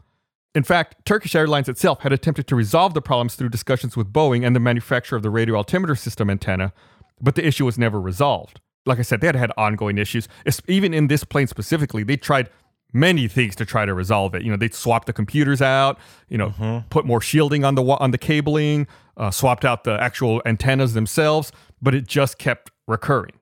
In 0.53 0.63
fact, 0.63 1.05
Turkish 1.05 1.33
Airlines 1.33 1.69
itself 1.69 2.01
had 2.01 2.13
attempted 2.13 2.47
to 2.47 2.55
resolve 2.55 2.93
the 2.93 3.01
problems 3.01 3.35
through 3.35 3.49
discussions 3.49 3.97
with 3.97 4.13
Boeing 4.13 4.45
and 4.45 4.55
the 4.55 4.59
manufacturer 4.59 5.17
of 5.17 5.23
the 5.23 5.29
radio 5.29 5.55
altimeter 5.55 5.95
system 5.95 6.29
antenna, 6.29 6.71
but 7.19 7.35
the 7.35 7.45
issue 7.45 7.65
was 7.65 7.77
never 7.77 7.99
resolved. 7.99 8.59
Like 8.85 8.99
I 8.99 9.03
said, 9.03 9.21
they 9.21 9.27
had 9.27 9.35
had 9.35 9.51
ongoing 9.57 9.97
issues. 9.97 10.27
Even 10.67 10.93
in 10.93 11.07
this 11.07 11.23
plane 11.23 11.47
specifically, 11.47 12.03
they 12.03 12.17
tried 12.17 12.49
many 12.93 13.27
things 13.27 13.55
to 13.55 13.65
try 13.65 13.85
to 13.85 13.93
resolve 13.93 14.33
it. 14.35 14.41
You 14.43 14.51
know, 14.51 14.57
they 14.57 14.69
swapped 14.69 15.07
the 15.07 15.13
computers 15.13 15.61
out, 15.61 15.99
you 16.27 16.37
know, 16.37 16.83
put 16.89 17.05
more 17.05 17.21
shielding 17.21 17.63
on 17.63 17.75
the 17.75 17.83
on 17.83 18.11
the 18.11 18.17
cabling, 18.17 18.87
uh, 19.17 19.31
swapped 19.31 19.65
out 19.65 19.83
the 19.83 20.01
actual 20.01 20.41
antennas 20.45 20.93
themselves, 20.93 21.51
but 21.81 21.93
it 21.93 22.07
just 22.07 22.37
kept 22.37 22.71
recurring. 22.87 23.33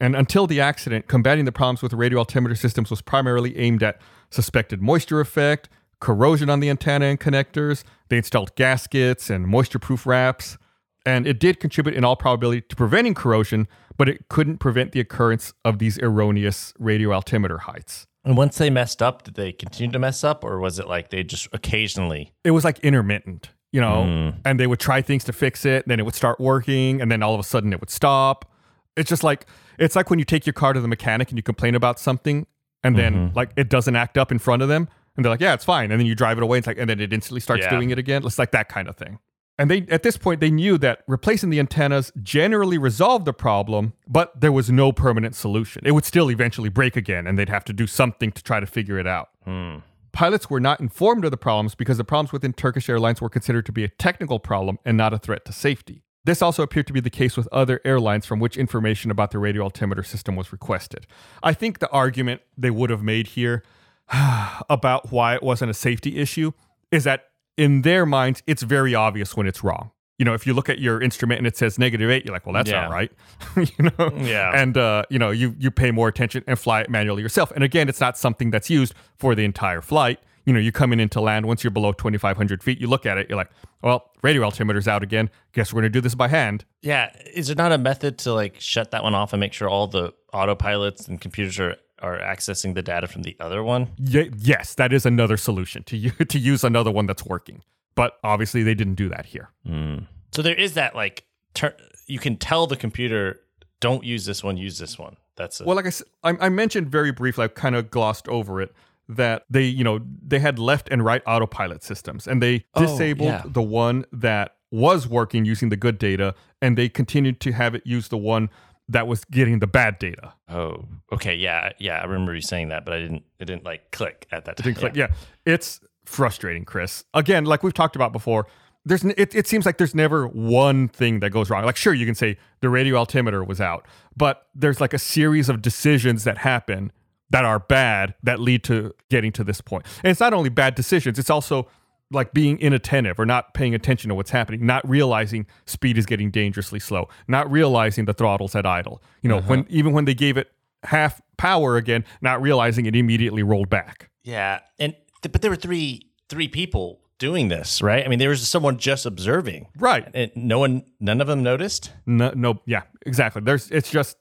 And 0.00 0.14
until 0.16 0.46
the 0.46 0.60
accident, 0.60 1.06
combating 1.08 1.44
the 1.44 1.52
problems 1.52 1.80
with 1.80 1.92
radio 1.92 2.18
altimeter 2.18 2.54
systems 2.54 2.90
was 2.90 3.00
primarily 3.00 3.56
aimed 3.56 3.82
at 3.82 4.00
suspected 4.30 4.82
moisture 4.82 5.20
effect, 5.20 5.68
corrosion 6.00 6.50
on 6.50 6.60
the 6.60 6.68
antenna 6.68 7.06
and 7.06 7.18
connectors. 7.18 7.84
They 8.08 8.18
installed 8.18 8.54
gaskets 8.56 9.30
and 9.30 9.46
moisture 9.46 9.78
proof 9.78 10.04
wraps. 10.06 10.58
And 11.06 11.26
it 11.26 11.38
did 11.38 11.60
contribute 11.60 11.94
in 11.96 12.04
all 12.04 12.16
probability 12.16 12.62
to 12.62 12.76
preventing 12.76 13.14
corrosion, 13.14 13.68
but 13.96 14.08
it 14.08 14.28
couldn't 14.28 14.58
prevent 14.58 14.92
the 14.92 15.00
occurrence 15.00 15.52
of 15.64 15.78
these 15.78 15.98
erroneous 15.98 16.74
radio 16.78 17.12
altimeter 17.12 17.58
heights. 17.58 18.06
And 18.24 18.36
once 18.36 18.56
they 18.56 18.70
messed 18.70 19.02
up, 19.02 19.22
did 19.22 19.34
they 19.34 19.52
continue 19.52 19.92
to 19.92 19.98
mess 19.98 20.24
up, 20.24 20.44
or 20.44 20.58
was 20.58 20.78
it 20.78 20.88
like 20.88 21.10
they 21.10 21.22
just 21.22 21.48
occasionally? 21.52 22.32
It 22.42 22.52
was 22.52 22.64
like 22.64 22.78
intermittent, 22.78 23.50
you 23.70 23.80
know, 23.80 24.04
mm. 24.06 24.40
and 24.44 24.58
they 24.58 24.66
would 24.66 24.80
try 24.80 25.02
things 25.02 25.24
to 25.24 25.32
fix 25.32 25.66
it, 25.66 25.86
then 25.86 26.00
it 26.00 26.04
would 26.04 26.14
start 26.14 26.40
working, 26.40 27.02
and 27.02 27.12
then 27.12 27.22
all 27.22 27.34
of 27.34 27.40
a 27.40 27.44
sudden 27.44 27.72
it 27.72 27.80
would 27.80 27.90
stop. 27.90 28.50
It's 28.96 29.10
just 29.10 29.24
like 29.24 29.46
it's 29.78 29.94
like 29.94 30.08
when 30.08 30.18
you 30.18 30.24
take 30.24 30.46
your 30.46 30.54
car 30.54 30.72
to 30.72 30.80
the 30.80 30.88
mechanic 30.88 31.28
and 31.28 31.38
you 31.38 31.42
complain 31.42 31.74
about 31.74 31.98
something, 31.98 32.46
and 32.82 32.96
then 32.96 33.14
mm-hmm. 33.14 33.36
like 33.36 33.50
it 33.56 33.68
doesn't 33.68 33.96
act 33.96 34.16
up 34.16 34.32
in 34.32 34.38
front 34.38 34.62
of 34.62 34.68
them, 34.68 34.88
and 35.16 35.24
they're 35.24 35.30
like, 35.30 35.40
"Yeah, 35.40 35.52
it's 35.52 35.64
fine," 35.64 35.90
and 35.90 36.00
then 36.00 36.06
you 36.06 36.14
drive 36.14 36.38
it 36.38 36.42
away, 36.42 36.58
it's 36.58 36.66
like, 36.66 36.78
and 36.78 36.88
then 36.88 37.00
it 37.00 37.12
instantly 37.12 37.40
starts 37.40 37.64
Yeah. 37.64 37.70
doing 37.70 37.90
it 37.90 37.98
again. 37.98 38.24
It's 38.24 38.38
like 38.38 38.52
that 38.52 38.68
kind 38.68 38.88
of 38.88 38.96
thing. 38.96 39.18
And 39.58 39.70
they 39.70 39.86
at 39.88 40.02
this 40.02 40.16
point 40.16 40.40
they 40.40 40.50
knew 40.50 40.78
that 40.78 41.02
replacing 41.06 41.50
the 41.50 41.60
antennas 41.60 42.12
generally 42.22 42.78
resolved 42.78 43.24
the 43.24 43.32
problem, 43.32 43.92
but 44.08 44.40
there 44.40 44.52
was 44.52 44.70
no 44.70 44.92
permanent 44.92 45.34
solution. 45.34 45.82
It 45.86 45.92
would 45.92 46.04
still 46.04 46.30
eventually 46.30 46.68
break 46.68 46.96
again, 46.96 47.26
and 47.26 47.38
they'd 47.38 47.48
have 47.48 47.64
to 47.66 47.72
do 47.72 47.86
something 47.86 48.32
to 48.32 48.42
try 48.42 48.60
to 48.60 48.66
figure 48.66 48.98
it 48.98 49.06
out. 49.06 49.30
Hmm. 49.44 49.76
Pilots 50.12 50.48
were 50.48 50.60
not 50.60 50.80
informed 50.80 51.24
of 51.24 51.30
the 51.32 51.36
problems 51.36 51.74
because 51.74 51.98
the 51.98 52.04
problems 52.04 52.32
within 52.32 52.52
Turkish 52.52 52.88
Airlines 52.88 53.20
were 53.20 53.28
considered 53.28 53.66
to 53.66 53.72
be 53.72 53.82
a 53.82 53.88
technical 53.88 54.38
problem 54.38 54.78
and 54.84 54.96
not 54.96 55.12
a 55.12 55.18
threat 55.18 55.44
to 55.44 55.52
safety. 55.52 56.04
This 56.24 56.40
also 56.40 56.62
appeared 56.62 56.86
to 56.86 56.92
be 56.92 57.00
the 57.00 57.10
case 57.10 57.36
with 57.36 57.48
other 57.52 57.80
airlines 57.84 58.24
from 58.24 58.40
which 58.40 58.56
information 58.56 59.10
about 59.10 59.30
the 59.30 59.38
radio 59.38 59.64
altimeter 59.64 60.02
system 60.02 60.36
was 60.36 60.52
requested. 60.52 61.06
I 61.42 61.52
think 61.52 61.80
the 61.80 61.90
argument 61.90 62.40
they 62.56 62.70
would 62.70 62.90
have 62.90 63.02
made 63.02 63.28
here 63.28 63.62
about 64.70 65.12
why 65.12 65.34
it 65.34 65.42
wasn't 65.42 65.70
a 65.70 65.74
safety 65.74 66.18
issue 66.18 66.52
is 66.90 67.04
that 67.04 67.26
in 67.56 67.82
their 67.82 68.04
minds, 68.06 68.42
it's 68.46 68.62
very 68.62 68.94
obvious 68.94 69.36
when 69.36 69.46
it's 69.46 69.62
wrong. 69.64 69.90
You 70.18 70.24
know, 70.24 70.34
if 70.34 70.46
you 70.46 70.54
look 70.54 70.68
at 70.68 70.78
your 70.78 71.00
instrument 71.02 71.38
and 71.38 71.46
it 71.46 71.56
says 71.56 71.76
negative 71.78 72.08
eight, 72.08 72.24
you're 72.24 72.32
like, 72.32 72.46
well, 72.46 72.52
that's 72.54 72.70
Yeah. 72.70 72.82
not 72.82 72.90
right. 72.92 73.12
you 73.56 73.90
know? 73.98 74.12
Yeah. 74.16 74.52
And, 74.54 74.76
uh, 74.76 75.02
you 75.10 75.18
know, 75.18 75.30
you, 75.30 75.56
you 75.58 75.70
pay 75.72 75.90
more 75.90 76.06
attention 76.08 76.44
and 76.46 76.56
fly 76.58 76.82
it 76.82 76.90
manually 76.90 77.20
yourself. 77.22 77.50
And 77.50 77.64
again, 77.64 77.88
it's 77.88 78.00
not 78.00 78.16
something 78.16 78.50
that's 78.50 78.70
used 78.70 78.94
for 79.16 79.34
the 79.34 79.44
entire 79.44 79.80
flight. 79.80 80.20
You 80.46 80.52
know, 80.52 80.60
you're 80.60 80.72
coming 80.72 81.00
into 81.00 81.20
land, 81.20 81.46
once 81.46 81.64
you're 81.64 81.70
below 81.70 81.92
2,500 81.92 82.62
feet, 82.62 82.78
you 82.80 82.86
look 82.86 83.06
at 83.06 83.16
it, 83.18 83.28
you're 83.28 83.36
like, 83.36 83.50
well, 83.82 84.12
radio 84.22 84.42
altimeter's 84.44 84.86
out 84.86 85.02
again. 85.02 85.30
Guess 85.52 85.72
we're 85.72 85.80
going 85.80 85.90
to 85.92 85.96
do 85.96 86.02
this 86.02 86.14
by 86.14 86.28
hand. 86.28 86.64
Yeah, 86.82 87.10
is 87.34 87.46
there 87.48 87.56
not 87.56 87.72
a 87.72 87.78
method 87.78 88.18
to 88.18 88.34
like 88.34 88.60
shut 88.60 88.90
that 88.92 89.02
one 89.02 89.14
off 89.14 89.32
and 89.32 89.40
make 89.40 89.52
sure 89.54 89.68
all 89.68 89.86
the 89.88 90.12
autopilots 90.34 91.08
and 91.08 91.20
computers 91.20 91.58
are 91.58 91.76
are 92.04 92.18
accessing 92.18 92.74
the 92.74 92.82
data 92.82 93.06
from 93.06 93.22
the 93.22 93.36
other 93.40 93.62
one? 93.62 93.88
Ye- 93.98 94.30
yes, 94.38 94.74
that 94.74 94.92
is 94.92 95.06
another 95.06 95.36
solution 95.36 95.82
to, 95.84 95.96
u- 95.96 96.10
to 96.34 96.38
use 96.38 96.62
another 96.64 96.90
one 96.90 97.06
that's 97.06 97.24
working. 97.24 97.62
But 97.94 98.18
obviously, 98.22 98.62
they 98.62 98.74
didn't 98.74 98.96
do 98.96 99.08
that 99.08 99.26
here. 99.26 99.50
Hmm. 99.66 99.98
So 100.32 100.42
there 100.42 100.54
is 100.54 100.74
that 100.74 100.94
like 100.94 101.24
tur- 101.54 101.76
you 102.06 102.18
can 102.18 102.36
tell 102.36 102.66
the 102.66 102.76
computer 102.76 103.40
don't 103.80 104.04
use 104.04 104.24
this 104.26 104.42
one, 104.42 104.56
use 104.56 104.78
this 104.78 104.98
one. 104.98 105.16
That's 105.36 105.60
a, 105.60 105.64
Well, 105.64 105.76
like 105.76 105.86
i 106.22 106.36
i 106.40 106.48
mentioned 106.48 106.88
very 106.90 107.12
briefly, 107.12 107.44
I 107.44 107.48
kind 107.48 107.74
of 107.76 107.90
glossed 107.90 108.28
over 108.28 108.60
it 108.62 108.72
that 109.08 109.44
they, 109.50 109.64
you 109.64 109.84
know, 109.84 110.00
they 110.26 110.38
had 110.38 110.58
left 110.58 110.88
and 110.90 111.04
right 111.04 111.22
autopilot 111.26 111.82
systems, 111.82 112.26
and 112.26 112.42
they 112.42 112.64
Oh, 112.74 112.80
disabled 112.82 113.28
yeah. 113.28 113.42
the 113.44 113.62
one 113.62 114.06
that 114.12 114.56
was 114.70 115.06
working 115.06 115.44
using 115.44 115.68
the 115.68 115.76
good 115.76 115.98
data, 115.98 116.34
and 116.62 116.76
they 116.78 116.88
continued 116.88 117.40
to 117.40 117.52
have 117.52 117.74
it 117.74 117.82
use 117.86 118.08
the 118.08 118.16
one 118.16 118.48
that 118.88 119.06
was 119.06 119.24
getting 119.24 119.60
the 119.60 119.66
bad 119.66 119.98
data. 119.98 120.34
oh 120.48 120.84
okay 121.12 121.34
yeah 121.34 121.70
yeah 121.78 121.98
I 121.98 122.04
remember 122.04 122.34
you 122.34 122.40
saying 122.42 122.68
that, 122.68 122.84
but 122.84 122.94
I 122.94 122.98
didn't 122.98 123.24
it 123.38 123.46
didn't 123.46 123.64
like 123.64 123.90
click 123.90 124.26
at 124.30 124.44
that 124.44 124.56
time. 124.56 124.64
Didn't 124.64 124.78
click. 124.78 124.96
Yeah, 124.96 125.08
it's 125.46 125.80
frustrating, 126.04 126.64
Chris. 126.64 127.04
Again, 127.14 127.44
like 127.44 127.62
we've 127.62 127.74
talked 127.74 127.96
about 127.96 128.12
before. 128.12 128.46
There's, 128.86 129.02
it, 129.02 129.34
it 129.34 129.46
seems 129.46 129.64
like 129.64 129.78
there's 129.78 129.94
never 129.94 130.26
one 130.28 130.88
thing 130.88 131.20
that 131.20 131.30
goes 131.30 131.48
wrong. 131.48 131.64
Like, 131.64 131.76
sure, 131.76 131.94
you 131.94 132.04
can 132.04 132.14
say 132.14 132.36
the 132.60 132.68
radio 132.68 132.96
altimeter 132.96 133.42
was 133.42 133.58
out, 133.58 133.86
but 134.14 134.46
there's 134.54 134.78
like 134.78 134.92
a 134.92 134.98
series 134.98 135.48
of 135.48 135.62
decisions 135.62 136.24
that 136.24 136.36
happen 136.36 136.92
that 137.30 137.46
are 137.46 137.58
bad 137.58 138.14
that 138.22 138.40
lead 138.40 138.62
to 138.64 138.92
getting 139.08 139.32
to 139.32 139.42
this 139.44 139.62
point. 139.62 139.86
And 140.02 140.10
it's 140.10 140.20
not 140.20 140.34
only 140.34 140.50
bad 140.50 140.74
decisions, 140.74 141.18
it's 141.18 141.30
also 141.30 141.66
like 142.10 142.32
being 142.32 142.58
inattentive 142.58 143.18
or 143.18 143.26
not 143.26 143.54
paying 143.54 143.74
attention 143.74 144.08
to 144.08 144.14
what's 144.14 144.30
happening, 144.30 144.64
not 144.64 144.88
realizing 144.88 145.46
speed 145.66 145.98
is 145.98 146.06
getting 146.06 146.30
dangerously 146.30 146.78
slow, 146.78 147.08
not 147.28 147.50
realizing 147.50 148.04
the 148.04 148.14
throttle's 148.14 148.54
at 148.54 148.66
idle. 148.66 149.02
You 149.22 149.28
know, 149.28 149.40
when 149.40 149.60
uh-huh. 149.60 149.68
even 149.70 149.92
when 149.92 150.04
they 150.04 150.14
gave 150.14 150.36
it 150.36 150.52
half 150.84 151.20
power 151.36 151.76
again, 151.76 152.04
not 152.20 152.40
realizing 152.40 152.86
it 152.86 152.94
immediately 152.94 153.42
rolled 153.42 153.70
back. 153.70 154.10
Yeah, 154.22 154.60
and 154.78 154.94
th- 155.22 155.32
but 155.32 155.42
there 155.42 155.50
were 155.50 155.56
three 155.56 156.10
three 156.28 156.48
people 156.48 157.00
doing 157.18 157.48
this, 157.48 157.80
right? 157.80 158.04
I 158.04 158.08
mean, 158.08 158.18
there 158.18 158.28
was 158.28 158.46
someone 158.48 158.76
just 158.76 159.06
observing, 159.06 159.68
Right. 159.78 160.06
and 160.14 160.30
no 160.34 160.58
one, 160.58 160.84
none 161.00 161.20
of 161.20 161.26
them 161.26 161.42
noticed. 161.42 161.92
No, 162.06 162.32
no, 162.34 162.60
yeah, 162.66 162.82
exactly. 163.06 163.40
There's, 163.42 163.70
it's 163.70 163.90
just, 163.90 164.16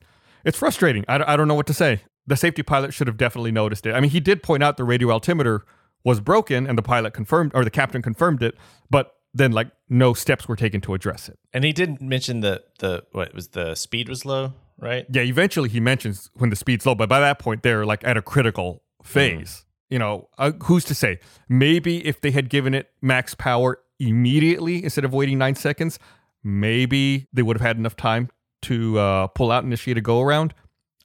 it's 0.46 0.58
frustrating. 0.58 1.04
I, 1.08 1.34
I 1.34 1.36
don't 1.36 1.48
know 1.48 1.56
what 1.56 1.68
to 1.68 1.74
say. 1.74 2.02
The 2.28 2.38
safety 2.38 2.64
pilot 2.64 2.94
should 2.94 3.08
have 3.08 3.18
definitely 3.18 3.52
noticed 3.52 3.86
it. 3.86 3.94
I 3.94 4.00
mean, 4.00 4.12
he 4.12 4.20
did 4.20 4.44
point 4.44 4.64
out 4.64 4.78
the 4.78 4.84
radio 4.84 5.12
altimeter 5.12 5.66
was 6.04 6.20
broken, 6.20 6.68
and 6.68 6.78
the 6.78 6.84
pilot 6.84 7.14
confirmed, 7.14 7.52
or 7.54 7.64
the 7.64 7.70
captain 7.70 8.02
confirmed 8.02 8.44
it, 8.44 8.56
but 8.90 9.16
then 9.34 9.52
like 9.52 9.70
no 9.90 10.14
steps 10.14 10.48
were 10.48 10.56
taken 10.56 10.82
to 10.82 10.94
address 10.94 11.28
it. 11.28 11.40
And 11.54 11.64
he 11.64 11.74
didn't 11.74 12.02
mention 12.02 12.42
the 12.42 12.64
the 12.80 13.04
what 13.12 13.34
was 13.34 13.50
the 13.50 13.76
speed 13.76 14.10
was 14.10 14.26
low, 14.26 14.54
right? 14.78 15.06
Yeah, 15.10 15.24
eventually 15.24 15.70
he 15.70 15.80
mentions 15.80 16.30
when 16.36 16.50
the 16.50 16.56
speed's 16.56 16.86
low, 16.86 16.96
but 16.96 17.10
by 17.10 17.20
that 17.20 17.40
point 17.40 17.64
they're 17.64 17.86
like 17.86 18.04
at 18.04 18.18
a 18.18 18.22
critical 18.22 18.84
phase. 19.02 19.66
You 19.90 20.00
know, 20.00 20.30
uh, 20.38 20.54
who's 20.64 20.86
to 20.86 20.96
say? 20.96 21.20
Maybe 21.48 22.06
if 22.06 22.20
they 22.22 22.32
had 22.32 22.50
given 22.50 22.74
it 22.74 22.90
max 23.02 23.36
power 23.36 23.80
immediately 24.00 24.84
instead 24.84 25.06
of 25.06 25.14
waiting 25.14 25.38
nine 25.38 25.56
seconds, 25.56 26.00
maybe 26.44 27.28
they 27.32 27.44
would 27.44 27.58
have 27.58 27.66
had 27.66 27.78
enough 27.78 27.96
time 27.96 28.30
to 28.64 28.98
uh, 28.98 29.28
pull 29.28 29.52
out, 29.52 29.64
and 29.64 29.72
initiate 29.72 29.98
a 29.98 30.02
go 30.02 30.22
around. 30.22 30.54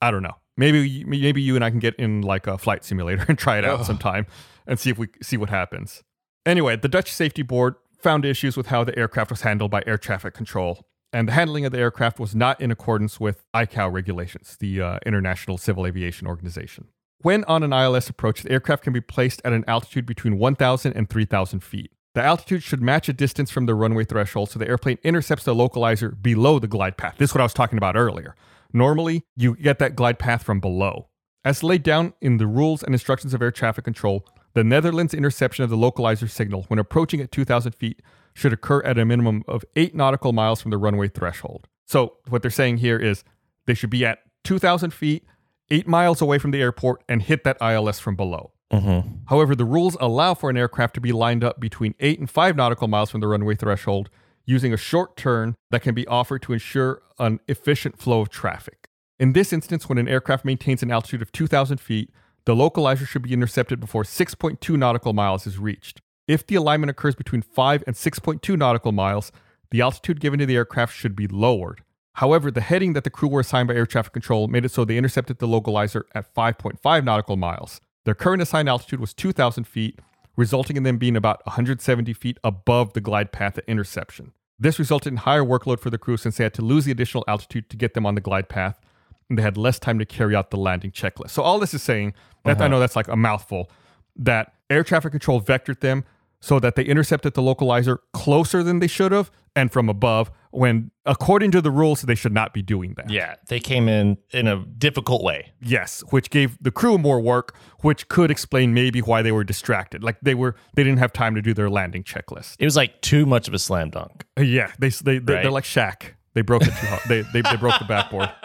I 0.00 0.10
don't 0.10 0.22
know. 0.22 0.36
Maybe 0.56 1.04
maybe 1.04 1.42
you 1.42 1.54
and 1.54 1.64
I 1.64 1.70
can 1.70 1.78
get 1.78 1.94
in 1.96 2.22
like 2.22 2.46
a 2.46 2.56
flight 2.58 2.84
simulator 2.84 3.24
and 3.28 3.38
try 3.38 3.58
it 3.58 3.64
out 3.64 3.84
sometime 3.84 4.26
and 4.68 4.78
see 4.78 4.90
if 4.90 4.98
we 4.98 5.08
see 5.20 5.36
what 5.36 5.50
happens. 5.50 6.04
Anyway, 6.46 6.76
the 6.76 6.88
Dutch 6.88 7.12
Safety 7.12 7.42
Board 7.42 7.74
found 7.98 8.24
issues 8.24 8.56
with 8.56 8.68
how 8.68 8.84
the 8.84 8.96
aircraft 8.96 9.30
was 9.30 9.40
handled 9.40 9.72
by 9.72 9.82
air 9.86 9.98
traffic 9.98 10.34
control, 10.34 10.86
and 11.12 11.26
the 11.26 11.32
handling 11.32 11.64
of 11.64 11.72
the 11.72 11.78
aircraft 11.78 12.20
was 12.20 12.34
not 12.34 12.60
in 12.60 12.70
accordance 12.70 13.18
with 13.18 13.42
ICAO 13.54 13.92
regulations, 13.92 14.56
the 14.60 14.80
uh, 14.80 14.98
International 15.04 15.58
Civil 15.58 15.86
Aviation 15.86 16.28
Organization. 16.28 16.88
When 17.20 17.42
on 17.44 17.64
an 17.64 17.72
ILS 17.72 18.08
approach, 18.08 18.42
the 18.42 18.52
aircraft 18.52 18.84
can 18.84 18.92
be 18.92 19.00
placed 19.00 19.42
at 19.44 19.52
an 19.52 19.64
altitude 19.66 20.06
between 20.06 20.38
1,000 20.38 20.92
and 20.92 21.10
3,000 21.10 21.60
feet. 21.60 21.90
The 22.14 22.22
altitude 22.22 22.62
should 22.62 22.80
match 22.80 23.08
a 23.08 23.12
distance 23.12 23.50
from 23.50 23.66
the 23.66 23.74
runway 23.74 24.04
threshold 24.04 24.50
so 24.50 24.58
the 24.58 24.68
airplane 24.68 24.98
intercepts 25.02 25.44
the 25.44 25.54
localizer 25.54 26.20
below 26.20 26.58
the 26.58 26.68
glide 26.68 26.96
path. 26.96 27.16
This 27.18 27.30
is 27.30 27.34
what 27.34 27.40
I 27.40 27.44
was 27.44 27.54
talking 27.54 27.78
about 27.78 27.96
earlier. 27.96 28.36
Normally, 28.72 29.24
you 29.36 29.56
get 29.56 29.78
that 29.80 29.96
glide 29.96 30.18
path 30.18 30.42
from 30.42 30.60
below. 30.60 31.08
As 31.44 31.62
laid 31.62 31.82
down 31.82 32.14
in 32.20 32.36
the 32.36 32.46
rules 32.46 32.82
and 32.82 32.94
instructions 32.94 33.34
of 33.34 33.42
air 33.42 33.50
traffic 33.50 33.84
control, 33.84 34.26
the 34.58 34.64
Netherlands 34.64 35.14
interception 35.14 35.62
of 35.62 35.70
the 35.70 35.76
localizer 35.76 36.28
signal 36.28 36.64
when 36.66 36.80
approaching 36.80 37.20
at 37.20 37.30
2,000 37.30 37.76
feet 37.76 38.02
should 38.34 38.52
occur 38.52 38.82
at 38.82 38.98
a 38.98 39.04
minimum 39.04 39.44
of 39.46 39.64
8 39.76 39.94
nautical 39.94 40.32
miles 40.32 40.60
from 40.60 40.72
the 40.72 40.76
runway 40.76 41.06
threshold. 41.06 41.68
So, 41.86 42.16
what 42.28 42.42
they're 42.42 42.50
saying 42.50 42.78
here 42.78 42.98
is 42.98 43.22
they 43.66 43.74
should 43.74 43.88
be 43.88 44.04
at 44.04 44.18
2,000 44.42 44.92
feet, 44.92 45.24
8 45.70 45.86
miles 45.86 46.20
away 46.20 46.40
from 46.40 46.50
the 46.50 46.60
airport, 46.60 47.04
and 47.08 47.22
hit 47.22 47.44
that 47.44 47.56
ILS 47.60 48.00
from 48.00 48.16
below. 48.16 48.50
Mm-hmm. 48.72 49.26
However, 49.28 49.54
the 49.54 49.64
rules 49.64 49.96
allow 50.00 50.34
for 50.34 50.50
an 50.50 50.56
aircraft 50.56 50.94
to 50.94 51.00
be 51.00 51.12
lined 51.12 51.44
up 51.44 51.60
between 51.60 51.94
8 52.00 52.18
and 52.18 52.28
5 52.28 52.56
nautical 52.56 52.88
miles 52.88 53.10
from 53.10 53.20
the 53.20 53.28
runway 53.28 53.54
threshold 53.54 54.10
using 54.44 54.72
a 54.72 54.76
short 54.76 55.16
turn 55.16 55.54
that 55.70 55.82
can 55.82 55.94
be 55.94 56.06
offered 56.08 56.42
to 56.42 56.52
ensure 56.52 57.00
an 57.20 57.38
efficient 57.46 57.96
flow 57.96 58.22
of 58.22 58.28
traffic. 58.28 58.88
In 59.20 59.34
this 59.34 59.52
instance, 59.52 59.88
when 59.88 59.98
an 59.98 60.08
aircraft 60.08 60.44
maintains 60.44 60.82
an 60.82 60.90
altitude 60.90 61.22
of 61.22 61.30
2,000 61.30 61.78
feet, 61.80 62.10
the 62.48 62.54
localizer 62.54 63.06
should 63.06 63.20
be 63.20 63.34
intercepted 63.34 63.78
before 63.78 64.04
6.2 64.04 64.74
nautical 64.78 65.12
miles 65.12 65.46
is 65.46 65.58
reached. 65.58 66.00
If 66.26 66.46
the 66.46 66.54
alignment 66.54 66.88
occurs 66.88 67.14
between 67.14 67.42
5 67.42 67.84
and 67.86 67.94
6.2 67.94 68.56
nautical 68.56 68.90
miles, 68.90 69.30
the 69.70 69.82
altitude 69.82 70.18
given 70.18 70.38
to 70.38 70.46
the 70.46 70.56
aircraft 70.56 70.96
should 70.96 71.14
be 71.14 71.26
lowered. 71.26 71.82
However, 72.14 72.50
the 72.50 72.62
heading 72.62 72.94
that 72.94 73.04
the 73.04 73.10
crew 73.10 73.28
were 73.28 73.40
assigned 73.40 73.68
by 73.68 73.74
air 73.74 73.84
traffic 73.84 74.14
control 74.14 74.48
made 74.48 74.64
it 74.64 74.70
so 74.70 74.86
they 74.86 74.96
intercepted 74.96 75.40
the 75.40 75.46
localizer 75.46 76.04
at 76.14 76.34
5.5 76.34 77.04
nautical 77.04 77.36
miles. 77.36 77.82
Their 78.06 78.14
current 78.14 78.40
assigned 78.40 78.70
altitude 78.70 78.98
was 78.98 79.12
2,000 79.12 79.64
feet, 79.64 80.00
resulting 80.34 80.78
in 80.78 80.84
them 80.84 80.96
being 80.96 81.16
about 81.16 81.44
170 81.46 82.14
feet 82.14 82.38
above 82.42 82.94
the 82.94 83.02
glide 83.02 83.30
path 83.30 83.58
at 83.58 83.68
interception. 83.68 84.32
This 84.58 84.78
resulted 84.78 85.12
in 85.12 85.18
higher 85.18 85.44
workload 85.44 85.80
for 85.80 85.90
the 85.90 85.98
crew 85.98 86.16
since 86.16 86.38
they 86.38 86.44
had 86.44 86.54
to 86.54 86.62
lose 86.62 86.86
the 86.86 86.92
additional 86.92 87.24
altitude 87.28 87.68
to 87.68 87.76
get 87.76 87.92
them 87.92 88.06
on 88.06 88.14
the 88.14 88.22
glide 88.22 88.48
path, 88.48 88.80
and 89.28 89.38
they 89.38 89.42
had 89.42 89.56
less 89.56 89.78
time 89.78 89.98
to 89.98 90.04
carry 90.04 90.34
out 90.34 90.50
the 90.50 90.56
landing 90.56 90.90
checklist. 90.90 91.30
So 91.30 91.42
all 91.42 91.58
this 91.58 91.74
is 91.74 91.82
saying 91.82 92.14
that 92.44 92.50
I 92.50 92.52
uh-huh. 92.52 92.68
know 92.68 92.80
that's 92.80 92.96
like 92.96 93.08
a 93.08 93.16
mouthful 93.16 93.70
that 94.16 94.52
air 94.68 94.82
traffic 94.82 95.12
control 95.12 95.40
vectored 95.40 95.80
them 95.80 96.04
so 96.40 96.60
that 96.60 96.76
they 96.76 96.84
intercepted 96.84 97.34
the 97.34 97.42
localizer 97.42 97.98
closer 98.12 98.62
than 98.62 98.78
they 98.78 98.86
should 98.86 99.12
have 99.12 99.30
and 99.58 99.72
from 99.72 99.88
above, 99.88 100.30
when, 100.52 100.92
according 101.04 101.50
to 101.50 101.60
the 101.60 101.72
rules, 101.72 102.02
they 102.02 102.14
should 102.14 102.32
not 102.32 102.54
be 102.54 102.62
doing 102.62 102.94
that. 102.94 103.10
Yeah, 103.10 103.34
they 103.48 103.58
came 103.58 103.88
in 103.88 104.18
in 104.30 104.46
a 104.46 104.64
difficult 104.64 105.24
way. 105.24 105.52
Yes, 105.60 106.04
which 106.10 106.30
gave 106.30 106.56
the 106.62 106.70
crew 106.70 106.96
more 106.96 107.20
work, 107.20 107.56
which 107.80 108.08
could 108.08 108.30
explain 108.30 108.72
maybe 108.72 109.00
why 109.00 109.20
they 109.20 109.32
were 109.32 109.42
distracted. 109.42 110.04
Like 110.04 110.20
they 110.22 110.34
were, 110.34 110.54
they 110.74 110.84
didn't 110.84 111.00
have 111.00 111.12
time 111.12 111.34
to 111.34 111.42
do 111.42 111.54
their 111.54 111.68
landing 111.68 112.04
checklist. 112.04 112.54
It 112.60 112.66
was 112.66 112.76
like 112.76 113.00
too 113.00 113.26
much 113.26 113.48
of 113.48 113.54
a 113.54 113.58
slam 113.58 113.90
dunk. 113.90 114.24
Yeah, 114.38 114.70
they 114.78 114.90
they, 114.90 115.18
they 115.18 115.34
Right. 115.34 115.42
they're 115.42 115.50
like 115.50 115.64
Shaq. 115.64 116.12
They 116.38 116.42
broke 116.42 116.62
it 116.62 116.66
too 116.66 116.86
hard. 116.86 117.00
They, 117.08 117.22
they 117.32 117.42
they 117.42 117.56
broke 117.56 117.80
the 117.80 117.84
backboard. 117.84 118.30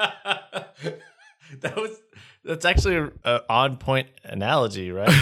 that 1.62 1.76
was 1.76 2.02
that's 2.44 2.66
actually 2.66 2.96
a, 2.96 3.12
a 3.24 3.42
on 3.48 3.78
point 3.78 4.08
analogy, 4.24 4.92
right? 4.92 5.14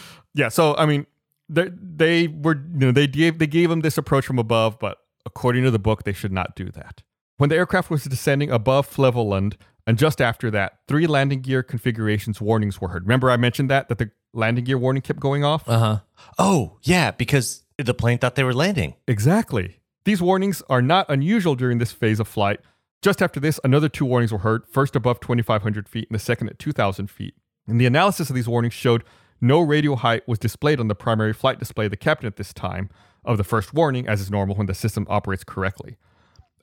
yeah, 0.34 0.48
so 0.48 0.74
I 0.74 0.86
mean, 0.86 1.06
they 1.50 1.68
they 1.70 2.28
were 2.28 2.54
you 2.56 2.86
know 2.86 2.92
they 2.92 3.06
gave 3.06 3.38
they 3.38 3.46
gave 3.46 3.68
them 3.68 3.80
this 3.80 3.98
approach 3.98 4.24
from 4.24 4.38
above, 4.38 4.78
but 4.78 5.02
according 5.26 5.64
to 5.64 5.70
the 5.70 5.78
book, 5.78 6.04
they 6.04 6.14
should 6.14 6.32
not 6.32 6.56
do 6.56 6.70
that. 6.70 7.02
When 7.36 7.50
the 7.50 7.56
aircraft 7.56 7.90
was 7.90 8.04
descending 8.04 8.50
above 8.50 8.88
Flevoland, 8.88 9.56
and 9.86 9.98
just 9.98 10.22
after 10.22 10.50
that, 10.52 10.78
three 10.88 11.06
landing 11.06 11.42
gear 11.42 11.62
configurations 11.62 12.40
warnings 12.40 12.80
were 12.80 12.88
heard. 12.88 13.02
Remember, 13.02 13.30
I 13.30 13.36
mentioned 13.36 13.68
that 13.68 13.90
that 13.90 13.98
the 13.98 14.10
landing 14.32 14.64
gear 14.64 14.78
warning 14.78 15.02
kept 15.02 15.20
going 15.20 15.44
off. 15.44 15.68
Uh 15.68 15.78
huh. 15.78 15.98
Oh 16.38 16.78
yeah, 16.84 17.10
because 17.10 17.64
the 17.76 17.92
plane 17.92 18.16
thought 18.16 18.34
they 18.34 18.44
were 18.44 18.54
landing. 18.54 18.94
Exactly. 19.06 19.82
These 20.06 20.22
warnings 20.22 20.62
are 20.68 20.80
not 20.80 21.06
unusual 21.08 21.56
during 21.56 21.78
this 21.78 21.90
phase 21.90 22.20
of 22.20 22.28
flight. 22.28 22.60
Just 23.02 23.20
after 23.20 23.40
this, 23.40 23.58
another 23.64 23.88
two 23.88 24.04
warnings 24.04 24.32
were 24.32 24.38
heard, 24.38 24.62
first 24.70 24.94
above 24.94 25.18
2,500 25.18 25.88
feet 25.88 26.06
and 26.08 26.14
the 26.14 26.22
second 26.22 26.48
at 26.48 26.60
2,000 26.60 27.10
feet. 27.10 27.34
And 27.66 27.80
the 27.80 27.86
analysis 27.86 28.30
of 28.30 28.36
these 28.36 28.46
warnings 28.46 28.72
showed 28.72 29.02
no 29.40 29.60
radio 29.60 29.96
height 29.96 30.22
was 30.28 30.38
displayed 30.38 30.78
on 30.78 30.86
the 30.86 30.94
primary 30.94 31.32
flight 31.32 31.58
display 31.58 31.86
of 31.86 31.90
the 31.90 31.96
captain 31.96 32.28
at 32.28 32.36
this 32.36 32.52
time 32.52 32.88
of 33.24 33.36
the 33.36 33.42
first 33.42 33.74
warning, 33.74 34.06
as 34.06 34.20
is 34.20 34.30
normal 34.30 34.54
when 34.54 34.68
the 34.68 34.74
system 34.74 35.08
operates 35.10 35.42
correctly. 35.42 35.96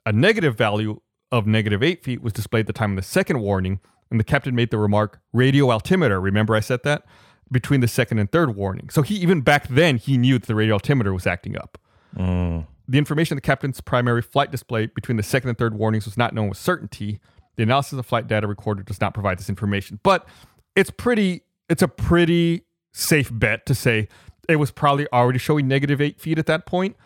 A 0.06 0.12
negative 0.12 0.56
value 0.56 1.02
of 1.30 1.46
negative 1.46 1.82
8 1.82 2.02
feet 2.02 2.22
was 2.22 2.32
displayed 2.32 2.60
at 2.60 2.66
the 2.68 2.72
time 2.72 2.92
of 2.92 2.96
the 2.96 3.02
second 3.02 3.40
warning, 3.40 3.78
and 4.10 4.18
the 4.18 4.24
captain 4.24 4.54
made 4.54 4.70
the 4.70 4.78
remark, 4.78 5.20
radio 5.34 5.70
altimeter. 5.70 6.18
Remember 6.18 6.56
I 6.56 6.60
said 6.60 6.82
that? 6.84 7.04
Between 7.52 7.80
the 7.80 7.88
second 7.88 8.20
and 8.20 8.32
third 8.32 8.56
warning. 8.56 8.88
So 8.88 9.02
he 9.02 9.16
even 9.16 9.42
back 9.42 9.68
then 9.68 9.98
he 9.98 10.16
knew 10.16 10.38
that 10.38 10.46
the 10.46 10.54
radio 10.54 10.76
altimeter 10.76 11.12
was 11.12 11.26
acting 11.26 11.58
up. 11.58 11.76
Mm. 12.16 12.68
The 12.86 12.98
information 12.98 13.34
in 13.34 13.36
the 13.36 13.42
captain's 13.42 13.80
primary 13.80 14.22
flight 14.22 14.50
display 14.50 14.86
between 14.86 15.16
the 15.16 15.22
second 15.22 15.48
and 15.48 15.58
third 15.58 15.74
warnings 15.74 16.04
was 16.04 16.16
not 16.16 16.34
known 16.34 16.48
with 16.48 16.58
certainty. 16.58 17.20
The 17.56 17.62
analysis 17.62 17.98
of 17.98 18.06
flight 18.06 18.26
data 18.26 18.46
recorder 18.46 18.82
does 18.82 19.00
not 19.00 19.14
provide 19.14 19.38
this 19.38 19.48
information, 19.48 20.00
but 20.02 20.26
it's 20.76 20.90
pretty 20.90 21.42
it's 21.68 21.82
a 21.82 21.88
pretty 21.88 22.64
safe 22.92 23.30
bet 23.32 23.64
to 23.66 23.74
say 23.74 24.08
it 24.48 24.56
was 24.56 24.70
probably 24.70 25.06
already 25.12 25.38
showing 25.38 25.66
negative 25.66 26.00
eight 26.00 26.20
feet 26.20 26.38
at 26.38 26.46
that 26.46 26.66
point, 26.66 26.96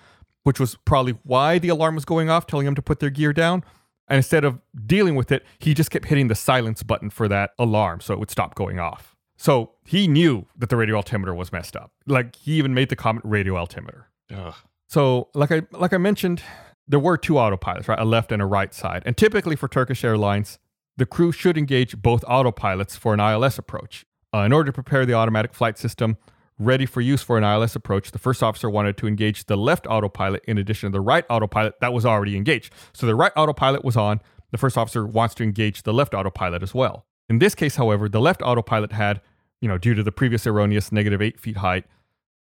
which 0.43 0.59
was 0.59 0.77
probably 0.85 1.17
why 1.23 1.59
the 1.59 1.69
alarm 1.69 1.95
was 1.95 2.05
going 2.05 2.29
off, 2.29 2.47
telling 2.47 2.64
them 2.64 2.75
to 2.75 2.83
put 2.83 3.01
their 3.01 3.11
gear 3.11 3.33
down. 3.33 3.62
And 4.09 4.17
instead 4.17 4.45
of 4.45 4.61
dealing 4.87 5.14
with 5.17 5.31
it, 5.31 5.45
he 5.59 5.75
just 5.75 5.91
kept 5.91 6.07
hitting 6.07 6.29
the 6.29 6.35
silence 6.35 6.83
button 6.83 7.11
for 7.11 7.29
that 7.29 7.51
alarm 7.59 8.01
so 8.01 8.14
it 8.14 8.19
would 8.19 8.31
stop 8.31 8.55
going 8.55 8.79
off. 8.81 9.14
So 9.37 9.73
he 9.85 10.09
knew 10.09 10.47
that 10.57 10.69
the 10.71 10.77
radio 10.77 10.97
altimeter 10.97 11.35
was 11.35 11.53
messed 11.53 11.77
up. 11.77 11.93
Like 12.07 12.35
he 12.37 12.55
even 12.55 12.75
made 12.75 12.88
the 12.88 12.97
comment 12.97 13.25
radio 13.25 13.57
altimeter. 13.57 14.09
Ugh. 14.35 14.55
So, 14.88 15.29
like 15.35 15.53
I 15.53 15.62
like 15.72 15.92
I 15.92 15.98
mentioned, 15.98 16.42
there 16.87 16.98
were 16.98 17.18
two 17.18 17.35
autopilots, 17.35 17.88
right? 17.88 17.98
A 17.98 18.05
left 18.05 18.33
and 18.33 18.40
a 18.40 18.46
right 18.46 18.72
side. 18.72 19.03
And 19.05 19.16
typically 19.16 19.55
for 19.55 19.68
Turkish 19.68 20.03
Airlines, 20.03 20.59
the 20.96 21.07
crew 21.07 21.31
should 21.31 21.59
engage 21.59 22.01
both 22.01 22.22
autopilots 22.24 22.96
for 22.96 23.12
an 23.14 23.20
ILS 23.20 23.59
approach. 23.59 24.07
Uh, 24.35 24.40
in 24.40 24.53
order 24.53 24.70
to 24.70 24.72
prepare 24.72 25.07
the 25.07 25.14
automatic 25.14 25.55
flight 25.55 25.79
system 25.79 26.16
ready 26.59 26.87
for 26.87 27.01
use 27.01 27.22
for 27.22 27.38
an 27.38 27.44
ILS 27.44 27.77
approach, 27.77 28.11
the 28.11 28.18
first 28.18 28.42
officer 28.42 28.68
wanted 28.68 28.96
to 28.96 29.07
engage 29.07 29.44
the 29.46 29.57
left 29.57 29.87
autopilot 29.87 30.42
in 30.46 30.59
addition 30.59 30.88
to 30.90 30.92
the 30.92 31.01
right 31.01 31.24
autopilot 31.31 31.74
that 31.81 31.92
was 31.92 32.05
already 32.05 32.37
engaged. 32.37 32.72
So 32.92 33.07
the 33.07 33.14
right 33.14 33.33
autopilot 33.37 33.85
was 33.85 33.96
on. 33.96 34.20
The 34.51 34.59
first 34.59 34.77
officer 34.77 35.07
wants 35.07 35.35
to 35.37 35.44
engage 35.44 35.83
the 35.83 35.92
left 35.92 36.14
autopilot 36.14 36.62
as 36.62 36.74
well. 36.74 37.07
In 37.29 37.38
this 37.38 37.55
case, 37.55 37.77
however, 37.77 38.09
the 38.09 38.20
left 38.20 38.42
autopilot 38.42 38.92
had, 38.92 39.20
you 39.61 39.68
know, 39.68 39.79
due 39.79 39.94
to 39.94 40.03
the 40.03 40.12
previous 40.12 40.46
erroneous 40.46 40.90
negative 40.90 41.20
eight 41.20 41.38
feet 41.38 41.59
height, 41.59 41.85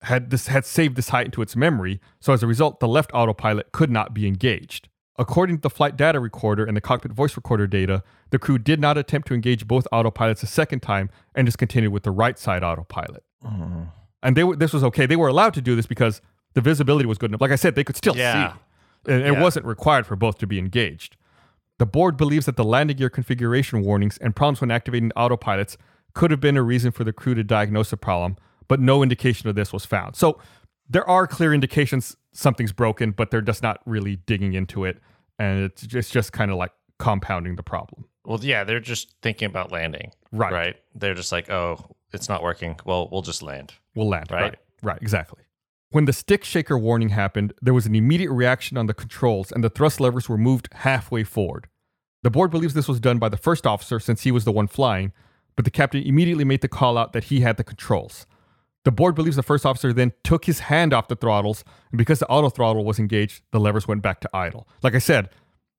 had 0.03 0.31
this 0.31 0.47
had 0.49 0.65
saved 0.65 0.97
this 0.97 1.09
height 1.09 1.27
into 1.27 1.43
its 1.43 1.57
memory, 1.57 2.01
so 2.21 2.33
as 2.33 2.43
a 2.43 2.47
result, 2.47 2.81
the 2.81 2.89
left 2.89 3.11
autopilot 3.15 3.73
could 3.73 3.91
not 3.91 4.15
be 4.15 4.27
engaged. 4.27 4.89
According 5.19 5.57
to 5.57 5.63
the 5.63 5.71
flight 5.71 5.97
data 5.97 6.21
recorder 6.21 6.65
and 6.65 6.77
the 6.77 6.81
cockpit 6.83 7.13
voice 7.13 7.37
recorder 7.37 7.67
data, 7.67 8.03
the 8.31 8.39
crew 8.39 8.59
did 8.59 8.81
not 8.81 8.99
attempt 8.99 9.29
to 9.29 9.35
engage 9.35 9.67
both 9.67 9.87
autopilots 9.93 10.43
a 10.43 10.47
second 10.47 10.81
time 10.81 11.09
and 11.35 11.47
just 11.47 11.57
continued 11.57 11.93
with 11.93 12.03
the 12.03 12.11
right 12.11 12.39
side 12.39 12.63
autopilot. 12.63 13.25
Uh-huh. 13.43 13.87
And 14.23 14.37
they 14.37 14.45
were, 14.45 14.57
this 14.57 14.75
was 14.75 14.85
okay. 14.85 15.07
They 15.07 15.17
were 15.17 15.29
allowed 15.29 15.55
to 15.55 15.63
do 15.63 15.75
this 15.75 15.87
because 15.87 16.21
the 16.53 16.61
visibility 16.61 17.07
was 17.07 17.17
good 17.17 17.31
enough. 17.31 17.41
Like 17.41 17.51
I 17.51 17.57
said, 17.57 17.75
they 17.77 17.85
could 17.85 17.97
still 17.97 18.15
Yeah. 18.17 18.53
see. 18.53 19.13
And 19.13 19.23
it 19.23 19.33
Yeah. 19.33 19.41
wasn't 19.41 19.65
required 19.65 20.07
for 20.07 20.17
both 20.17 20.37
to 20.39 20.47
be 20.47 20.59
engaged. 20.59 21.17
The 21.79 21.87
board 21.87 22.19
believes 22.19 22.45
that 22.45 22.57
the 22.57 22.65
landing 22.65 22.99
gear 22.99 23.09
configuration 23.09 23.83
warnings 23.83 24.19
and 24.19 24.37
problems 24.37 24.61
when 24.61 24.71
activating 24.71 25.13
autopilots 25.17 25.77
could 26.13 26.31
have 26.31 26.41
been 26.41 26.57
a 26.59 26.63
reason 26.63 26.91
for 26.93 27.05
the 27.05 27.13
crew 27.13 27.35
to 27.35 27.45
diagnose 27.45 27.89
the 27.91 27.97
problem, 27.97 28.37
but 28.69 28.81
no 28.81 29.03
indication 29.03 29.49
of 29.49 29.55
this 29.55 29.73
was 29.73 29.85
found. 29.85 30.17
So 30.17 30.41
there 30.89 31.09
are 31.09 31.27
clear 31.27 31.53
indications 31.53 32.17
something's 32.33 32.73
broken, 32.73 33.11
but 33.11 33.31
they're 33.31 33.41
just 33.41 33.63
not 33.63 33.81
really 33.87 34.17
digging 34.17 34.55
into 34.55 34.85
it. 34.85 34.99
And 35.39 35.65
it's 35.65 35.83
just, 35.83 36.13
just 36.13 36.33
kind 36.33 36.51
of 36.51 36.57
like 36.57 36.73
compounding 36.99 37.57
the 37.57 37.63
problem. 37.63 38.07
Well, 38.25 38.41
yeah, 38.43 38.65
they're 38.65 38.81
just 38.81 39.15
thinking 39.23 39.47
about 39.47 39.71
landing. 39.71 40.13
Right. 40.33 40.53
Right. 40.53 40.77
They're 40.95 41.15
just 41.15 41.33
like, 41.33 41.51
oh, 41.51 41.97
it's 42.13 42.29
not 42.29 42.43
working. 42.43 42.77
Well, 42.85 43.09
we'll 43.11 43.23
just 43.23 43.43
land. 43.43 43.75
We'll 43.95 44.09
land. 44.09 44.31
Right. 44.31 44.43
Right. 44.43 44.59
Right. 44.83 44.99
Exactly. 45.03 45.43
When 45.91 46.05
the 46.05 46.13
stick 46.13 46.45
shaker 46.45 46.77
warning 46.77 47.11
happened, 47.11 47.53
there 47.63 47.75
was 47.75 47.87
an 47.87 47.95
immediate 47.95 48.31
reaction 48.31 48.77
on 48.77 48.87
the 48.87 48.95
controls 48.95 49.53
and 49.53 49.63
the 49.63 49.71
thrust 49.71 50.01
levers 50.01 50.29
were 50.29 50.37
moved 50.37 50.69
halfway 50.73 51.23
forward. 51.25 51.69
The 52.23 52.31
board 52.31 52.51
believes 52.51 52.75
this 52.75 52.89
was 52.89 52.99
done 52.99 53.19
by 53.19 53.29
the 53.29 53.37
first 53.37 53.67
officer 53.67 54.01
since 54.01 54.23
he 54.23 54.33
was 54.33 54.45
the 54.45 54.53
one 54.53 54.67
flying, 54.67 55.13
but 55.55 55.65
the 55.65 55.71
captain 55.71 56.03
immediately 56.03 56.45
made 56.45 56.61
the 56.61 56.69
call 56.69 56.99
out 56.99 57.13
that 57.13 57.25
he 57.25 57.41
had 57.41 57.57
the 57.57 57.65
controls. 57.65 58.27
The 58.87 58.93
board 58.93 59.17
believes 59.17 59.35
the 59.35 59.43
first 59.43 59.67
officer 59.67 59.93
then 59.93 60.13
took 60.23 60.45
his 60.45 60.61
hand 60.61 60.93
off 60.95 61.09
the 61.09 61.17
throttles, 61.17 61.65
and 61.91 61.99
because 61.99 62.21
the 62.21 62.29
auto 62.29 62.51
throttle 62.51 62.85
was 62.85 63.01
engaged, 63.01 63.43
the 63.51 63.59
levers 63.59 63.89
went 63.89 64.01
back 64.01 64.21
to 64.21 64.31
idle. 64.33 64.69
Like 64.81 64.95
I 64.95 65.01
said, 65.01 65.29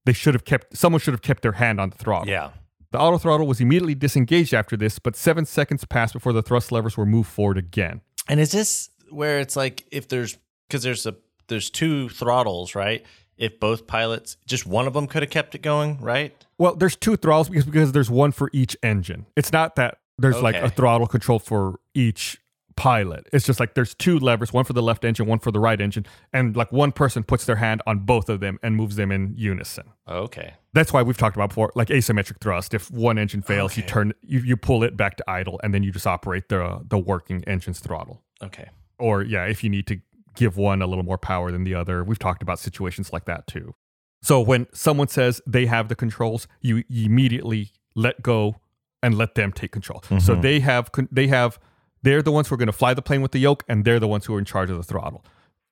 they 0.05 0.11
should 0.11 0.33
have 0.33 0.43
kept 0.43 0.75
someone 0.75 0.99
should 0.99 1.13
have 1.13 1.21
kept 1.21 1.41
their 1.41 1.53
hand 1.53 1.79
on 1.79 1.89
the 1.89 1.95
throttle. 1.95 2.27
Yeah. 2.27 2.49
The 2.91 2.99
auto 2.99 3.17
throttle 3.17 3.47
was 3.47 3.61
immediately 3.61 3.95
disengaged 3.95 4.53
after 4.53 4.75
this, 4.75 4.99
but 4.99 5.15
seven 5.15 5.45
seconds 5.45 5.85
passed 5.85 6.11
before 6.11 6.33
the 6.33 6.41
thrust 6.41 6.69
levers 6.69 6.97
were 6.97 7.05
moved 7.05 7.29
forward 7.29 7.57
again. 7.57 8.01
And 8.27 8.41
is 8.41 8.51
this 8.51 8.89
where 9.09 9.39
it's 9.39 9.55
like 9.55 9.85
if 9.89 10.09
there's 10.09 10.37
because 10.67 10.83
there's 10.83 11.05
a 11.05 11.15
there's 11.47 11.69
two 11.69 12.09
throttles, 12.09 12.75
right? 12.75 13.05
If 13.37 13.57
both 13.57 13.87
pilots, 13.87 14.35
just 14.45 14.67
one 14.67 14.85
of 14.85 14.91
them 14.91 15.07
could 15.07 15.23
have 15.23 15.31
kept 15.31 15.55
it 15.55 15.61
going, 15.61 16.01
right? 16.01 16.35
Well, 16.57 16.75
there's 16.75 16.97
two 16.97 17.15
throttles 17.15 17.47
because, 17.47 17.63
because 17.63 17.93
there's 17.93 18.09
one 18.09 18.33
for 18.33 18.49
each 18.51 18.75
engine. 18.83 19.27
It's 19.37 19.53
not 19.53 19.77
that 19.77 19.99
there's 20.17 20.41
like 20.41 20.55
a 20.55 20.69
throttle 20.69 21.07
control 21.07 21.39
for 21.39 21.79
each 21.93 22.41
pilot. 22.77 23.27
It's 23.33 23.45
just 23.45 23.59
like 23.59 23.73
there's 23.73 23.93
two 23.93 24.19
levers, 24.19 24.53
one 24.53 24.63
for 24.63 24.71
the 24.71 24.81
left 24.81 25.03
engine, 25.03 25.25
one 25.25 25.39
for 25.39 25.51
the 25.51 25.59
right 25.59 25.81
engine, 25.81 26.05
and 26.31 26.55
like 26.55 26.71
one 26.71 26.93
person 26.93 27.23
puts 27.23 27.43
their 27.43 27.57
hand 27.57 27.81
on 27.85 27.99
both 27.99 28.29
of 28.29 28.39
them 28.39 28.59
and 28.63 28.75
moves 28.75 28.95
them 28.95 29.11
in 29.11 29.33
unison. 29.35 29.91
Okay. 30.07 30.53
That's 30.73 30.93
why 30.93 31.01
we've 31.01 31.17
talked 31.17 31.35
about 31.35 31.49
before, 31.49 31.73
like 31.75 31.89
asymmetric 31.89 32.39
thrust. 32.39 32.73
If 32.73 32.89
one 32.91 33.17
engine 33.17 33.41
fails, 33.41 33.75
you 33.75 33.83
turn 33.83 34.13
you, 34.21 34.39
you 34.39 34.55
pull 34.55 34.83
it 34.83 34.95
back 34.95 35.17
to 35.17 35.29
idle, 35.29 35.59
and 35.63 35.73
then 35.73 35.83
you 35.83 35.91
just 35.91 36.07
operate 36.07 36.47
the 36.47 36.85
the 36.87 36.97
working 36.97 37.43
engine's 37.45 37.79
throttle. 37.79 38.23
Okay. 38.41 38.69
Or 38.99 39.23
yeah, 39.23 39.45
if 39.45 39.63
you 39.63 39.69
need 39.69 39.87
to 39.87 39.99
give 40.35 40.55
one 40.55 40.81
a 40.81 40.87
little 40.87 41.03
more 41.03 41.17
power 41.17 41.51
than 41.51 41.63
the 41.63 41.73
other, 41.73 42.03
we've 42.03 42.19
talked 42.19 42.41
about 42.41 42.59
situations 42.59 43.11
like 43.11 43.25
that 43.25 43.47
too. 43.47 43.73
So 44.21 44.39
when 44.39 44.67
someone 44.73 45.07
says 45.07 45.41
they 45.45 45.65
have 45.65 45.89
the 45.89 45.95
controls, 45.95 46.47
you 46.61 46.83
immediately 46.89 47.71
let 47.95 48.21
go 48.21 48.57
and 49.01 49.17
let 49.17 49.35
them 49.35 49.51
take 49.51 49.71
control. 49.71 50.01
So 50.03 50.15
mm-hmm. 50.15 50.41
they 50.41 50.59
have 50.59 50.89
they 51.11 51.27
have 51.27 51.59
they're 52.03 52.21
the 52.21 52.31
ones 52.31 52.47
who 52.47 52.55
are 52.55 52.57
going 52.57 52.67
to 52.67 52.71
fly 52.73 52.93
the 52.93 53.01
plane 53.01 53.21
with 53.21 53.31
the 53.31 53.39
yoke, 53.39 53.63
and 53.67 53.83
they're 53.85 53.99
the 53.99 54.07
ones 54.07 54.25
who 54.25 54.35
are 54.35 54.39
in 54.39 54.45
charge 54.45 54.69
of 54.69 54.77
the 54.77 54.83
throttle. 54.83 55.23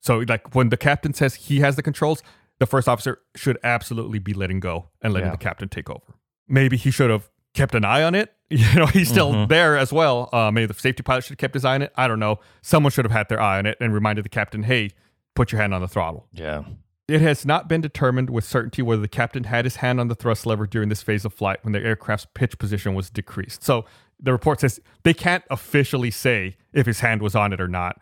So 0.01 0.19
like 0.27 0.53
when 0.55 0.69
the 0.69 0.77
captain 0.77 1.13
says 1.13 1.35
he 1.35 1.59
has 1.61 1.75
the 1.75 1.83
controls, 1.83 2.21
the 2.59 2.65
first 2.65 2.87
officer 2.87 3.19
should 3.35 3.57
absolutely 3.63 4.19
be 4.19 4.33
letting 4.33 4.59
go 4.59 4.89
and 5.01 5.13
letting 5.13 5.27
Yeah. 5.27 5.31
the 5.31 5.37
captain 5.37 5.67
take 5.69 5.89
over. 5.89 6.15
Maybe 6.47 6.77
he 6.77 6.91
should 6.91 7.09
have 7.09 7.29
kept 7.53 7.73
an 7.75 7.83
eye 7.85 8.03
on 8.03 8.15
it. 8.15 8.31
You 8.51 8.75
know, 8.75 8.85
he's 8.85 9.09
still 9.09 9.47
there 9.47 9.75
as 9.75 9.91
well. 9.91 10.29
Uh, 10.31 10.51
maybe 10.51 10.67
the 10.67 10.75
safety 10.75 11.01
pilot 11.01 11.23
should 11.23 11.31
have 11.31 11.37
kept 11.39 11.55
his 11.55 11.65
eye 11.65 11.73
on 11.73 11.81
it. 11.81 11.91
I 11.97 12.07
don't 12.07 12.19
know. 12.19 12.39
Someone 12.61 12.91
should 12.91 13.03
have 13.03 13.11
had 13.11 13.27
their 13.27 13.41
eye 13.41 13.57
on 13.57 13.65
it 13.65 13.75
and 13.81 13.91
reminded 13.91 14.23
the 14.23 14.29
captain, 14.29 14.61
"Hey, 14.61 14.91
put 15.33 15.51
your 15.51 15.59
hand 15.59 15.73
on 15.73 15.81
the 15.81 15.87
throttle." 15.87 16.27
Yeah. 16.31 16.61
It 17.07 17.21
has 17.21 17.43
not 17.43 17.67
been 17.67 17.81
determined 17.81 18.29
with 18.29 18.43
certainty 18.43 18.83
whether 18.83 19.01
the 19.01 19.07
captain 19.07 19.45
had 19.45 19.65
his 19.65 19.77
hand 19.77 19.99
on 19.99 20.09
the 20.09 20.15
thrust 20.15 20.45
lever 20.45 20.67
during 20.67 20.89
this 20.89 21.01
phase 21.01 21.25
of 21.25 21.33
flight 21.33 21.57
when 21.63 21.71
the 21.73 21.79
aircraft's 21.83 22.27
pitch 22.35 22.59
position 22.59 22.93
was 22.93 23.09
decreased. 23.09 23.63
So 23.63 23.85
the 24.19 24.31
report 24.31 24.59
says 24.61 24.79
they 25.03 25.13
can't 25.13 25.43
officially 25.49 26.11
say 26.11 26.57
if 26.73 26.85
his 26.85 26.99
hand 26.99 27.21
was 27.21 27.35
on 27.35 27.53
it 27.53 27.61
or 27.61 27.67
not. 27.67 27.99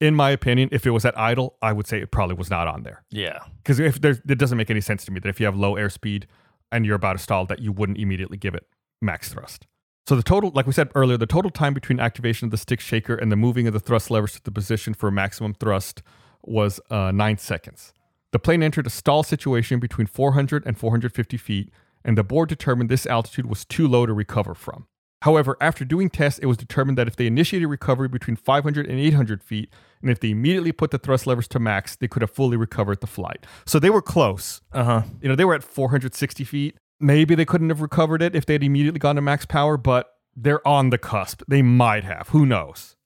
In 0.00 0.16
my 0.16 0.30
opinion, 0.30 0.68
if 0.72 0.84
it 0.84 0.90
was 0.90 1.04
at 1.04 1.16
idle, 1.16 1.56
I 1.62 1.72
would 1.72 1.86
say 1.86 2.00
it 2.00 2.10
probably 2.10 2.34
was 2.34 2.50
not 2.50 2.66
on 2.66 2.82
there. 2.82 3.04
Yeah. 3.10 3.38
Because 3.62 3.78
if 3.78 4.00
there's, 4.00 4.18
it 4.28 4.36
doesn't 4.36 4.58
make 4.58 4.68
any 4.70 4.80
sense 4.80 5.04
to 5.04 5.12
me 5.12 5.20
that 5.20 5.28
if 5.28 5.38
you 5.38 5.46
have 5.46 5.54
low 5.56 5.74
airspeed 5.74 6.24
and 6.72 6.84
you're 6.84 6.96
about 6.96 7.12
to 7.12 7.18
stall, 7.18 7.46
that 7.46 7.60
you 7.60 7.70
wouldn't 7.70 7.98
immediately 7.98 8.36
give 8.36 8.54
it 8.54 8.66
max 9.00 9.28
thrust. 9.32 9.66
So 10.08 10.16
the 10.16 10.22
total, 10.22 10.50
like 10.52 10.66
we 10.66 10.72
said 10.72 10.90
earlier, 10.96 11.16
the 11.16 11.26
total 11.26 11.50
time 11.50 11.74
between 11.74 12.00
activation 12.00 12.46
of 12.46 12.50
the 12.50 12.56
stick 12.56 12.80
shaker 12.80 13.14
and 13.14 13.30
the 13.30 13.36
moving 13.36 13.68
of 13.68 13.72
the 13.72 13.80
thrust 13.80 14.10
levers 14.10 14.32
to 14.32 14.42
the 14.42 14.50
position 14.50 14.94
for 14.94 15.10
maximum 15.12 15.54
thrust 15.54 16.02
was 16.42 16.80
uh, 16.90 17.12
nine 17.12 17.38
seconds. 17.38 17.92
The 18.32 18.40
plane 18.40 18.62
entered 18.62 18.86
a 18.86 18.90
stall 18.90 19.22
situation 19.22 19.78
between 19.78 20.08
400 20.08 20.66
and 20.66 20.76
450 20.76 21.36
feet, 21.36 21.70
and 22.04 22.18
the 22.18 22.24
board 22.24 22.48
determined 22.48 22.88
this 22.88 23.06
altitude 23.06 23.46
was 23.46 23.64
too 23.64 23.86
low 23.86 24.06
to 24.06 24.12
recover 24.12 24.54
from. 24.54 24.86
However, 25.22 25.56
after 25.60 25.84
doing 25.84 26.10
tests, 26.10 26.40
it 26.40 26.46
was 26.46 26.56
determined 26.56 26.98
that 26.98 27.06
if 27.06 27.14
they 27.14 27.28
initiated 27.28 27.68
recovery 27.68 28.08
between 28.08 28.34
500 28.34 28.88
and 28.88 28.98
800 28.98 29.40
feet, 29.40 29.72
and 30.00 30.10
if 30.10 30.18
they 30.18 30.30
immediately 30.30 30.72
put 30.72 30.90
the 30.90 30.98
thrust 30.98 31.28
levers 31.28 31.46
to 31.48 31.60
max, 31.60 31.94
they 31.94 32.08
could 32.08 32.22
have 32.22 32.30
fully 32.30 32.56
recovered 32.56 33.00
the 33.00 33.06
flight. 33.06 33.46
So 33.64 33.78
they 33.78 33.90
were 33.90 34.02
close. 34.02 34.62
Uh 34.72 34.84
huh. 34.84 35.02
You 35.20 35.28
know, 35.28 35.36
they 35.36 35.44
were 35.44 35.54
at 35.54 35.62
460 35.62 36.42
feet. 36.42 36.76
Maybe 36.98 37.36
they 37.36 37.44
couldn't 37.44 37.68
have 37.68 37.80
recovered 37.80 38.20
it 38.20 38.34
if 38.34 38.46
they 38.46 38.54
had 38.54 38.64
immediately 38.64 38.98
gone 38.98 39.14
to 39.14 39.22
max 39.22 39.46
power, 39.46 39.76
but 39.76 40.12
they're 40.34 40.66
on 40.66 40.90
the 40.90 40.98
cusp. 40.98 41.42
They 41.46 41.62
might 41.62 42.02
have. 42.02 42.28
Who 42.30 42.44
knows? 42.44 42.96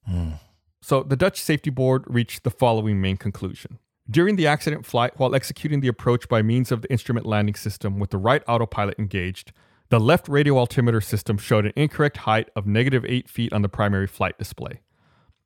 So 0.80 1.02
the 1.02 1.16
Dutch 1.16 1.38
Safety 1.40 1.68
Board 1.68 2.04
reached 2.06 2.44
the 2.44 2.50
following 2.50 2.98
main 2.98 3.18
conclusion. 3.18 3.78
During 4.08 4.36
the 4.36 4.46
accident 4.46 4.86
flight, 4.86 5.18
while 5.18 5.34
executing 5.34 5.80
the 5.80 5.88
approach 5.88 6.28
by 6.28 6.40
means 6.40 6.72
of 6.72 6.80
the 6.80 6.90
instrument 6.90 7.26
landing 7.26 7.56
system 7.56 7.98
with 7.98 8.10
the 8.10 8.18
right 8.18 8.42
autopilot 8.48 8.98
engaged, 8.98 9.52
the 9.88 10.00
left 10.00 10.28
radio 10.28 10.58
altimeter 10.58 11.00
system 11.00 11.38
showed 11.38 11.66
an 11.66 11.72
incorrect 11.76 12.18
height 12.18 12.50
of 12.56 12.66
negative 12.66 13.04
8 13.04 13.28
feet 13.28 13.52
on 13.52 13.62
the 13.62 13.68
primary 13.68 14.06
flight 14.06 14.36
display. 14.38 14.80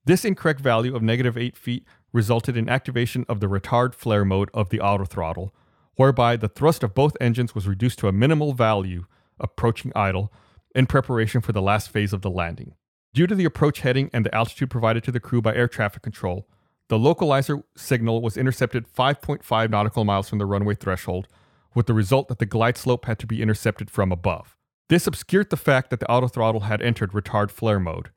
This 0.05 0.25
incorrect 0.25 0.61
value 0.61 0.97
of 0.97 1.03
negative 1.03 1.37
8 1.37 1.57
feet 1.57 1.85
resulted 2.13 2.57
in 2.57 2.69
activation 2.69 3.27
of 3.29 3.41
the 3.41 3.49
retard 3.49 3.95
flare 3.95 4.25
mode 4.25 4.51
of 4.55 4.71
the 4.71 4.79
autothrottle, 4.79 5.51
whereby 5.97 6.37
the 6.37 6.49
thrust 6.49 6.83
of 6.83 6.95
both 6.95 7.17
engines 7.21 7.55
was 7.55 7.69
reduced 7.69 7.99
to 7.99 8.09
a 8.09 8.13
minimal 8.13 8.55
value, 8.55 9.05
approaching 9.39 9.93
idle, 9.95 10.33
in 10.75 10.87
preparation 10.87 11.41
for 11.41 11.53
the 11.53 11.63
last 11.63 11.91
phase 11.91 12.13
of 12.13 12.23
the 12.23 12.31
landing. 12.31 12.75
Due 13.13 13.27
to 13.27 13.35
the 13.35 13.45
approach 13.45 13.81
heading 13.81 14.09
and 14.13 14.25
the 14.25 14.35
altitude 14.35 14.71
provided 14.71 15.05
to 15.05 15.13
the 15.13 15.21
crew 15.21 15.43
by 15.43 15.55
air 15.55 15.69
traffic 15.69 16.03
control, 16.03 16.49
the 16.89 16.99
localizer 16.99 17.63
signal 17.77 18.23
was 18.23 18.37
intercepted 18.37 18.87
5.5 18.93 19.71
nautical 19.71 20.05
miles 20.05 20.29
from 20.29 20.39
the 20.39 20.47
runway 20.47 20.75
threshold, 20.75 21.29
with 21.75 21.87
the 21.87 21.95
result 21.95 22.29
that 22.29 22.39
the 22.39 22.47
glide 22.47 22.77
slope 22.77 23.05
had 23.05 23.19
to 23.21 23.27
be 23.27 23.43
intercepted 23.43 23.91
from 23.91 24.13
above. 24.13 24.57
This 24.89 25.07
obscured 25.07 25.51
the 25.51 25.57
fact 25.57 25.91
that 25.91 26.01
the 26.01 26.07
autothrottle 26.07 26.63
had 26.63 26.83
entered 26.83 27.13
retard 27.13 27.51
flare 27.51 27.79
mode. 27.79 28.11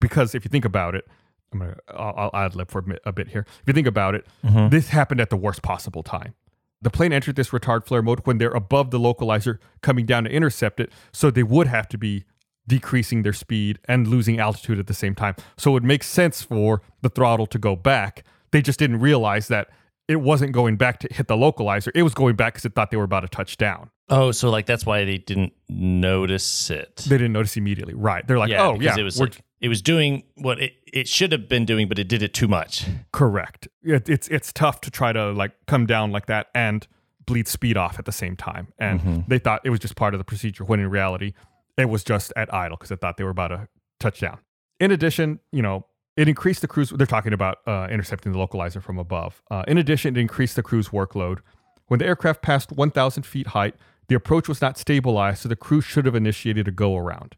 Because 0.00 0.34
if 0.34 0.44
you 0.44 0.50
think 0.50 0.64
about 0.64 0.94
it, 0.94 1.06
I'm 1.52 1.60
gonna 1.60 1.76
I'll, 1.88 2.30
I'll 2.32 2.44
ad 2.44 2.54
lib 2.54 2.70
for 2.70 2.84
a 3.04 3.12
bit- 3.12 3.28
here. 3.28 3.46
If 3.48 3.62
you 3.66 3.72
think 3.72 3.86
about 3.86 4.14
it, 4.14 4.26
mm-hmm. 4.44 4.68
this 4.68 4.90
happened 4.90 5.20
at 5.20 5.30
the 5.30 5.36
worst 5.36 5.62
possible 5.62 6.02
time. 6.02 6.34
The 6.80 6.90
plane 6.90 7.12
entered 7.12 7.36
this 7.36 7.48
retard 7.48 7.86
flare 7.86 8.02
mode 8.02 8.20
when 8.24 8.38
they're 8.38 8.50
above 8.50 8.90
the 8.90 8.98
localizer 8.98 9.58
coming 9.82 10.06
down 10.06 10.24
to 10.24 10.30
intercept 10.30 10.78
it, 10.78 10.92
so 11.12 11.30
they 11.30 11.42
would 11.42 11.66
have 11.66 11.88
to 11.88 11.98
be 11.98 12.24
decreasing 12.68 13.22
their 13.22 13.32
speed 13.32 13.78
and 13.86 14.06
losing 14.06 14.38
altitude 14.38 14.78
at 14.78 14.86
the 14.86 14.94
same 14.94 15.14
time. 15.14 15.34
So 15.56 15.76
it 15.76 15.82
makes 15.82 16.06
sense 16.06 16.42
for 16.42 16.82
the 17.00 17.08
throttle 17.08 17.46
to 17.46 17.58
go 17.58 17.74
back. 17.74 18.24
They 18.52 18.62
just 18.62 18.78
didn't 18.78 19.00
realize 19.00 19.48
that 19.48 19.70
it 20.08 20.16
wasn't 20.16 20.52
going 20.52 20.76
back 20.76 20.98
to 21.00 21.08
hit 21.12 21.28
the 21.28 21.36
localizer. 21.36 21.92
It 21.94 22.02
was 22.02 22.14
going 22.14 22.34
back 22.34 22.54
because 22.54 22.64
it 22.64 22.74
thought 22.74 22.90
they 22.90 22.96
were 22.96 23.04
about 23.04 23.20
to 23.20 23.28
touch 23.28 23.58
down. 23.58 23.90
Oh, 24.08 24.32
so 24.32 24.48
like 24.48 24.64
that's 24.64 24.86
why 24.86 25.04
they 25.04 25.18
didn't 25.18 25.52
notice 25.68 26.70
it. 26.70 26.96
They 26.96 27.18
didn't 27.18 27.34
notice 27.34 27.56
immediately. 27.56 27.94
Right. 27.94 28.26
They're 28.26 28.38
like, 28.38 28.50
yeah, 28.50 28.66
oh, 28.66 28.80
yeah, 28.80 28.96
it 28.98 29.02
was 29.02 29.20
like 29.20 29.42
it 29.60 29.68
was 29.68 29.82
doing 29.82 30.22
what 30.36 30.60
it, 30.60 30.72
it 30.86 31.08
should 31.08 31.32
have 31.32 31.48
been 31.48 31.66
doing, 31.66 31.88
but 31.88 31.98
it 31.98 32.08
did 32.08 32.22
it 32.22 32.32
too 32.32 32.48
much. 32.48 32.86
correct. 33.12 33.68
It, 33.82 34.08
it's, 34.08 34.28
it's 34.28 34.52
tough 34.52 34.80
to 34.82 34.90
try 34.90 35.12
to 35.12 35.32
like 35.32 35.52
come 35.66 35.86
down 35.86 36.10
like 36.10 36.26
that 36.26 36.48
and 36.54 36.86
bleed 37.26 37.48
speed 37.48 37.76
off 37.76 37.98
at 37.98 38.06
the 38.06 38.12
same 38.12 38.36
time. 38.36 38.68
And 38.78 39.00
mm-hmm. 39.00 39.20
they 39.28 39.38
thought 39.38 39.60
it 39.64 39.70
was 39.70 39.80
just 39.80 39.96
part 39.96 40.14
of 40.14 40.18
the 40.18 40.24
procedure 40.24 40.64
when 40.64 40.80
in 40.80 40.88
reality, 40.88 41.34
it 41.76 41.88
was 41.88 42.02
just 42.02 42.32
at 42.34 42.52
idle 42.52 42.76
because 42.76 42.88
they 42.88 42.96
thought 42.96 43.18
they 43.18 43.24
were 43.24 43.30
about 43.30 43.48
to 43.48 43.68
touch 44.00 44.20
down. 44.20 44.38
In 44.80 44.90
addition, 44.90 45.40
you 45.52 45.60
know, 45.60 45.86
it 46.18 46.28
increased 46.28 46.62
the 46.62 46.66
crew's. 46.66 46.90
They're 46.90 47.06
talking 47.06 47.32
about 47.32 47.58
uh, 47.64 47.86
intercepting 47.88 48.32
the 48.32 48.38
localizer 48.38 48.82
from 48.82 48.98
above. 48.98 49.40
Uh, 49.52 49.62
in 49.68 49.78
addition, 49.78 50.16
it 50.16 50.20
increased 50.20 50.56
the 50.56 50.64
crew's 50.64 50.88
workload. 50.88 51.38
When 51.86 51.98
the 51.98 52.06
aircraft 52.06 52.42
passed 52.42 52.72
1,000 52.72 53.22
feet 53.22 53.48
height, 53.48 53.76
the 54.08 54.16
approach 54.16 54.48
was 54.48 54.60
not 54.60 54.76
stabilized, 54.76 55.42
so 55.42 55.48
the 55.48 55.54
crew 55.54 55.80
should 55.80 56.06
have 56.06 56.16
initiated 56.16 56.66
a 56.66 56.72
go 56.72 56.96
around. 56.96 57.36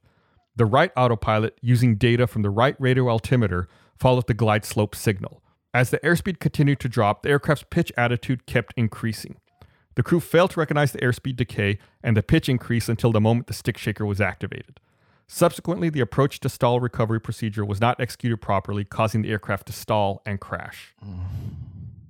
The 0.57 0.65
right 0.65 0.91
autopilot, 0.97 1.59
using 1.61 1.97
data 1.97 2.27
from 2.27 2.41
the 2.41 2.49
right 2.49 2.75
radio 2.79 3.11
altimeter, 3.11 3.69
followed 3.99 4.27
the 4.27 4.35
glide 4.35 4.65
slope 4.65 4.95
signal. 4.95 5.43
As 5.75 5.91
the 5.91 5.99
airspeed 5.99 6.41
continued 6.41 6.81
to 6.81 6.89
drop, 6.89 7.23
the 7.23 7.29
aircraft's 7.29 7.67
pitch 7.69 7.93
attitude 7.99 8.47
kept 8.47 8.73
increasing. 8.79 9.37
The 9.95 10.03
crew 10.03 10.21
failed 10.21 10.53
to 10.53 10.61
recognize 10.61 10.93
the 10.93 11.01
airspeed 11.01 11.37
decay, 11.37 11.79
and 12.03 12.17
the 12.17 12.23
pitch 12.23 12.49
increased 12.49 12.89
until 12.89 13.13
the 13.13 13.21
moment 13.21 13.47
the 13.47 13.53
stick 13.53 13.77
shaker 13.77 14.07
was 14.07 14.23
activated. 14.23 14.81
Subsequently, 15.33 15.91
the 15.91 16.01
approach 16.01 16.41
to 16.41 16.49
stall 16.49 16.81
recovery 16.81 17.21
procedure 17.21 17.65
was 17.65 17.81
not 17.81 18.01
executed 18.01 18.39
properly, 18.39 18.85
causing 18.85 19.23
the 19.23 19.31
aircraft 19.31 19.67
to 19.69 19.73
stall 19.73 20.23
and 20.27 20.41
crash. 20.41 20.93
Mm. 21.07 21.21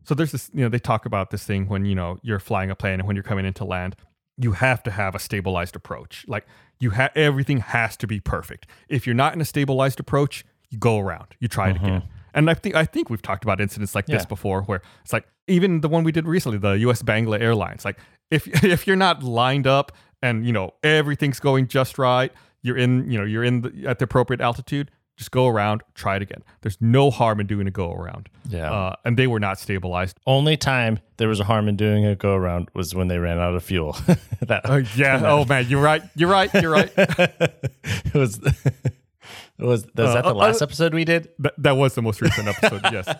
So 0.04 0.14
there's 0.14 0.32
this, 0.32 0.50
you 0.54 0.62
know, 0.62 0.70
they 0.70 0.78
talk 0.78 1.04
about 1.04 1.30
this 1.30 1.44
thing 1.44 1.68
when, 1.68 1.84
you 1.84 1.94
know, 1.94 2.18
you're 2.22 2.38
flying 2.38 2.70
a 2.70 2.74
plane 2.74 2.94
and 2.94 3.06
when 3.06 3.16
you're 3.16 3.22
coming 3.22 3.44
into 3.44 3.62
land, 3.62 3.94
you 4.38 4.52
have 4.52 4.82
to 4.84 4.90
have 4.90 5.14
a 5.14 5.18
stabilized 5.18 5.76
approach. 5.76 6.24
Like 6.28 6.46
you 6.78 6.90
have 6.90 7.10
everything 7.14 7.58
has 7.58 7.94
to 7.98 8.06
be 8.06 8.20
perfect. 8.20 8.66
If 8.88 9.06
you're 9.06 9.14
not 9.14 9.34
in 9.34 9.40
a 9.42 9.44
stabilized 9.44 10.00
approach, 10.00 10.46
you 10.70 10.78
go 10.78 10.98
around, 10.98 11.26
you 11.40 11.46
try 11.46 11.68
it 11.68 11.76
mm-hmm. 11.76 11.84
again. 11.84 12.02
And 12.32 12.48
I 12.48 12.54
think 12.54 12.74
I 12.74 12.86
think 12.86 13.10
we've 13.10 13.20
talked 13.20 13.44
about 13.44 13.60
incidents 13.60 13.94
like 13.94 14.06
this 14.06 14.24
before 14.24 14.62
where 14.62 14.80
it's 15.02 15.12
like 15.12 15.26
even 15.46 15.82
the 15.82 15.90
one 15.90 16.04
we 16.04 16.12
did 16.12 16.26
recently, 16.26 16.56
the 16.56 16.78
US 16.88 17.02
Bangla 17.02 17.38
Airlines. 17.38 17.84
Like 17.84 17.98
if 18.30 18.46
if 18.64 18.86
you're 18.86 18.96
not 18.96 19.22
lined 19.22 19.66
up 19.66 19.92
and 20.22 20.46
you 20.46 20.54
know 20.54 20.72
everything's 20.82 21.38
going 21.38 21.66
just 21.66 21.98
right, 21.98 22.32
you're 22.62 22.76
in, 22.76 23.10
you 23.10 23.18
know, 23.18 23.24
you're 23.24 23.44
in 23.44 23.62
the, 23.62 23.86
at 23.86 23.98
the 23.98 24.04
appropriate 24.04 24.40
altitude, 24.40 24.90
just 25.16 25.30
go 25.32 25.46
around, 25.48 25.82
try 25.94 26.16
it 26.16 26.22
again. 26.22 26.42
There's 26.62 26.78
no 26.80 27.10
harm 27.10 27.40
in 27.40 27.46
doing 27.46 27.66
a 27.66 27.70
go 27.70 27.92
around. 27.92 28.30
Yeah. 28.48 28.72
Uh, 28.72 28.94
and 29.04 29.18
they 29.18 29.26
were 29.26 29.38
not 29.40 29.58
stabilized. 29.58 30.18
Only 30.26 30.56
time 30.56 30.98
there 31.18 31.28
was 31.28 31.40
a 31.40 31.44
harm 31.44 31.68
in 31.68 31.76
doing 31.76 32.06
a 32.06 32.16
go 32.16 32.34
around 32.34 32.70
was 32.74 32.94
when 32.94 33.08
they 33.08 33.18
ran 33.18 33.38
out 33.38 33.54
of 33.54 33.62
fuel. 33.62 33.96
that 34.40 34.62
Uh, 34.64 34.82
yeah. 34.96 35.20
oh 35.24 35.44
man, 35.44 35.66
you're 35.68 35.82
right. 35.82 36.02
You're 36.16 36.30
right. 36.30 36.52
You're 36.54 36.70
right. 36.72 36.90
it 36.96 38.14
was 38.14 38.40
was 39.58 39.84
was 39.84 39.84
that 39.84 40.24
the 40.24 40.30
uh, 40.30 40.34
last 40.34 40.62
uh, 40.62 40.64
episode 40.64 40.94
we 40.94 41.04
did? 41.04 41.28
That, 41.38 41.52
that 41.58 41.76
was 41.76 41.94
the 41.94 42.02
most 42.02 42.22
recent 42.22 42.48
episode. 42.48 42.80
yes. 42.90 43.14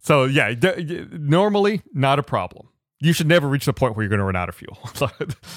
So 0.00 0.24
yeah, 0.24 0.52
d- 0.54 1.06
normally 1.12 1.82
not 1.92 2.18
a 2.18 2.22
problem. 2.24 2.68
You 3.00 3.12
should 3.12 3.28
never 3.28 3.48
reach 3.48 3.66
the 3.66 3.72
point 3.72 3.96
where 3.96 4.02
you're 4.02 4.10
going 4.10 4.18
to 4.18 4.24
run 4.24 4.34
out 4.36 4.48
of 4.48 4.54
fuel. 4.56 4.78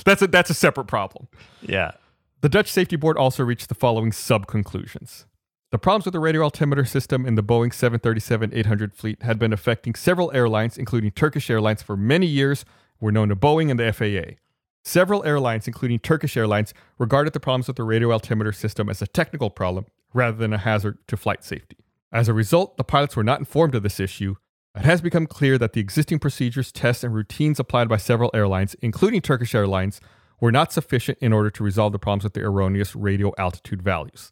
That's 0.05 0.21
a 0.21 0.27
that's 0.27 0.49
a 0.49 0.53
separate 0.53 0.85
problem. 0.85 1.27
Yeah. 1.61 1.93
The 2.41 2.49
Dutch 2.49 2.71
Safety 2.71 2.95
Board 2.95 3.17
also 3.17 3.43
reached 3.43 3.67
the 3.67 3.73
following 3.73 4.11
sub 4.11 4.45
conclusions. 4.45 5.25
The 5.71 5.79
problems 5.79 6.05
with 6.05 6.13
the 6.13 6.19
radio 6.19 6.43
altimeter 6.43 6.85
system 6.85 7.25
in 7.25 7.33
the 7.33 7.41
Boeing 7.41 7.73
737 7.73 8.51
800 8.53 8.93
fleet 8.93 9.23
had 9.23 9.39
been 9.39 9.51
affecting 9.51 9.95
several 9.95 10.31
airlines, 10.35 10.77
including 10.77 11.09
Turkish 11.09 11.49
Airlines, 11.49 11.81
for 11.81 11.97
many 11.97 12.27
years, 12.27 12.63
were 12.99 13.11
known 13.11 13.29
to 13.29 13.35
Boeing 13.35 13.71
and 13.71 13.79
the 13.79 13.91
FAA. 13.91 14.35
Several 14.83 15.25
airlines, 15.25 15.65
including 15.65 15.97
Turkish 15.97 16.37
Airlines, 16.37 16.75
regarded 16.99 17.33
the 17.33 17.39
problems 17.39 17.65
with 17.65 17.75
the 17.75 17.83
radio 17.83 18.11
altimeter 18.11 18.51
system 18.51 18.87
as 18.87 19.01
a 19.01 19.07
technical 19.07 19.49
problem 19.49 19.87
rather 20.13 20.37
than 20.37 20.53
a 20.53 20.59
hazard 20.59 20.99
to 21.07 21.17
flight 21.17 21.43
safety. 21.43 21.77
As 22.11 22.29
a 22.29 22.35
result, 22.35 22.77
the 22.77 22.83
pilots 22.83 23.15
were 23.15 23.23
not 23.23 23.39
informed 23.39 23.73
of 23.73 23.81
this 23.81 23.99
issue. 23.99 24.35
It 24.75 24.85
has 24.85 25.01
become 25.01 25.25
clear 25.25 25.57
that 25.57 25.73
the 25.73 25.81
existing 25.81 26.19
procedures, 26.19 26.71
tests, 26.71 27.03
and 27.03 27.15
routines 27.15 27.59
applied 27.59 27.89
by 27.89 27.97
several 27.97 28.29
airlines, 28.35 28.75
including 28.83 29.21
Turkish 29.21 29.55
Airlines, 29.55 29.99
were 30.39 30.51
not 30.51 30.71
sufficient 30.71 31.17
in 31.19 31.33
order 31.33 31.49
to 31.49 31.63
resolve 31.63 31.91
the 31.91 31.99
problems 31.99 32.23
with 32.23 32.33
the 32.33 32.41
erroneous 32.41 32.95
radio 32.95 33.33
altitude 33.37 33.81
values. 33.81 34.29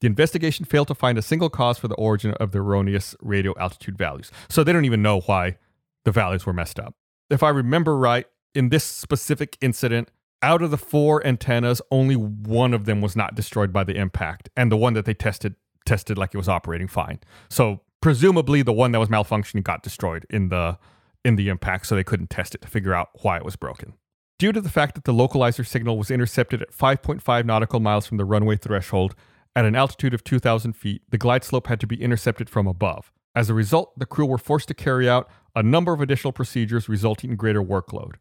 The 0.00 0.06
investigation 0.06 0.64
failed 0.64 0.88
to 0.88 0.94
find 0.94 1.16
a 1.16 1.22
single 1.22 1.50
cause 1.50 1.78
for 1.78 1.88
the 1.88 1.94
origin 1.94 2.34
of 2.34 2.52
the 2.52 2.58
erroneous 2.58 3.14
radio 3.20 3.54
altitude 3.58 3.96
values. 3.96 4.30
So 4.48 4.64
they 4.64 4.72
don't 4.72 4.84
even 4.84 5.02
know 5.02 5.20
why 5.20 5.56
the 6.04 6.12
values 6.12 6.44
were 6.44 6.52
messed 6.52 6.78
up. 6.78 6.94
If 7.30 7.42
I 7.42 7.48
remember 7.48 7.96
right, 7.96 8.26
in 8.54 8.68
this 8.68 8.84
specific 8.84 9.56
incident, 9.60 10.10
out 10.42 10.62
of 10.62 10.70
the 10.70 10.78
four 10.78 11.26
antennas, 11.26 11.80
only 11.90 12.16
one 12.16 12.74
of 12.74 12.84
them 12.84 13.00
was 13.00 13.16
not 13.16 13.34
destroyed 13.34 13.72
by 13.72 13.82
the 13.82 13.96
impact, 13.96 14.50
and 14.56 14.70
the 14.70 14.76
one 14.76 14.92
that 14.92 15.06
they 15.06 15.14
tested 15.14 15.54
tested 15.86 16.16
like 16.16 16.34
it 16.34 16.38
was 16.38 16.48
operating 16.48 16.88
fine. 16.88 17.20
So 17.50 17.80
presumably, 18.00 18.62
the 18.62 18.72
one 18.72 18.92
that 18.92 18.98
was 18.98 19.08
malfunctioning 19.08 19.62
got 19.62 19.82
destroyed 19.82 20.26
in 20.30 20.50
the 20.50 20.78
in 21.24 21.36
the 21.36 21.48
impact, 21.48 21.86
so 21.86 21.94
they 21.94 22.04
couldn't 22.04 22.28
test 22.28 22.54
it 22.54 22.60
to 22.60 22.68
figure 22.68 22.94
out 22.94 23.08
why 23.22 23.38
it 23.38 23.44
was 23.44 23.56
broken. 23.56 23.94
Due 24.36 24.50
to 24.50 24.60
the 24.60 24.68
fact 24.68 24.96
that 24.96 25.04
the 25.04 25.12
localizer 25.12 25.64
signal 25.64 25.96
was 25.96 26.10
intercepted 26.10 26.60
at 26.60 26.72
5.5 26.72 27.44
nautical 27.44 27.78
miles 27.78 28.06
from 28.06 28.16
the 28.16 28.24
runway 28.24 28.56
threshold 28.56 29.14
at 29.54 29.64
an 29.64 29.76
altitude 29.76 30.12
of 30.12 30.24
2,000 30.24 30.72
feet, 30.72 31.02
the 31.10 31.18
glide 31.18 31.44
slope 31.44 31.68
had 31.68 31.78
to 31.78 31.86
be 31.86 32.02
intercepted 32.02 32.50
from 32.50 32.66
above. 32.66 33.12
As 33.36 33.48
a 33.48 33.54
result, 33.54 33.96
the 33.96 34.06
crew 34.06 34.26
were 34.26 34.38
forced 34.38 34.66
to 34.68 34.74
carry 34.74 35.08
out 35.08 35.28
a 35.54 35.62
number 35.62 35.92
of 35.92 36.00
additional 36.00 36.32
procedures, 36.32 36.88
resulting 36.88 37.30
in 37.30 37.36
greater 37.36 37.62
workload. 37.62 38.14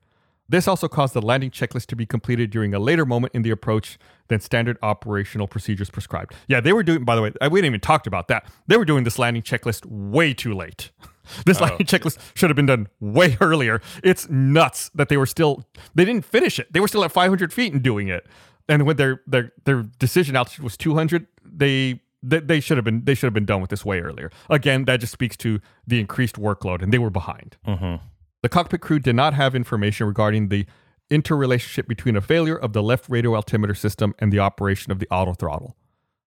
This 0.47 0.67
also 0.67 0.87
caused 0.87 1.15
the 1.15 1.21
landing 1.21 1.49
checklist 1.49 1.87
to 1.87 1.95
be 1.95 2.05
completed 2.05 2.51
during 2.51 2.75
a 2.75 2.79
later 2.79 3.07
moment 3.07 3.33
in 3.33 3.41
the 3.41 3.49
approach 3.49 3.97
than 4.27 4.39
standard 4.39 4.77
operational 4.83 5.47
procedures 5.47 5.89
prescribed. 5.89 6.35
Yeah, 6.47 6.59
they 6.59 6.73
were 6.73 6.83
doing, 6.83 7.05
by 7.05 7.15
the 7.15 7.23
way, 7.23 7.31
uh, 7.41 7.49
we 7.51 7.59
didn't 7.59 7.71
even 7.71 7.79
talked 7.79 8.05
about 8.05 8.27
that. 8.27 8.45
They 8.67 8.77
were 8.77 8.85
doing 8.85 9.03
this 9.03 9.17
landing 9.17 9.41
checklist 9.41 9.85
way 9.87 10.33
too 10.35 10.53
late. 10.53 10.91
This 11.45 11.59
oh. 11.59 11.65
landing 11.65 11.87
checklist 11.87 12.17
should 12.35 12.49
have 12.49 12.55
been 12.55 12.65
done 12.65 12.87
way 12.99 13.37
earlier. 13.41 13.81
It's 14.03 14.29
nuts 14.29 14.89
that 14.95 15.09
they 15.09 15.17
were 15.17 15.25
still, 15.25 15.65
they 15.95 16.05
didn't 16.05 16.25
finish 16.25 16.59
it. 16.59 16.71
They 16.71 16.79
were 16.79 16.87
still 16.87 17.03
at 17.03 17.11
500 17.11 17.53
feet 17.53 17.73
and 17.73 17.81
doing 17.81 18.07
it. 18.07 18.25
And 18.69 18.85
when 18.85 18.95
their 18.95 19.21
their 19.27 19.51
their 19.65 19.83
decision 19.83 20.35
altitude 20.35 20.63
was 20.63 20.77
200, 20.77 21.27
they 21.43 22.01
they, 22.21 22.39
they 22.39 22.59
should 22.59 22.77
have 22.77 22.85
been 22.85 23.03
they 23.03 23.13
should 23.13 23.27
have 23.27 23.33
been 23.33 23.45
done 23.45 23.61
with 23.61 23.69
this 23.69 23.83
way 23.83 23.99
earlier. 23.99 24.31
Again, 24.49 24.85
that 24.85 25.01
just 25.01 25.11
speaks 25.11 25.35
to 25.37 25.59
the 25.85 25.99
increased 25.99 26.37
workload, 26.37 26.81
and 26.81 26.93
they 26.93 26.97
were 26.97 27.09
behind. 27.09 27.57
Mm-hmm. 27.67 28.03
The 28.41 28.49
cockpit 28.49 28.81
crew 28.81 28.99
did 28.99 29.15
not 29.15 29.33
have 29.33 29.55
information 29.55 30.07
regarding 30.07 30.49
the 30.49 30.65
interrelationship 31.09 31.87
between 31.87 32.15
a 32.15 32.21
failure 32.21 32.57
of 32.57 32.73
the 32.73 32.81
left 32.81 33.09
radio 33.09 33.35
altimeter 33.35 33.75
system 33.75 34.15
and 34.19 34.31
the 34.31 34.39
operation 34.39 34.91
of 34.91 34.99
the 34.99 35.07
auto 35.11 35.33
throttle. 35.33 35.75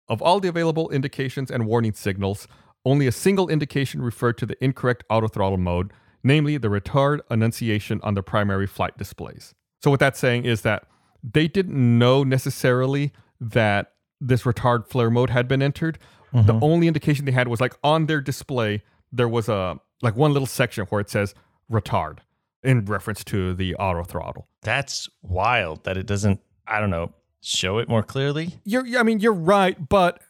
Of 0.09 0.21
all 0.21 0.39
the 0.39 0.49
available 0.49 0.89
indications 0.89 1.49
and 1.49 1.65
warning 1.65 1.93
signals, 1.93 2.47
only 2.85 3.07
a 3.07 3.11
single 3.11 3.49
indication 3.49 4.01
referred 4.01 4.37
to 4.39 4.45
the 4.45 4.61
incorrect 4.63 5.03
autothrottle 5.09 5.59
mode, 5.59 5.91
namely 6.23 6.57
the 6.57 6.67
retard 6.67 7.19
annunciation 7.29 7.99
on 8.03 8.13
the 8.13 8.23
primary 8.23 8.67
flight 8.67 8.97
displays. 8.97 9.53
So, 9.81 9.91
what 9.91 9.99
that's 9.99 10.19
saying 10.19 10.45
is 10.45 10.61
that 10.61 10.87
they 11.23 11.47
didn't 11.47 11.97
know 11.97 12.23
necessarily 12.23 13.13
that 13.39 13.93
this 14.19 14.43
retard 14.43 14.87
flare 14.87 15.09
mode 15.09 15.29
had 15.29 15.47
been 15.47 15.61
entered. 15.61 15.99
The 16.31 16.39
mm-hmm. 16.39 16.63
only 16.63 16.87
indication 16.87 17.25
they 17.25 17.31
had 17.31 17.47
was 17.47 17.61
like 17.61 17.75
on 17.83 18.07
their 18.07 18.19
display, 18.19 18.81
there 19.11 19.29
was 19.29 19.47
a 19.47 19.79
like 20.01 20.15
one 20.15 20.33
little 20.33 20.47
section 20.47 20.85
where 20.85 20.99
it 20.99 21.09
says 21.09 21.35
retard 21.71 22.19
in 22.63 22.85
reference 22.85 23.23
to 23.25 23.53
the 23.53 23.75
auto 23.75 24.03
throttle. 24.03 24.47
That's 24.61 25.09
wild 25.21 25.83
that 25.83 25.97
it 25.97 26.05
doesn't, 26.05 26.39
I 26.65 26.79
don't 26.79 26.89
know, 26.89 27.13
show 27.41 27.77
it 27.77 27.87
more 27.87 28.03
clearly. 28.03 28.59
You're, 28.63 28.97
I 28.97 29.03
mean, 29.03 29.19
you're 29.19 29.33
right, 29.33 29.77
but 29.89 30.21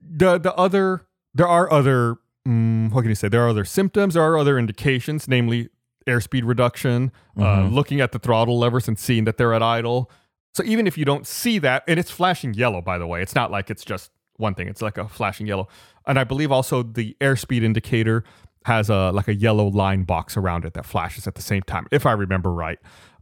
the 0.00 0.38
the 0.38 0.54
other 0.54 1.06
there 1.34 1.48
are 1.48 1.72
other 1.72 2.16
mm, 2.46 2.90
what 2.92 3.02
can 3.02 3.10
you 3.10 3.14
say? 3.14 3.28
There 3.28 3.44
are 3.44 3.48
other 3.48 3.64
symptoms. 3.64 4.14
There 4.14 4.22
are 4.22 4.36
other 4.38 4.58
indications, 4.58 5.28
namely 5.28 5.68
airspeed 6.06 6.42
reduction, 6.44 7.12
uh, 7.38 7.68
looking 7.68 8.00
at 8.00 8.12
the 8.12 8.18
throttle 8.18 8.58
levers 8.58 8.88
and 8.88 8.98
seeing 8.98 9.24
that 9.24 9.36
they're 9.36 9.54
at 9.54 9.62
idle. 9.62 10.10
So 10.54 10.62
even 10.64 10.86
if 10.86 10.98
you 10.98 11.04
don't 11.04 11.26
see 11.26 11.58
that, 11.60 11.84
and 11.86 11.98
it's 11.98 12.10
flashing 12.10 12.54
yellow, 12.54 12.82
by 12.82 12.98
the 12.98 13.06
way, 13.06 13.22
it's 13.22 13.34
not 13.34 13.50
like 13.50 13.70
it's 13.70 13.84
just 13.84 14.10
one 14.36 14.54
thing. 14.54 14.68
It's 14.68 14.82
like 14.82 14.98
a 14.98 15.08
flashing 15.08 15.46
yellow, 15.46 15.68
and 16.06 16.18
I 16.18 16.24
believe 16.24 16.52
also 16.52 16.82
the 16.82 17.16
airspeed 17.20 17.62
indicator 17.62 18.24
has 18.64 18.90
a 18.90 19.10
like 19.12 19.28
a 19.28 19.34
yellow 19.34 19.66
line 19.66 20.04
box 20.04 20.36
around 20.36 20.64
it 20.64 20.74
that 20.74 20.86
flashes 20.86 21.26
at 21.26 21.36
the 21.36 21.42
same 21.42 21.62
time, 21.62 21.86
if 21.90 22.06
I 22.06 22.12
remember 22.12 22.52
right. 22.52 22.78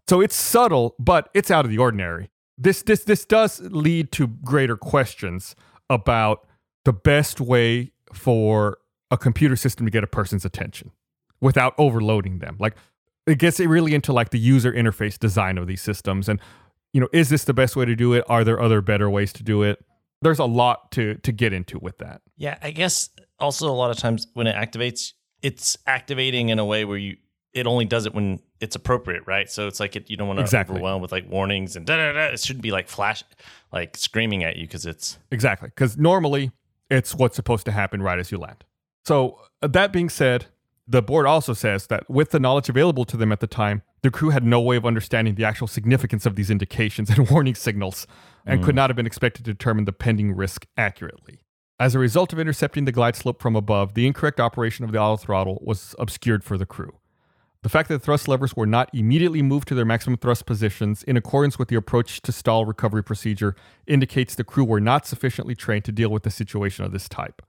So 0.08 0.20
it's 0.20 0.34
subtle, 0.34 0.96
but 0.98 1.28
it's 1.34 1.50
out 1.50 1.64
of 1.64 1.70
the 1.70 1.78
ordinary. 1.78 2.30
This 2.58 2.82
this 2.82 3.04
this 3.04 3.24
does 3.24 3.60
lead 3.60 4.10
to 4.12 4.26
greater 4.26 4.76
questions 4.76 5.54
about 5.88 6.46
the 6.84 6.92
best 6.92 7.40
way 7.40 7.92
for 8.12 8.78
a 9.10 9.18
computer 9.18 9.56
system 9.56 9.86
to 9.86 9.90
get 9.90 10.04
a 10.04 10.06
person's 10.06 10.44
attention 10.44 10.92
without 11.40 11.74
overloading 11.78 12.38
them. 12.38 12.56
Like 12.58 12.74
it 13.26 13.38
gets 13.38 13.60
it 13.60 13.66
really 13.66 13.94
into 13.94 14.12
like 14.12 14.30
the 14.30 14.38
user 14.38 14.72
interface 14.72 15.18
design 15.18 15.58
of 15.58 15.66
these 15.66 15.82
systems 15.82 16.28
and 16.28 16.40
you 16.92 17.00
know, 17.00 17.08
is 17.12 17.28
this 17.28 17.44
the 17.44 17.54
best 17.54 17.76
way 17.76 17.84
to 17.84 17.94
do 17.94 18.12
it? 18.14 18.24
Are 18.28 18.42
there 18.42 18.60
other 18.60 18.80
better 18.80 19.08
ways 19.08 19.32
to 19.34 19.44
do 19.44 19.62
it? 19.62 19.78
There's 20.22 20.40
a 20.40 20.44
lot 20.44 20.90
to 20.92 21.14
to 21.16 21.32
get 21.32 21.52
into 21.52 21.78
with 21.78 21.98
that. 21.98 22.20
Yeah, 22.36 22.58
I 22.62 22.72
guess 22.72 23.10
also 23.38 23.68
a 23.68 23.72
lot 23.72 23.90
of 23.90 23.96
times 23.96 24.26
when 24.34 24.46
it 24.46 24.56
activates, 24.56 25.12
it's 25.40 25.78
activating 25.86 26.48
in 26.48 26.58
a 26.58 26.64
way 26.64 26.84
where 26.84 26.98
you 26.98 27.16
it 27.52 27.66
only 27.66 27.84
does 27.84 28.06
it 28.06 28.14
when 28.14 28.38
it's 28.60 28.76
appropriate, 28.76 29.22
right? 29.26 29.50
So 29.50 29.66
it's 29.66 29.80
like 29.80 29.96
it, 29.96 30.08
you 30.10 30.16
don't 30.16 30.28
want 30.28 30.38
to 30.38 30.42
Exactly. 30.42 30.74
overwhelm 30.74 31.00
with 31.02 31.10
like 31.12 31.28
warnings 31.28 31.74
and 31.76 31.86
da 31.86 31.96
da 31.96 32.12
da. 32.12 32.24
It 32.32 32.40
shouldn't 32.40 32.62
be 32.62 32.70
like 32.70 32.88
flash, 32.88 33.24
like 33.72 33.96
screaming 33.96 34.44
at 34.44 34.56
you 34.56 34.66
because 34.66 34.84
it's 34.86 35.18
Exactly. 35.30 35.68
Because 35.68 35.96
normally 35.96 36.50
it's 36.90 37.14
what's 37.14 37.36
supposed 37.36 37.64
to 37.66 37.72
happen 37.72 38.02
right 38.02 38.18
as 38.18 38.30
you 38.30 38.38
land. 38.38 38.64
So, 39.04 39.40
uh, 39.62 39.68
that 39.68 39.92
being 39.92 40.08
said, 40.08 40.46
the 40.86 41.02
board 41.02 41.26
also 41.26 41.52
says 41.52 41.86
that 41.86 42.08
with 42.10 42.30
the 42.30 42.40
knowledge 42.40 42.68
available 42.68 43.04
to 43.06 43.16
them 43.16 43.30
at 43.32 43.40
the 43.40 43.46
time, 43.46 43.82
the 44.02 44.10
crew 44.10 44.30
had 44.30 44.44
no 44.44 44.60
way 44.60 44.76
of 44.76 44.84
understanding 44.84 45.36
the 45.36 45.44
actual 45.44 45.66
significance 45.66 46.26
of 46.26 46.34
these 46.36 46.50
indications 46.50 47.10
and 47.10 47.28
warning 47.30 47.54
signals 47.54 48.06
and 48.44 48.64
could 48.64 48.74
not 48.74 48.90
have 48.90 48.96
been 48.96 49.06
expected 49.06 49.44
to 49.44 49.52
determine 49.52 49.84
the 49.84 49.92
pending 49.92 50.34
risk 50.34 50.66
accurately. 50.76 51.40
As 51.78 51.94
a 51.94 51.98
result 51.98 52.32
of 52.32 52.38
intercepting 52.38 52.84
the 52.84 52.92
glide 52.92 53.16
slope 53.16 53.40
from 53.40 53.56
above, 53.56 53.94
the 53.94 54.06
incorrect 54.06 54.40
operation 54.40 54.84
of 54.84 54.92
the 54.92 54.98
auto 54.98 55.16
throttle 55.16 55.62
was 55.62 55.94
obscured 55.98 56.44
for 56.44 56.58
the 56.58 56.66
crew. 56.66 56.99
The 57.62 57.68
fact 57.68 57.88
that 57.88 57.98
the 57.98 58.04
thrust 58.04 58.26
levers 58.26 58.56
were 58.56 58.66
not 58.66 58.88
immediately 58.94 59.42
moved 59.42 59.68
to 59.68 59.74
their 59.74 59.84
maximum 59.84 60.16
thrust 60.16 60.46
positions 60.46 61.02
in 61.02 61.16
accordance 61.16 61.58
with 61.58 61.68
the 61.68 61.76
approach 61.76 62.22
to 62.22 62.32
stall 62.32 62.64
recovery 62.64 63.04
procedure 63.04 63.54
indicates 63.86 64.34
the 64.34 64.44
crew 64.44 64.64
were 64.64 64.80
not 64.80 65.06
sufficiently 65.06 65.54
trained 65.54 65.84
to 65.84 65.92
deal 65.92 66.08
with 66.08 66.24
a 66.26 66.30
situation 66.30 66.84
of 66.86 66.92
this 66.92 67.08
type. 67.08 67.42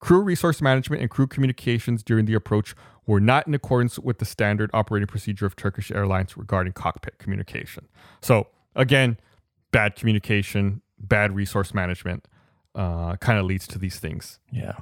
Crew 0.00 0.20
resource 0.20 0.60
management 0.60 1.00
and 1.00 1.10
crew 1.10 1.26
communications 1.26 2.02
during 2.02 2.26
the 2.26 2.34
approach 2.34 2.74
were 3.06 3.20
not 3.20 3.46
in 3.46 3.54
accordance 3.54 3.98
with 3.98 4.18
the 4.18 4.26
standard 4.26 4.70
operating 4.74 5.06
procedure 5.06 5.46
of 5.46 5.56
Turkish 5.56 5.90
Airlines 5.90 6.36
regarding 6.36 6.74
cockpit 6.74 7.18
communication. 7.18 7.88
So, 8.20 8.48
again, 8.76 9.18
bad 9.70 9.96
communication, 9.96 10.82
bad 10.98 11.34
resource 11.34 11.72
management 11.72 12.28
uh, 12.74 13.16
kind 13.16 13.38
of 13.38 13.46
leads 13.46 13.66
to 13.68 13.78
these 13.78 13.98
things. 13.98 14.40
yeah. 14.52 14.74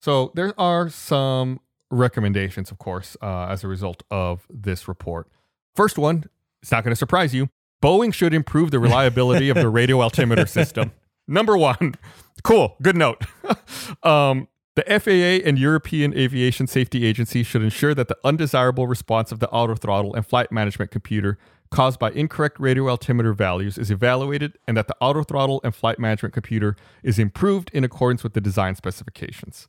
So 0.00 0.30
there 0.34 0.58
are 0.60 0.88
some 0.88 1.60
recommendations, 1.90 2.70
of 2.70 2.78
course, 2.78 3.16
uh, 3.22 3.46
as 3.46 3.64
a 3.64 3.68
result 3.68 4.02
of 4.10 4.46
this 4.50 4.88
report. 4.88 5.28
First 5.74 5.98
one, 5.98 6.24
it's 6.62 6.72
not 6.72 6.84
going 6.84 6.92
to 6.92 6.96
surprise 6.96 7.34
you. 7.34 7.48
Boeing 7.82 8.12
should 8.12 8.34
improve 8.34 8.70
the 8.70 8.78
reliability 8.78 9.48
of 9.48 9.56
the 9.56 9.68
radio 9.68 10.02
altimeter 10.02 10.46
system. 10.46 10.92
Number 11.28 11.56
one, 11.56 11.94
cool, 12.42 12.76
good 12.82 12.96
note. 12.96 13.24
um, 14.02 14.48
the 14.74 14.82
FAA 15.00 15.46
and 15.46 15.58
European 15.58 16.16
Aviation 16.16 16.66
Safety 16.66 17.04
Agency 17.04 17.42
should 17.42 17.62
ensure 17.62 17.94
that 17.94 18.08
the 18.08 18.16
undesirable 18.24 18.86
response 18.86 19.30
of 19.30 19.40
the 19.40 19.48
auto 19.50 19.74
throttle 19.74 20.14
and 20.14 20.26
flight 20.26 20.50
management 20.50 20.90
computer 20.90 21.38
caused 21.70 21.98
by 21.98 22.10
incorrect 22.12 22.58
radio 22.58 22.88
altimeter 22.88 23.32
values 23.32 23.76
is 23.76 23.90
evaluated 23.90 24.58
and 24.66 24.76
that 24.76 24.88
the 24.88 24.96
auto 25.00 25.22
throttle 25.22 25.60
and 25.64 25.74
flight 25.74 25.98
management 25.98 26.32
computer 26.32 26.76
is 27.02 27.18
improved 27.18 27.70
in 27.74 27.84
accordance 27.84 28.22
with 28.22 28.32
the 28.32 28.40
design 28.40 28.74
specifications. 28.74 29.68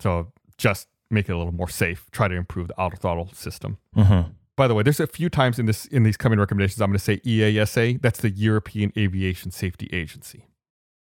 So 0.00 0.32
just 0.56 0.88
make 1.10 1.28
it 1.28 1.32
a 1.32 1.38
little 1.38 1.52
more 1.52 1.68
safe. 1.68 2.06
Try 2.10 2.28
to 2.28 2.34
improve 2.34 2.68
the 2.68 2.78
auto 2.78 2.96
throttle 2.96 3.30
system. 3.32 3.78
By 4.56 4.66
the 4.66 4.74
way, 4.74 4.82
there's 4.82 4.98
a 5.00 5.06
few 5.06 5.28
times 5.28 5.58
in 5.58 5.66
this 5.66 5.86
in 5.86 6.02
these 6.02 6.16
coming 6.16 6.38
recommendations 6.38 6.80
I'm 6.80 6.90
going 6.90 6.98
to 6.98 7.04
say 7.04 7.18
EASA. 7.18 8.02
That's 8.02 8.20
the 8.20 8.30
European 8.30 8.92
Aviation 8.96 9.50
Safety 9.52 9.88
Agency. 9.92 10.46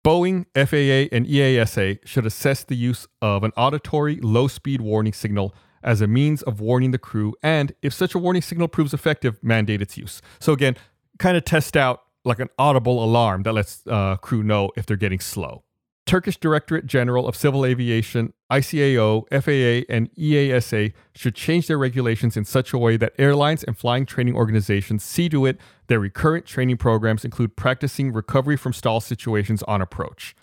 Boeing, 0.04 0.46
FAA, 0.54 1.14
and 1.14 1.26
EASA 1.26 1.98
should 2.06 2.26
assess 2.26 2.64
the 2.64 2.76
use 2.76 3.08
of 3.20 3.42
an 3.42 3.52
auditory 3.56 4.16
low 4.16 4.46
speed 4.48 4.80
warning 4.80 5.12
signal 5.12 5.54
as 5.82 6.00
a 6.00 6.06
means 6.06 6.42
of 6.42 6.60
warning 6.60 6.90
the 6.90 6.98
crew, 6.98 7.34
and 7.42 7.72
if 7.82 7.92
such 7.92 8.14
a 8.14 8.18
warning 8.18 8.42
signal 8.42 8.66
proves 8.66 8.92
effective, 8.92 9.38
mandate 9.42 9.80
its 9.80 9.96
use. 9.96 10.20
So 10.40 10.52
again, 10.52 10.76
kind 11.18 11.36
of 11.36 11.44
test 11.44 11.76
out 11.76 12.02
like 12.24 12.40
an 12.40 12.48
audible 12.58 13.02
alarm 13.02 13.44
that 13.44 13.52
lets 13.52 13.86
uh, 13.86 14.16
crew 14.16 14.42
know 14.42 14.70
if 14.76 14.86
they're 14.86 14.96
getting 14.96 15.20
slow. 15.20 15.62
Turkish 16.06 16.36
Directorate 16.36 16.86
General 16.86 17.26
of 17.26 17.34
Civil 17.34 17.66
Aviation, 17.66 18.32
ICAO, 18.50 19.24
FAA, 19.28 19.92
and 19.92 20.08
EASA 20.14 20.92
should 21.16 21.34
change 21.34 21.66
their 21.66 21.78
regulations 21.78 22.36
in 22.36 22.44
such 22.44 22.72
a 22.72 22.78
way 22.78 22.96
that 22.96 23.12
airlines 23.18 23.64
and 23.64 23.76
flying 23.76 24.06
training 24.06 24.36
organizations 24.36 25.02
see 25.02 25.28
to 25.28 25.44
it 25.46 25.60
their 25.88 25.98
recurrent 25.98 26.46
training 26.46 26.76
programs 26.76 27.24
include 27.24 27.56
practicing 27.56 28.12
recovery 28.12 28.56
from 28.56 28.72
stall 28.72 29.00
situations 29.00 29.64
on 29.64 29.82
approach. 29.82 30.36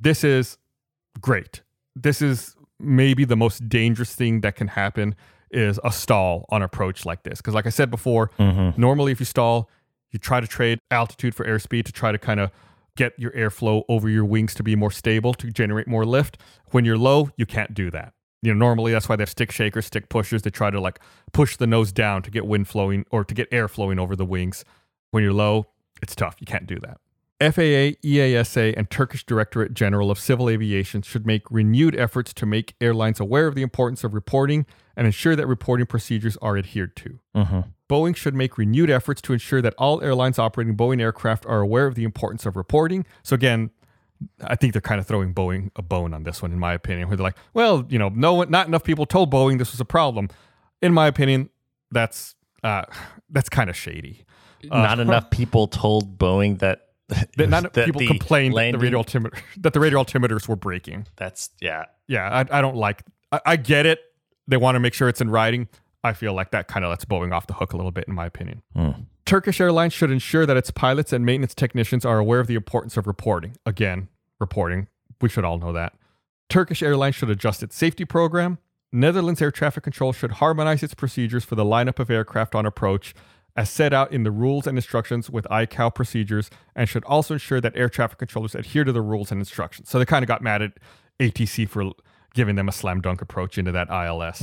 This 0.00 0.24
is 0.24 0.56
great. 1.20 1.60
This 1.94 2.22
is 2.22 2.56
maybe 2.80 3.26
the 3.26 3.36
most 3.36 3.68
dangerous 3.68 4.14
thing 4.14 4.40
that 4.40 4.56
can 4.56 4.68
happen 4.68 5.14
is 5.50 5.78
a 5.84 5.92
stall 5.92 6.46
on 6.48 6.62
approach 6.62 7.04
like 7.04 7.22
this. 7.24 7.38
Because 7.38 7.54
like 7.54 7.66
I 7.66 7.70
said 7.70 7.90
before, 7.90 8.30
mm-hmm. 8.38 8.80
normally 8.80 9.12
if 9.12 9.20
you 9.20 9.26
stall, 9.26 9.68
you 10.10 10.18
try 10.18 10.40
to 10.40 10.46
trade 10.46 10.78
altitude 10.90 11.34
for 11.34 11.44
airspeed 11.44 11.84
to 11.84 11.92
try 11.92 12.10
to 12.10 12.18
kind 12.18 12.40
of 12.40 12.50
get 12.96 13.12
your 13.18 13.32
airflow 13.32 13.82
over 13.88 14.08
your 14.08 14.24
wings 14.24 14.54
to 14.54 14.62
be 14.62 14.76
more 14.76 14.90
stable 14.90 15.34
to 15.34 15.50
generate 15.50 15.88
more 15.88 16.04
lift. 16.04 16.38
When 16.70 16.84
you're 16.84 16.98
low, 16.98 17.30
you 17.36 17.46
can't 17.46 17.74
do 17.74 17.90
that. 17.90 18.12
You 18.42 18.52
know, 18.52 18.58
normally 18.58 18.92
that's 18.92 19.08
why 19.08 19.16
they 19.16 19.22
have 19.22 19.30
stick 19.30 19.50
shakers, 19.50 19.86
stick 19.86 20.08
pushers. 20.08 20.42
They 20.42 20.50
try 20.50 20.70
to 20.70 20.80
like 20.80 21.00
push 21.32 21.56
the 21.56 21.66
nose 21.66 21.92
down 21.92 22.22
to 22.22 22.30
get 22.30 22.46
wind 22.46 22.68
flowing 22.68 23.06
or 23.10 23.24
to 23.24 23.34
get 23.34 23.48
air 23.50 23.68
flowing 23.68 23.98
over 23.98 24.14
the 24.14 24.26
wings. 24.26 24.64
When 25.10 25.22
you're 25.22 25.32
low, 25.32 25.68
it's 26.02 26.14
tough. 26.14 26.36
You 26.40 26.46
can't 26.46 26.66
do 26.66 26.78
that. 26.80 26.98
FAA, 27.40 27.98
EASA, 28.02 28.74
and 28.76 28.88
Turkish 28.90 29.24
Directorate 29.24 29.74
General 29.74 30.10
of 30.10 30.18
Civil 30.18 30.48
Aviation 30.48 31.02
should 31.02 31.26
make 31.26 31.42
renewed 31.50 31.96
efforts 31.96 32.32
to 32.34 32.46
make 32.46 32.74
airlines 32.80 33.20
aware 33.20 33.46
of 33.46 33.54
the 33.54 33.62
importance 33.62 34.04
of 34.04 34.14
reporting 34.14 34.66
and 34.96 35.06
ensure 35.06 35.34
that 35.34 35.46
reporting 35.46 35.86
procedures 35.86 36.36
are 36.40 36.56
adhered 36.56 36.94
to. 36.96 37.18
Boeing 37.90 38.16
should 38.16 38.34
make 38.34 38.56
renewed 38.56 38.88
efforts 38.88 39.20
to 39.22 39.32
ensure 39.32 39.60
that 39.60 39.74
all 39.76 40.00
airlines 40.02 40.38
operating 40.38 40.76
Boeing 40.76 41.00
aircraft 41.00 41.44
are 41.46 41.60
aware 41.60 41.86
of 41.86 41.96
the 41.96 42.04
importance 42.04 42.46
of 42.46 42.56
reporting. 42.56 43.04
So 43.22 43.34
again, 43.34 43.70
I 44.42 44.56
think 44.56 44.72
they're 44.72 44.80
kind 44.80 45.00
of 45.00 45.06
throwing 45.06 45.34
Boeing 45.34 45.70
a 45.76 45.82
bone 45.82 46.14
on 46.14 46.22
this 46.22 46.40
one, 46.40 46.52
in 46.52 46.58
my 46.58 46.72
opinion, 46.72 47.08
where 47.08 47.16
they're 47.16 47.24
like, 47.24 47.36
well, 47.52 47.84
you 47.88 47.98
know, 47.98 48.08
no 48.10 48.34
one, 48.34 48.50
not 48.50 48.68
enough 48.68 48.84
people 48.84 49.06
told 49.06 49.32
Boeing 49.32 49.58
this 49.58 49.72
was 49.72 49.80
a 49.80 49.84
problem. 49.84 50.28
In 50.80 50.94
my 50.94 51.06
opinion, 51.08 51.50
that's 51.90 52.36
uh, 52.62 52.84
that's 53.30 53.48
kind 53.48 53.68
of 53.68 53.76
shady. 53.76 54.24
Not 54.64 54.98
enough 55.00 55.30
people 55.30 55.66
told 55.66 56.18
Boeing 56.18 56.60
that. 56.60 56.83
That 57.08 57.74
that 57.74 57.84
people 57.84 58.06
complained 58.06 58.52
that 58.54 58.56
landing- 58.56 58.80
the 58.80 58.84
radio 58.84 58.98
altimeter 58.98 59.36
that 59.58 59.72
the 59.72 59.80
radio 59.80 60.02
altimeters 60.02 60.48
were 60.48 60.56
breaking. 60.56 61.06
That's 61.16 61.50
yeah. 61.60 61.84
Yeah, 62.06 62.28
I, 62.28 62.58
I 62.58 62.60
don't 62.60 62.76
like. 62.76 63.02
I, 63.32 63.40
I 63.46 63.56
get 63.56 63.86
it. 63.86 64.00
They 64.46 64.56
want 64.56 64.76
to 64.76 64.80
make 64.80 64.94
sure 64.94 65.08
it's 65.08 65.20
in 65.20 65.30
writing. 65.30 65.68
I 66.02 66.12
feel 66.12 66.34
like 66.34 66.50
that 66.50 66.68
kind 66.68 66.84
of 66.84 66.90
lets 66.90 67.04
Boeing 67.04 67.32
off 67.32 67.46
the 67.46 67.54
hook 67.54 67.72
a 67.72 67.76
little 67.76 67.90
bit, 67.90 68.04
in 68.08 68.14
my 68.14 68.26
opinion. 68.26 68.62
Hmm. 68.76 68.90
Turkish 69.24 69.58
Airlines 69.58 69.94
should 69.94 70.10
ensure 70.10 70.44
that 70.44 70.56
its 70.56 70.70
pilots 70.70 71.12
and 71.14 71.24
maintenance 71.24 71.54
technicians 71.54 72.04
are 72.04 72.18
aware 72.18 72.40
of 72.40 72.46
the 72.46 72.54
importance 72.54 72.98
of 72.98 73.06
reporting. 73.06 73.56
Again, 73.64 74.08
reporting. 74.38 74.88
We 75.22 75.30
should 75.30 75.44
all 75.44 75.58
know 75.58 75.72
that. 75.72 75.94
Turkish 76.50 76.82
Airlines 76.82 77.14
should 77.14 77.30
adjust 77.30 77.62
its 77.62 77.74
safety 77.74 78.04
program. 78.04 78.58
Netherlands 78.92 79.40
Air 79.40 79.50
Traffic 79.50 79.82
Control 79.82 80.12
should 80.12 80.32
harmonize 80.32 80.82
its 80.82 80.94
procedures 80.94 81.42
for 81.42 81.54
the 81.54 81.64
lineup 81.64 81.98
of 81.98 82.10
aircraft 82.10 82.54
on 82.54 82.66
approach 82.66 83.14
as 83.56 83.70
set 83.70 83.92
out 83.92 84.12
in 84.12 84.24
the 84.24 84.30
rules 84.30 84.66
and 84.66 84.76
instructions 84.76 85.30
with 85.30 85.44
ICAO 85.50 85.94
procedures 85.94 86.50
and 86.74 86.88
should 86.88 87.04
also 87.04 87.34
ensure 87.34 87.60
that 87.60 87.72
air 87.76 87.88
traffic 87.88 88.18
controllers 88.18 88.54
adhere 88.54 88.82
to 88.84 88.92
the 88.92 89.00
rules 89.02 89.30
and 89.30 89.40
instructions. 89.40 89.88
So 89.88 89.98
they 89.98 90.04
kind 90.04 90.22
of 90.24 90.28
got 90.28 90.42
mad 90.42 90.60
at 90.62 90.72
ATC 91.20 91.68
for 91.68 91.92
giving 92.34 92.56
them 92.56 92.68
a 92.68 92.72
slam 92.72 93.00
dunk 93.00 93.22
approach 93.22 93.56
into 93.58 93.70
that 93.72 93.88
ILS. 93.90 94.42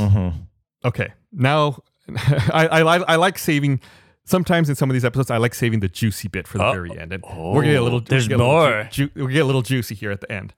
Okay, 0.86 1.10
now 1.32 1.82
I, 2.54 2.68
I, 2.72 2.98
I 3.00 3.16
like 3.18 3.38
saving. 3.38 3.80
Sometimes 4.24 4.70
in 4.70 4.76
some 4.76 4.90
of 4.90 4.94
these 4.94 5.04
episodes, 5.04 5.30
I 5.32 5.38
like 5.38 5.54
saving 5.54 5.80
the 5.82 5.90
juicy 5.90 6.28
bit 6.28 6.48
for 6.48 6.58
the 6.60 6.66
Oh. 6.68 6.72
very 6.72 6.98
end, 6.98 7.12
and 7.12 7.24
we're 7.24 7.62
gonna 7.62 7.74
get 7.74 7.82
a 7.82 7.84
little. 7.84 8.00
Oh, 8.00 8.04
there's 8.08 8.30
we're 8.30 8.38
little 8.38 8.52
more. 8.54 8.88
Ju- 8.92 9.10
ju- 9.10 9.26
we 9.26 9.34
get 9.34 9.42
a 9.42 9.46
little 9.46 9.62
juicy 9.64 9.96
here 9.96 10.12
at 10.12 10.22
the 10.22 10.32
end. 10.32 10.54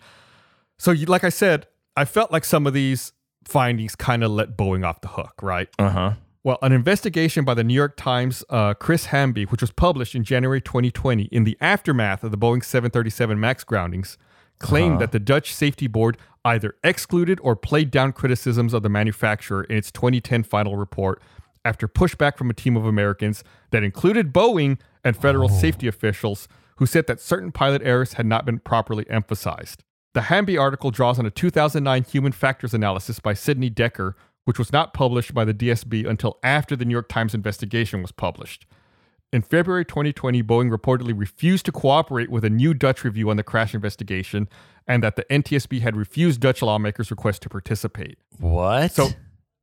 So, 0.77 0.91
you, 0.91 1.05
like 1.07 1.23
I 1.23 1.29
said, 1.29 1.67
I 1.95 2.05
felt 2.05 2.31
like 2.31 2.45
some 2.45 2.67
of 2.67 2.73
these 2.73 3.13
findings 3.45 3.95
kind 3.95 4.23
of 4.23 4.31
let 4.31 4.57
Boeing 4.57 4.85
off 4.85 5.01
the 5.01 5.07
hook, 5.07 5.33
right? 5.41 5.69
Uh 5.79 5.89
huh. 5.89 6.13
Well, 6.45 6.57
an 6.61 6.73
investigation 6.73 7.45
by 7.45 7.53
the 7.53 7.63
New 7.63 7.73
York 7.73 7.95
Times, 7.95 8.43
uh, 8.49 8.73
Chris 8.73 9.05
Hamby, 9.07 9.45
which 9.45 9.61
was 9.61 9.71
published 9.71 10.13
in 10.13 10.25
January 10.25 10.59
2020 10.59 11.23
in 11.31 11.45
the 11.45 11.57
aftermath 11.61 12.21
of 12.21 12.31
the 12.31 12.37
Boeing 12.37 12.61
737 12.61 13.39
MAX 13.39 13.63
groundings, 13.63 14.17
claimed 14.59 14.99
that 14.99 15.13
the 15.13 15.19
Dutch 15.19 15.53
Safety 15.53 15.87
Board 15.87 16.17
either 16.43 16.75
excluded 16.83 17.39
or 17.41 17.55
played 17.55 17.91
down 17.91 18.11
criticisms 18.11 18.73
of 18.73 18.83
the 18.83 18.89
manufacturer 18.89 19.63
in 19.63 19.77
its 19.77 19.89
2010 19.89 20.43
final 20.43 20.75
report 20.75 21.21
after 21.63 21.87
pushback 21.87 22.37
from 22.37 22.49
a 22.49 22.53
team 22.53 22.75
of 22.75 22.85
Americans 22.85 23.45
that 23.71 23.83
included 23.83 24.33
Boeing 24.33 24.79
and 25.01 25.15
federal 25.15 25.47
safety 25.47 25.87
officials 25.87 26.49
who 26.75 26.85
said 26.85 27.07
that 27.07 27.21
certain 27.21 27.53
pilot 27.53 27.81
errors 27.85 28.13
had 28.13 28.25
not 28.25 28.45
been 28.45 28.59
properly 28.59 29.05
emphasized. 29.09 29.81
The 30.13 30.23
Hamby 30.23 30.57
article 30.57 30.91
draws 30.91 31.17
on 31.19 31.25
a 31.25 31.31
2009 31.31 32.03
human 32.03 32.33
factors 32.33 32.73
analysis 32.73 33.19
by 33.19 33.33
Sidney 33.33 33.69
Dekker, 33.69 34.13
which 34.45 34.59
was 34.59 34.71
not 34.73 34.93
published 34.93 35.33
by 35.33 35.45
the 35.45 35.53
DSB 35.53 36.07
until 36.07 36.37
after 36.43 36.75
the 36.75 36.85
New 36.85 36.91
York 36.91 37.09
Times 37.09 37.33
investigation 37.33 38.01
was 38.01 38.11
published. 38.11 38.65
In 39.31 39.41
February 39.41 39.83
2020, 39.85 40.43
Boeing 40.43 40.69
reportedly 40.75 41.17
refused 41.17 41.65
to 41.65 41.71
cooperate 41.71 42.29
with 42.29 42.45
a 42.45 42.49
new 42.49 42.73
Dutch 42.73 43.03
review 43.03 43.29
on 43.31 43.37
the 43.37 43.43
crash 43.43 43.73
investigation, 43.73 44.47
and 44.87 45.01
that 45.01 45.15
the 45.15 45.23
NTSB 45.23 45.81
had 45.81 45.95
refused 45.95 46.39
Dutch 46.39 46.61
lawmakers' 46.61 47.09
request 47.09 47.41
to 47.43 47.49
participate. 47.49 48.17
What? 48.39 48.91
So 48.91 49.07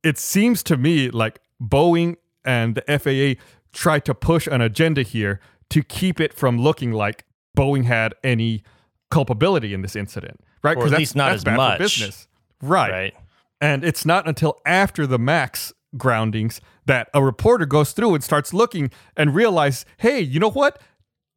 it 0.03 0.17
seems 0.17 0.61
to 0.63 0.75
me 0.77 1.09
like 1.09 1.39
Boeing 1.61 2.17
and 2.43 2.75
the 2.75 2.81
FAA 2.99 3.41
tried 3.71 4.03
to 4.05 4.13
push 4.13 4.47
an 4.47 4.59
agenda 4.59 5.03
here 5.03 5.39
to 5.69 5.83
keep 5.83 6.19
it 6.19 6.33
from 6.33 6.57
looking 6.59 6.91
like 6.91 7.23
Boeing 7.57 7.85
had 7.85 8.13
any 8.25 8.63
culpability 9.09 9.73
in 9.73 9.83
this 9.83 9.95
incident, 9.95 10.41
right? 10.63 10.73
Because 10.75 10.87
at 10.87 10.95
that's- 10.95 10.99
least 10.99 11.15
not 11.15 11.31
as 11.31 11.43
bad 11.45 11.51
for 11.51 11.57
much. 11.57 11.79
business, 11.79 12.27
right? 12.61 12.91
right. 12.91 13.13
And 13.61 13.85
it's 13.85 14.05
not 14.05 14.27
until 14.27 14.59
after 14.65 15.05
the 15.07 15.19
Max 15.19 15.71
groundings 15.95 16.59
that 16.85 17.09
a 17.13 17.23
reporter 17.23 17.65
goes 17.65 17.91
through 17.91 18.15
and 18.15 18.23
starts 18.23 18.53
looking 18.53 18.89
and 19.15 19.35
realize, 19.35 19.85
hey, 19.97 20.19
you 20.19 20.39
know 20.39 20.49
what? 20.49 20.81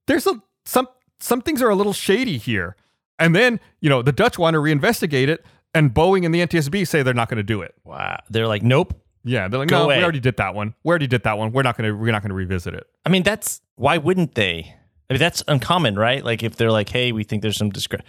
There's 0.06 0.26
a 0.26 0.42
some 0.64 0.88
some 1.20 1.42
things 1.42 1.62
are 1.62 1.68
a 1.68 1.74
little 1.74 1.92
shady 1.92 2.38
here. 2.38 2.76
And 3.18 3.36
then, 3.36 3.60
you 3.80 3.88
know, 3.88 4.02
the 4.02 4.12
Dutch 4.12 4.38
want 4.38 4.54
to 4.54 4.58
reinvestigate 4.58 5.28
it, 5.28 5.44
and 5.72 5.94
Boeing 5.94 6.24
and 6.24 6.34
the 6.34 6.40
NTSB 6.40 6.86
say 6.86 7.02
they're 7.02 7.14
not 7.14 7.28
going 7.28 7.36
to 7.36 7.44
do 7.44 7.62
it. 7.62 7.74
Wow. 7.84 8.18
They're 8.28 8.48
like, 8.48 8.62
nope. 8.62 9.00
Yeah, 9.26 9.48
they're 9.48 9.58
like, 9.60 9.68
Go 9.68 9.78
no, 9.78 9.84
away. 9.84 9.98
we 9.98 10.02
already 10.02 10.20
did 10.20 10.36
that 10.36 10.54
one. 10.54 10.74
We 10.82 10.90
already 10.90 11.06
did 11.06 11.22
that 11.22 11.38
one. 11.38 11.52
We're 11.52 11.62
not 11.62 11.78
gonna 11.78 11.94
we're 11.94 12.12
not 12.12 12.20
gonna 12.22 12.34
revisit 12.34 12.74
it. 12.74 12.86
I 13.06 13.08
mean, 13.08 13.22
that's 13.22 13.62
why 13.76 13.96
wouldn't 13.96 14.34
they? 14.34 14.74
I 15.08 15.12
mean, 15.14 15.18
that's 15.18 15.42
uncommon, 15.48 15.94
right? 15.96 16.22
Like 16.22 16.42
if 16.42 16.56
they're 16.56 16.70
like, 16.70 16.90
hey, 16.90 17.10
we 17.12 17.24
think 17.24 17.40
there's 17.40 17.56
some 17.56 17.72
discre. 17.72 18.00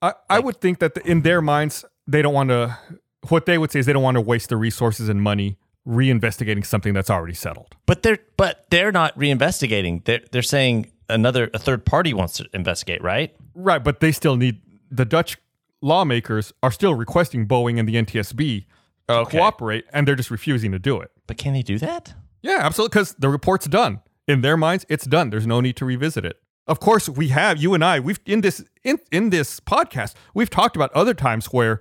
I, 0.00 0.14
I 0.28 0.38
would 0.38 0.60
think 0.60 0.78
that 0.78 0.94
the, 0.94 1.04
in 1.06 1.22
their 1.22 1.42
minds 1.42 1.84
they 2.06 2.22
don't 2.22 2.34
want 2.34 2.50
to. 2.50 2.78
What 3.28 3.46
they 3.46 3.58
would 3.58 3.70
say 3.70 3.80
is 3.80 3.86
they 3.86 3.92
don't 3.92 4.02
want 4.02 4.16
to 4.16 4.20
waste 4.20 4.48
the 4.48 4.56
resources 4.56 5.08
and 5.08 5.20
money 5.22 5.58
reinvestigating 5.86 6.64
something 6.64 6.94
that's 6.94 7.10
already 7.10 7.34
settled. 7.34 7.74
But 7.86 8.02
they're 8.02 8.18
but 8.36 8.66
they're 8.70 8.92
not 8.92 9.16
reinvestigating. 9.18 10.04
They're 10.04 10.20
they're 10.32 10.42
saying 10.42 10.90
another 11.08 11.50
a 11.54 11.58
third 11.58 11.84
party 11.84 12.14
wants 12.14 12.34
to 12.34 12.46
investigate, 12.54 13.02
right? 13.02 13.34
Right, 13.54 13.82
but 13.82 14.00
they 14.00 14.12
still 14.12 14.36
need 14.36 14.60
the 14.90 15.04
Dutch 15.04 15.36
lawmakers 15.82 16.52
are 16.62 16.70
still 16.70 16.94
requesting 16.94 17.46
Boeing 17.46 17.78
and 17.78 17.88
the 17.88 17.94
NTSB 17.96 18.66
to 19.08 19.14
Okay. 19.14 19.38
cooperate, 19.38 19.84
and 19.92 20.06
they're 20.06 20.14
just 20.14 20.30
refusing 20.30 20.70
to 20.72 20.78
do 20.78 21.00
it. 21.00 21.10
But 21.26 21.36
can 21.36 21.52
they 21.52 21.62
do 21.62 21.78
that? 21.78 22.14
Yeah, 22.42 22.58
absolutely, 22.60 22.90
because 22.92 23.14
the 23.14 23.28
report's 23.28 23.66
done. 23.66 24.00
In 24.28 24.40
their 24.42 24.56
minds, 24.56 24.86
it's 24.88 25.04
done. 25.04 25.30
There's 25.30 25.46
no 25.46 25.60
need 25.60 25.76
to 25.78 25.84
revisit 25.84 26.24
it. 26.24 26.40
Of 26.68 26.78
course, 26.78 27.08
we 27.08 27.28
have 27.28 27.60
you 27.60 27.74
and 27.74 27.84
I. 27.84 27.98
We've 27.98 28.20
in 28.26 28.42
this 28.42 28.62
in 28.84 28.98
in 29.10 29.30
this 29.30 29.58
podcast, 29.60 30.14
we've 30.34 30.50
talked 30.50 30.76
about 30.76 30.92
other 30.92 31.14
times 31.14 31.46
where 31.46 31.80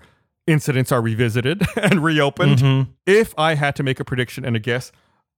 incidents 0.49 0.91
are 0.91 1.01
revisited 1.01 1.65
and 1.75 2.03
reopened. 2.03 2.57
Mm-hmm. 2.57 2.91
If 3.05 3.33
I 3.37 3.55
had 3.55 3.75
to 3.77 3.83
make 3.83 3.99
a 3.99 4.05
prediction 4.05 4.43
and 4.43 4.55
a 4.55 4.59
guess, 4.59 4.91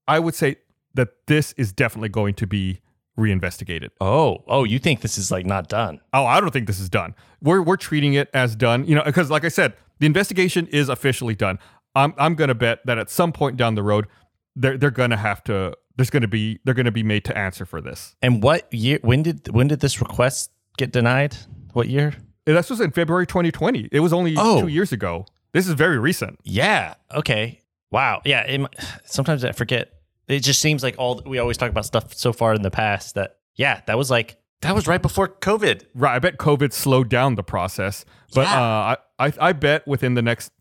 I 0.07 0.19
would 0.19 0.35
say 0.35 0.57
that 0.93 1.09
this 1.27 1.53
is 1.53 1.71
definitely 1.71 2.09
going 2.09 2.33
to 2.35 2.47
be 2.47 2.81
reinvestigated. 3.17 3.91
Oh, 3.99 4.43
oh, 4.47 4.63
you 4.63 4.79
think 4.79 5.01
this 5.01 5.17
is 5.17 5.31
like 5.31 5.45
not 5.45 5.69
done? 5.69 5.99
Oh, 6.13 6.25
I 6.25 6.39
don't 6.39 6.51
think 6.51 6.67
this 6.67 6.79
is 6.79 6.89
done. 6.89 7.13
We're 7.41 7.61
we're 7.61 7.77
treating 7.77 8.13
it 8.13 8.29
as 8.33 8.55
done, 8.55 8.85
you 8.85 8.95
know, 8.95 9.03
because 9.03 9.29
like 9.29 9.45
I 9.45 9.49
said, 9.49 9.73
the 9.99 10.05
investigation 10.05 10.67
is 10.67 10.89
officially 10.89 11.35
done. 11.35 11.59
I'm 11.95 12.13
I'm 12.17 12.35
gonna 12.35 12.55
bet 12.55 12.79
that 12.85 12.97
at 12.97 13.09
some 13.09 13.31
point 13.31 13.57
down 13.57 13.75
the 13.75 13.83
road, 13.83 14.07
they're 14.55 14.77
they're 14.77 14.91
gonna 14.91 15.17
have 15.17 15.43
to. 15.45 15.75
There's 15.97 16.09
gonna 16.09 16.27
be 16.27 16.59
they're 16.63 16.73
gonna 16.73 16.91
be 16.91 17.03
made 17.03 17.25
to 17.25 17.37
answer 17.37 17.65
for 17.65 17.81
this. 17.81 18.15
And 18.21 18.41
what 18.41 18.73
year? 18.73 18.99
When 19.01 19.23
did 19.23 19.49
when 19.49 19.67
did 19.67 19.81
this 19.81 20.01
request 20.01 20.51
get 20.77 20.91
denied? 20.91 21.35
What 21.73 21.89
year? 21.89 22.13
This 22.45 22.69
was 22.69 22.81
in 22.81 22.91
February 22.91 23.27
2020. 23.27 23.89
It 23.91 23.99
was 23.99 24.13
only 24.13 24.35
Oh. 24.37 24.61
two 24.61 24.67
years 24.67 24.91
ago. 24.91 25.25
This 25.53 25.67
is 25.67 25.73
very 25.73 25.97
recent. 25.99 26.39
Yeah. 26.43 26.95
Okay. 27.13 27.59
Wow. 27.91 28.21
Yeah. 28.25 28.41
It, 28.41 28.61
sometimes 29.05 29.43
I 29.45 29.51
forget. 29.51 29.91
It 30.27 30.39
just 30.41 30.61
seems 30.61 30.81
like 30.81 30.95
all 30.97 31.21
we 31.25 31.39
always 31.39 31.57
talk 31.57 31.69
about 31.69 31.85
stuff 31.85 32.13
so 32.13 32.31
far 32.31 32.53
in 32.53 32.61
the 32.61 32.71
past 32.71 33.15
that 33.15 33.37
yeah, 33.55 33.81
that 33.87 33.97
was 33.97 34.09
like 34.09 34.37
that 34.61 34.73
was 34.73 34.87
right 34.87 35.01
before 35.01 35.27
COVID. 35.27 35.83
Right. 35.93 36.15
I 36.15 36.19
bet 36.19 36.37
COVID 36.37 36.71
slowed 36.71 37.09
down 37.09 37.35
the 37.35 37.43
process, 37.43 38.05
but 38.33 38.47
Yeah. 38.47 38.61
uh, 38.61 38.95
I, 39.19 39.27
I 39.27 39.33
I 39.49 39.53
bet 39.53 39.85
within 39.87 40.13
the 40.13 40.21
next 40.21 40.51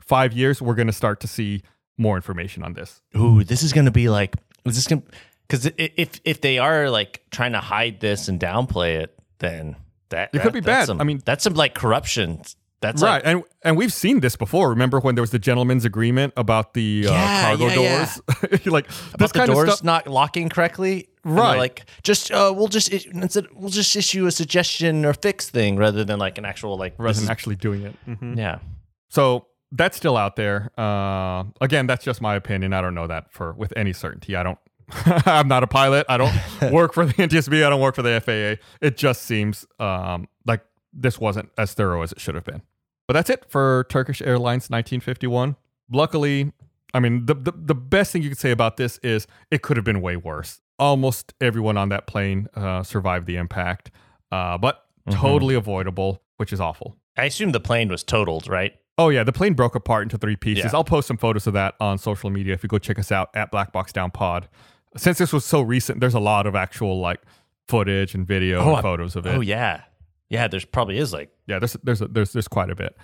five 0.00 0.32
years 0.32 0.62
we're 0.62 0.74
gonna 0.76 0.92
start 0.92 1.20
to 1.20 1.28
see 1.28 1.62
more 1.98 2.16
information 2.16 2.62
on 2.62 2.72
this. 2.72 3.02
Ooh, 3.16 3.44
this 3.44 3.62
is 3.62 3.72
gonna 3.74 3.90
be 3.90 4.08
like 4.08 4.34
is 4.64 4.76
this 4.76 4.86
gonna 4.86 5.02
because 5.46 5.70
if 5.76 6.20
if 6.24 6.40
they 6.40 6.58
are 6.58 6.88
like 6.88 7.22
trying 7.30 7.52
to 7.52 7.60
hide 7.60 8.00
this 8.00 8.28
and 8.28 8.40
downplay 8.40 8.96
it, 9.02 9.14
then 9.40 9.76
that 10.10 10.30
It 10.32 10.40
could 10.42 10.52
be 10.52 10.60
bad. 10.60 10.86
some- 10.86 11.00
I 11.00 11.04
mean- 11.04 11.22
that's 11.24 11.44
some 11.44 11.54
like 11.54 11.74
corruption. 11.74 12.42
That's 12.80 13.02
right, 13.02 13.24
Like, 13.24 13.34
and 13.34 13.42
and 13.64 13.76
we've 13.76 13.92
seen 13.92 14.20
this 14.20 14.36
before. 14.36 14.68
Remember 14.70 15.00
when 15.00 15.16
there 15.16 15.22
was 15.22 15.32
the 15.32 15.38
gentleman's 15.40 15.84
agreement 15.84 16.32
about 16.36 16.74
the 16.74 17.06
uh, 17.08 17.12
Yeah, 17.12 17.42
cargo 17.42 17.66
yeah, 17.66 17.80
yeah. 17.80 18.06
doors? 18.44 18.66
like 18.66 18.86
this 18.86 19.12
about 19.14 19.32
the 19.32 19.38
kind 19.40 19.50
doors 19.50 19.68
of 19.68 19.74
stuff. 19.74 19.84
not 19.84 20.06
locking 20.06 20.48
correctly, 20.48 21.08
Right. 21.24 21.58
Like 21.58 21.86
just 22.04 22.30
uh, 22.30 22.52
we'll 22.56 22.68
just 22.68 22.88
instead 22.90 23.46
we'll 23.52 23.70
just 23.70 23.96
issue 23.96 24.26
a 24.26 24.30
suggestion 24.30 25.04
or 25.04 25.12
fix 25.12 25.50
thing 25.50 25.76
rather 25.76 26.04
than 26.04 26.20
like 26.20 26.38
an 26.38 26.44
actual 26.44 26.78
like 26.78 26.94
rather 26.98 27.14
this 27.14 27.22
than 27.22 27.30
actually 27.32 27.56
doing 27.56 27.82
it. 27.82 27.96
Mhm. 28.08 28.36
yeah. 28.38 28.60
So 29.08 29.46
that's 29.72 29.96
still 29.96 30.16
out 30.16 30.36
there. 30.36 30.70
Uh, 30.78 31.44
again, 31.60 31.88
that's 31.88 32.04
just 32.04 32.20
my 32.22 32.36
opinion. 32.36 32.72
I 32.72 32.80
don't 32.80 32.94
know 32.94 33.08
that 33.08 33.32
for 33.32 33.54
with 33.54 33.72
any 33.76 33.92
certainty. 33.92 34.36
I 34.36 34.44
don't. 34.44 34.58
I'm 35.26 35.48
not 35.48 35.62
a 35.62 35.66
pilot. 35.66 36.06
I 36.08 36.16
don't 36.16 36.32
work 36.72 36.94
for 36.94 37.04
the 37.04 37.12
NTSB. 37.14 37.64
I 37.64 37.70
don't 37.70 37.80
work 37.80 37.94
for 37.94 38.02
the 38.02 38.20
FAA. 38.20 38.62
It 38.80 38.96
just 38.96 39.22
seems 39.22 39.66
um, 39.78 40.28
like 40.46 40.62
this 40.92 41.18
wasn't 41.18 41.50
as 41.58 41.74
thorough 41.74 42.02
as 42.02 42.12
it 42.12 42.20
should 42.20 42.34
have 42.34 42.44
been. 42.44 42.62
But 43.06 43.14
that's 43.14 43.30
it 43.30 43.44
for 43.48 43.86
Turkish 43.88 44.20
Airlines 44.20 44.68
1951. 44.68 45.56
Luckily, 45.90 46.52
I 46.92 47.00
mean, 47.00 47.26
the, 47.26 47.34
the, 47.34 47.52
the 47.54 47.74
best 47.74 48.12
thing 48.12 48.22
you 48.22 48.28
could 48.28 48.38
say 48.38 48.50
about 48.50 48.76
this 48.76 48.98
is 49.02 49.26
it 49.50 49.62
could 49.62 49.76
have 49.76 49.84
been 49.84 50.00
way 50.00 50.16
worse. 50.16 50.60
Almost 50.78 51.34
everyone 51.40 51.76
on 51.76 51.88
that 51.88 52.06
plane 52.06 52.48
uh, 52.54 52.82
survived 52.82 53.26
the 53.26 53.36
impact, 53.36 53.90
uh, 54.30 54.58
but 54.58 54.84
totally 55.10 55.54
avoidable, 55.54 56.22
which 56.36 56.52
is 56.52 56.60
awful. 56.60 56.96
I 57.16 57.24
assume 57.24 57.52
the 57.52 57.60
plane 57.60 57.88
was 57.88 58.04
totaled, 58.04 58.46
right? 58.46 58.74
Oh 58.96 59.08
yeah, 59.08 59.24
the 59.24 59.32
plane 59.32 59.54
broke 59.54 59.74
apart 59.74 60.02
into 60.04 60.18
three 60.18 60.36
pieces. 60.36 60.64
Yeah. 60.66 60.70
I'll 60.74 60.84
post 60.84 61.08
some 61.08 61.16
photos 61.16 61.46
of 61.46 61.52
that 61.54 61.74
on 61.80 61.98
social 61.98 62.30
media 62.30 62.54
if 62.54 62.62
you 62.62 62.68
go 62.68 62.78
check 62.78 62.98
us 62.98 63.10
out 63.10 63.30
at 63.34 63.50
Black 63.50 63.72
Box 63.72 63.92
Down 63.92 64.10
Pod. 64.10 64.48
Since 64.96 65.18
this 65.18 65.32
was 65.32 65.44
so 65.44 65.60
recent, 65.60 66.00
there's 66.00 66.14
a 66.14 66.20
lot 66.20 66.46
of 66.46 66.54
actual 66.54 66.98
like 67.00 67.20
footage 67.68 68.14
and 68.14 68.26
video 68.26 68.60
Oh, 68.60 68.74
and 68.74 68.82
photos 68.82 69.16
of 69.16 69.26
it. 69.26 69.30
Oh 69.36 69.40
yeah, 69.40 69.82
yeah. 70.30 70.48
There's 70.48 70.64
probably 70.64 70.98
is 70.98 71.12
like 71.12 71.30
yeah, 71.46 71.58
there's 71.58 71.76
there's 71.84 72.00
there's 72.00 72.32
there's 72.32 72.48
quite 72.48 72.70
a 72.70 72.74
bit. 72.74 72.96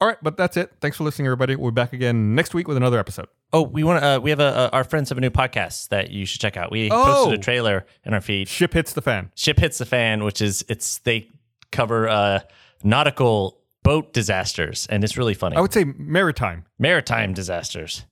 All 0.00 0.06
right, 0.08 0.18
but 0.22 0.36
that's 0.36 0.58
it. 0.58 0.72
Thanks 0.82 0.98
for 0.98 1.04
listening, 1.04 1.26
everybody. 1.26 1.56
We'll 1.56 1.70
be 1.70 1.74
back 1.74 1.94
again 1.94 2.34
next 2.34 2.52
week 2.52 2.68
with 2.68 2.76
another 2.76 2.98
episode. 2.98 3.28
oh 3.54 3.62
we 3.62 3.82
want 3.84 4.02
to 4.02 4.06
uh, 4.06 4.18
we 4.18 4.30
have 4.30 4.40
a, 4.40 4.68
a 4.72 4.76
our 4.76 4.84
friends 4.84 5.08
have 5.08 5.16
a 5.18 5.20
new 5.22 5.30
podcast 5.30 5.88
that 5.88 6.10
you 6.10 6.26
should 6.26 6.40
check 6.40 6.56
out. 6.56 6.70
We 6.70 6.90
Oh. 6.90 7.04
posted 7.04 7.38
a 7.40 7.42
trailer 7.42 7.86
in 8.04 8.12
our 8.14 8.20
feed. 8.20 8.48
Ship 8.48 8.72
hits 8.72 8.92
the 8.92 9.02
fan. 9.02 9.30
Ship 9.34 9.58
hits 9.58 9.78
the 9.78 9.86
fan, 9.86 10.24
which 10.24 10.42
is 10.42 10.64
it's 10.68 10.98
they 10.98 11.28
cover 11.72 12.08
uh 12.08 12.40
nautical 12.84 13.58
boat 13.82 14.12
disasters 14.12 14.86
and 14.90 15.02
it's 15.04 15.16
really 15.16 15.34
funny. 15.34 15.56
I 15.56 15.60
would 15.60 15.72
say 15.72 15.84
maritime. 15.96 16.64
Maritime 16.78 17.32
disasters. 17.34 18.04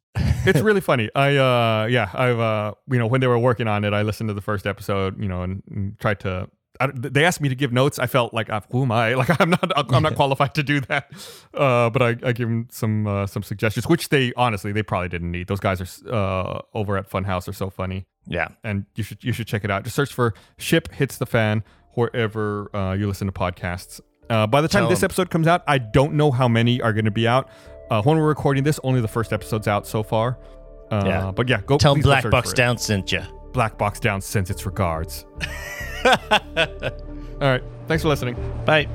It's 0.46 0.60
really 0.68 0.80
funny. 0.80 1.10
I 1.14 1.36
uh 1.36 1.86
yeah, 1.86 2.10
I've 2.14 2.38
uh 2.40 2.74
you 2.90 2.98
know 2.98 3.06
when 3.06 3.20
they 3.20 3.26
were 3.26 3.38
working 3.38 3.68
on 3.68 3.84
it, 3.84 3.92
I 3.92 4.02
listened 4.02 4.28
to 4.28 4.34
the 4.34 4.40
first 4.42 4.66
episode, 4.66 5.20
you 5.20 5.28
know, 5.28 5.42
and, 5.42 5.62
and 5.70 5.98
tried 6.00 6.20
to 6.20 6.48
I, 6.80 6.88
they 6.92 7.24
asked 7.24 7.40
me 7.40 7.48
to 7.48 7.54
give 7.54 7.72
notes. 7.72 8.00
I 8.00 8.08
felt 8.08 8.34
like, 8.34 8.50
uh, 8.50 8.60
who 8.72 8.82
am 8.82 8.90
I? 8.90 9.14
Like 9.20 9.40
I'm 9.40 9.50
not, 9.50 9.94
I'm 9.94 10.02
not 10.02 10.16
qualified 10.16 10.54
to 10.56 10.64
do 10.64 10.80
that. 10.80 11.08
Uh, 11.54 11.88
but 11.88 12.02
I, 12.02 12.08
I 12.24 12.32
give 12.32 12.48
them 12.48 12.66
some, 12.68 13.06
uh, 13.06 13.28
some 13.28 13.44
suggestions, 13.44 13.86
which 13.86 14.08
they 14.08 14.32
honestly 14.36 14.72
they 14.72 14.82
probably 14.82 15.08
didn't 15.08 15.30
need. 15.30 15.46
Those 15.46 15.60
guys 15.60 15.80
are 15.80 16.12
uh, 16.12 16.62
over 16.74 16.96
at 16.96 17.08
Funhouse 17.08 17.46
are 17.46 17.52
so 17.52 17.70
funny, 17.70 18.06
Yeah. 18.26 18.48
and 18.64 18.86
you 18.96 19.04
should, 19.04 19.22
you 19.22 19.32
should 19.32 19.46
check 19.46 19.62
it 19.64 19.70
out. 19.70 19.84
Just 19.84 19.94
search 19.94 20.12
for 20.12 20.34
"Ship 20.58 20.92
Hits 20.92 21.18
the 21.18 21.26
Fan" 21.26 21.62
wherever 21.92 22.74
uh, 22.74 22.92
you 22.94 23.06
listen 23.06 23.26
to 23.28 23.32
podcasts. 23.32 24.00
Uh, 24.28 24.46
by 24.48 24.60
the 24.60 24.66
time 24.68 24.82
Tell 24.82 24.90
this 24.90 25.02
'em. 25.02 25.06
episode 25.06 25.30
comes 25.30 25.46
out, 25.46 25.62
I 25.68 25.78
don't 25.78 26.14
know 26.14 26.32
how 26.32 26.48
many 26.48 26.80
are 26.80 26.92
going 26.92 27.04
to 27.04 27.10
be 27.12 27.28
out. 27.28 27.48
Uh, 27.90 28.02
when 28.02 28.16
we're 28.16 28.26
recording 28.26 28.64
this, 28.64 28.80
only 28.82 29.00
the 29.00 29.08
first 29.08 29.32
episode's 29.32 29.68
out 29.68 29.86
so 29.86 30.02
far. 30.02 30.38
Uh, 30.90 31.02
Yeah. 31.06 31.30
But 31.34 31.48
yeah, 31.48 31.60
go 31.66 31.78
Tell 31.78 31.94
them 31.94 32.02
go 32.02 32.08
Black 32.10 32.28
Box. 32.30 32.52
Down 32.52 32.78
sent 32.78 33.12
you. 33.12 33.22
Black 33.52 33.78
Box 33.78 34.00
Down 34.00 34.20
sends 34.20 34.50
its 34.50 34.66
regards. 34.66 35.26
All 36.04 36.10
right. 37.40 37.62
Thanks 37.86 38.02
for 38.02 38.08
listening. 38.08 38.36
Bye. 38.64 38.88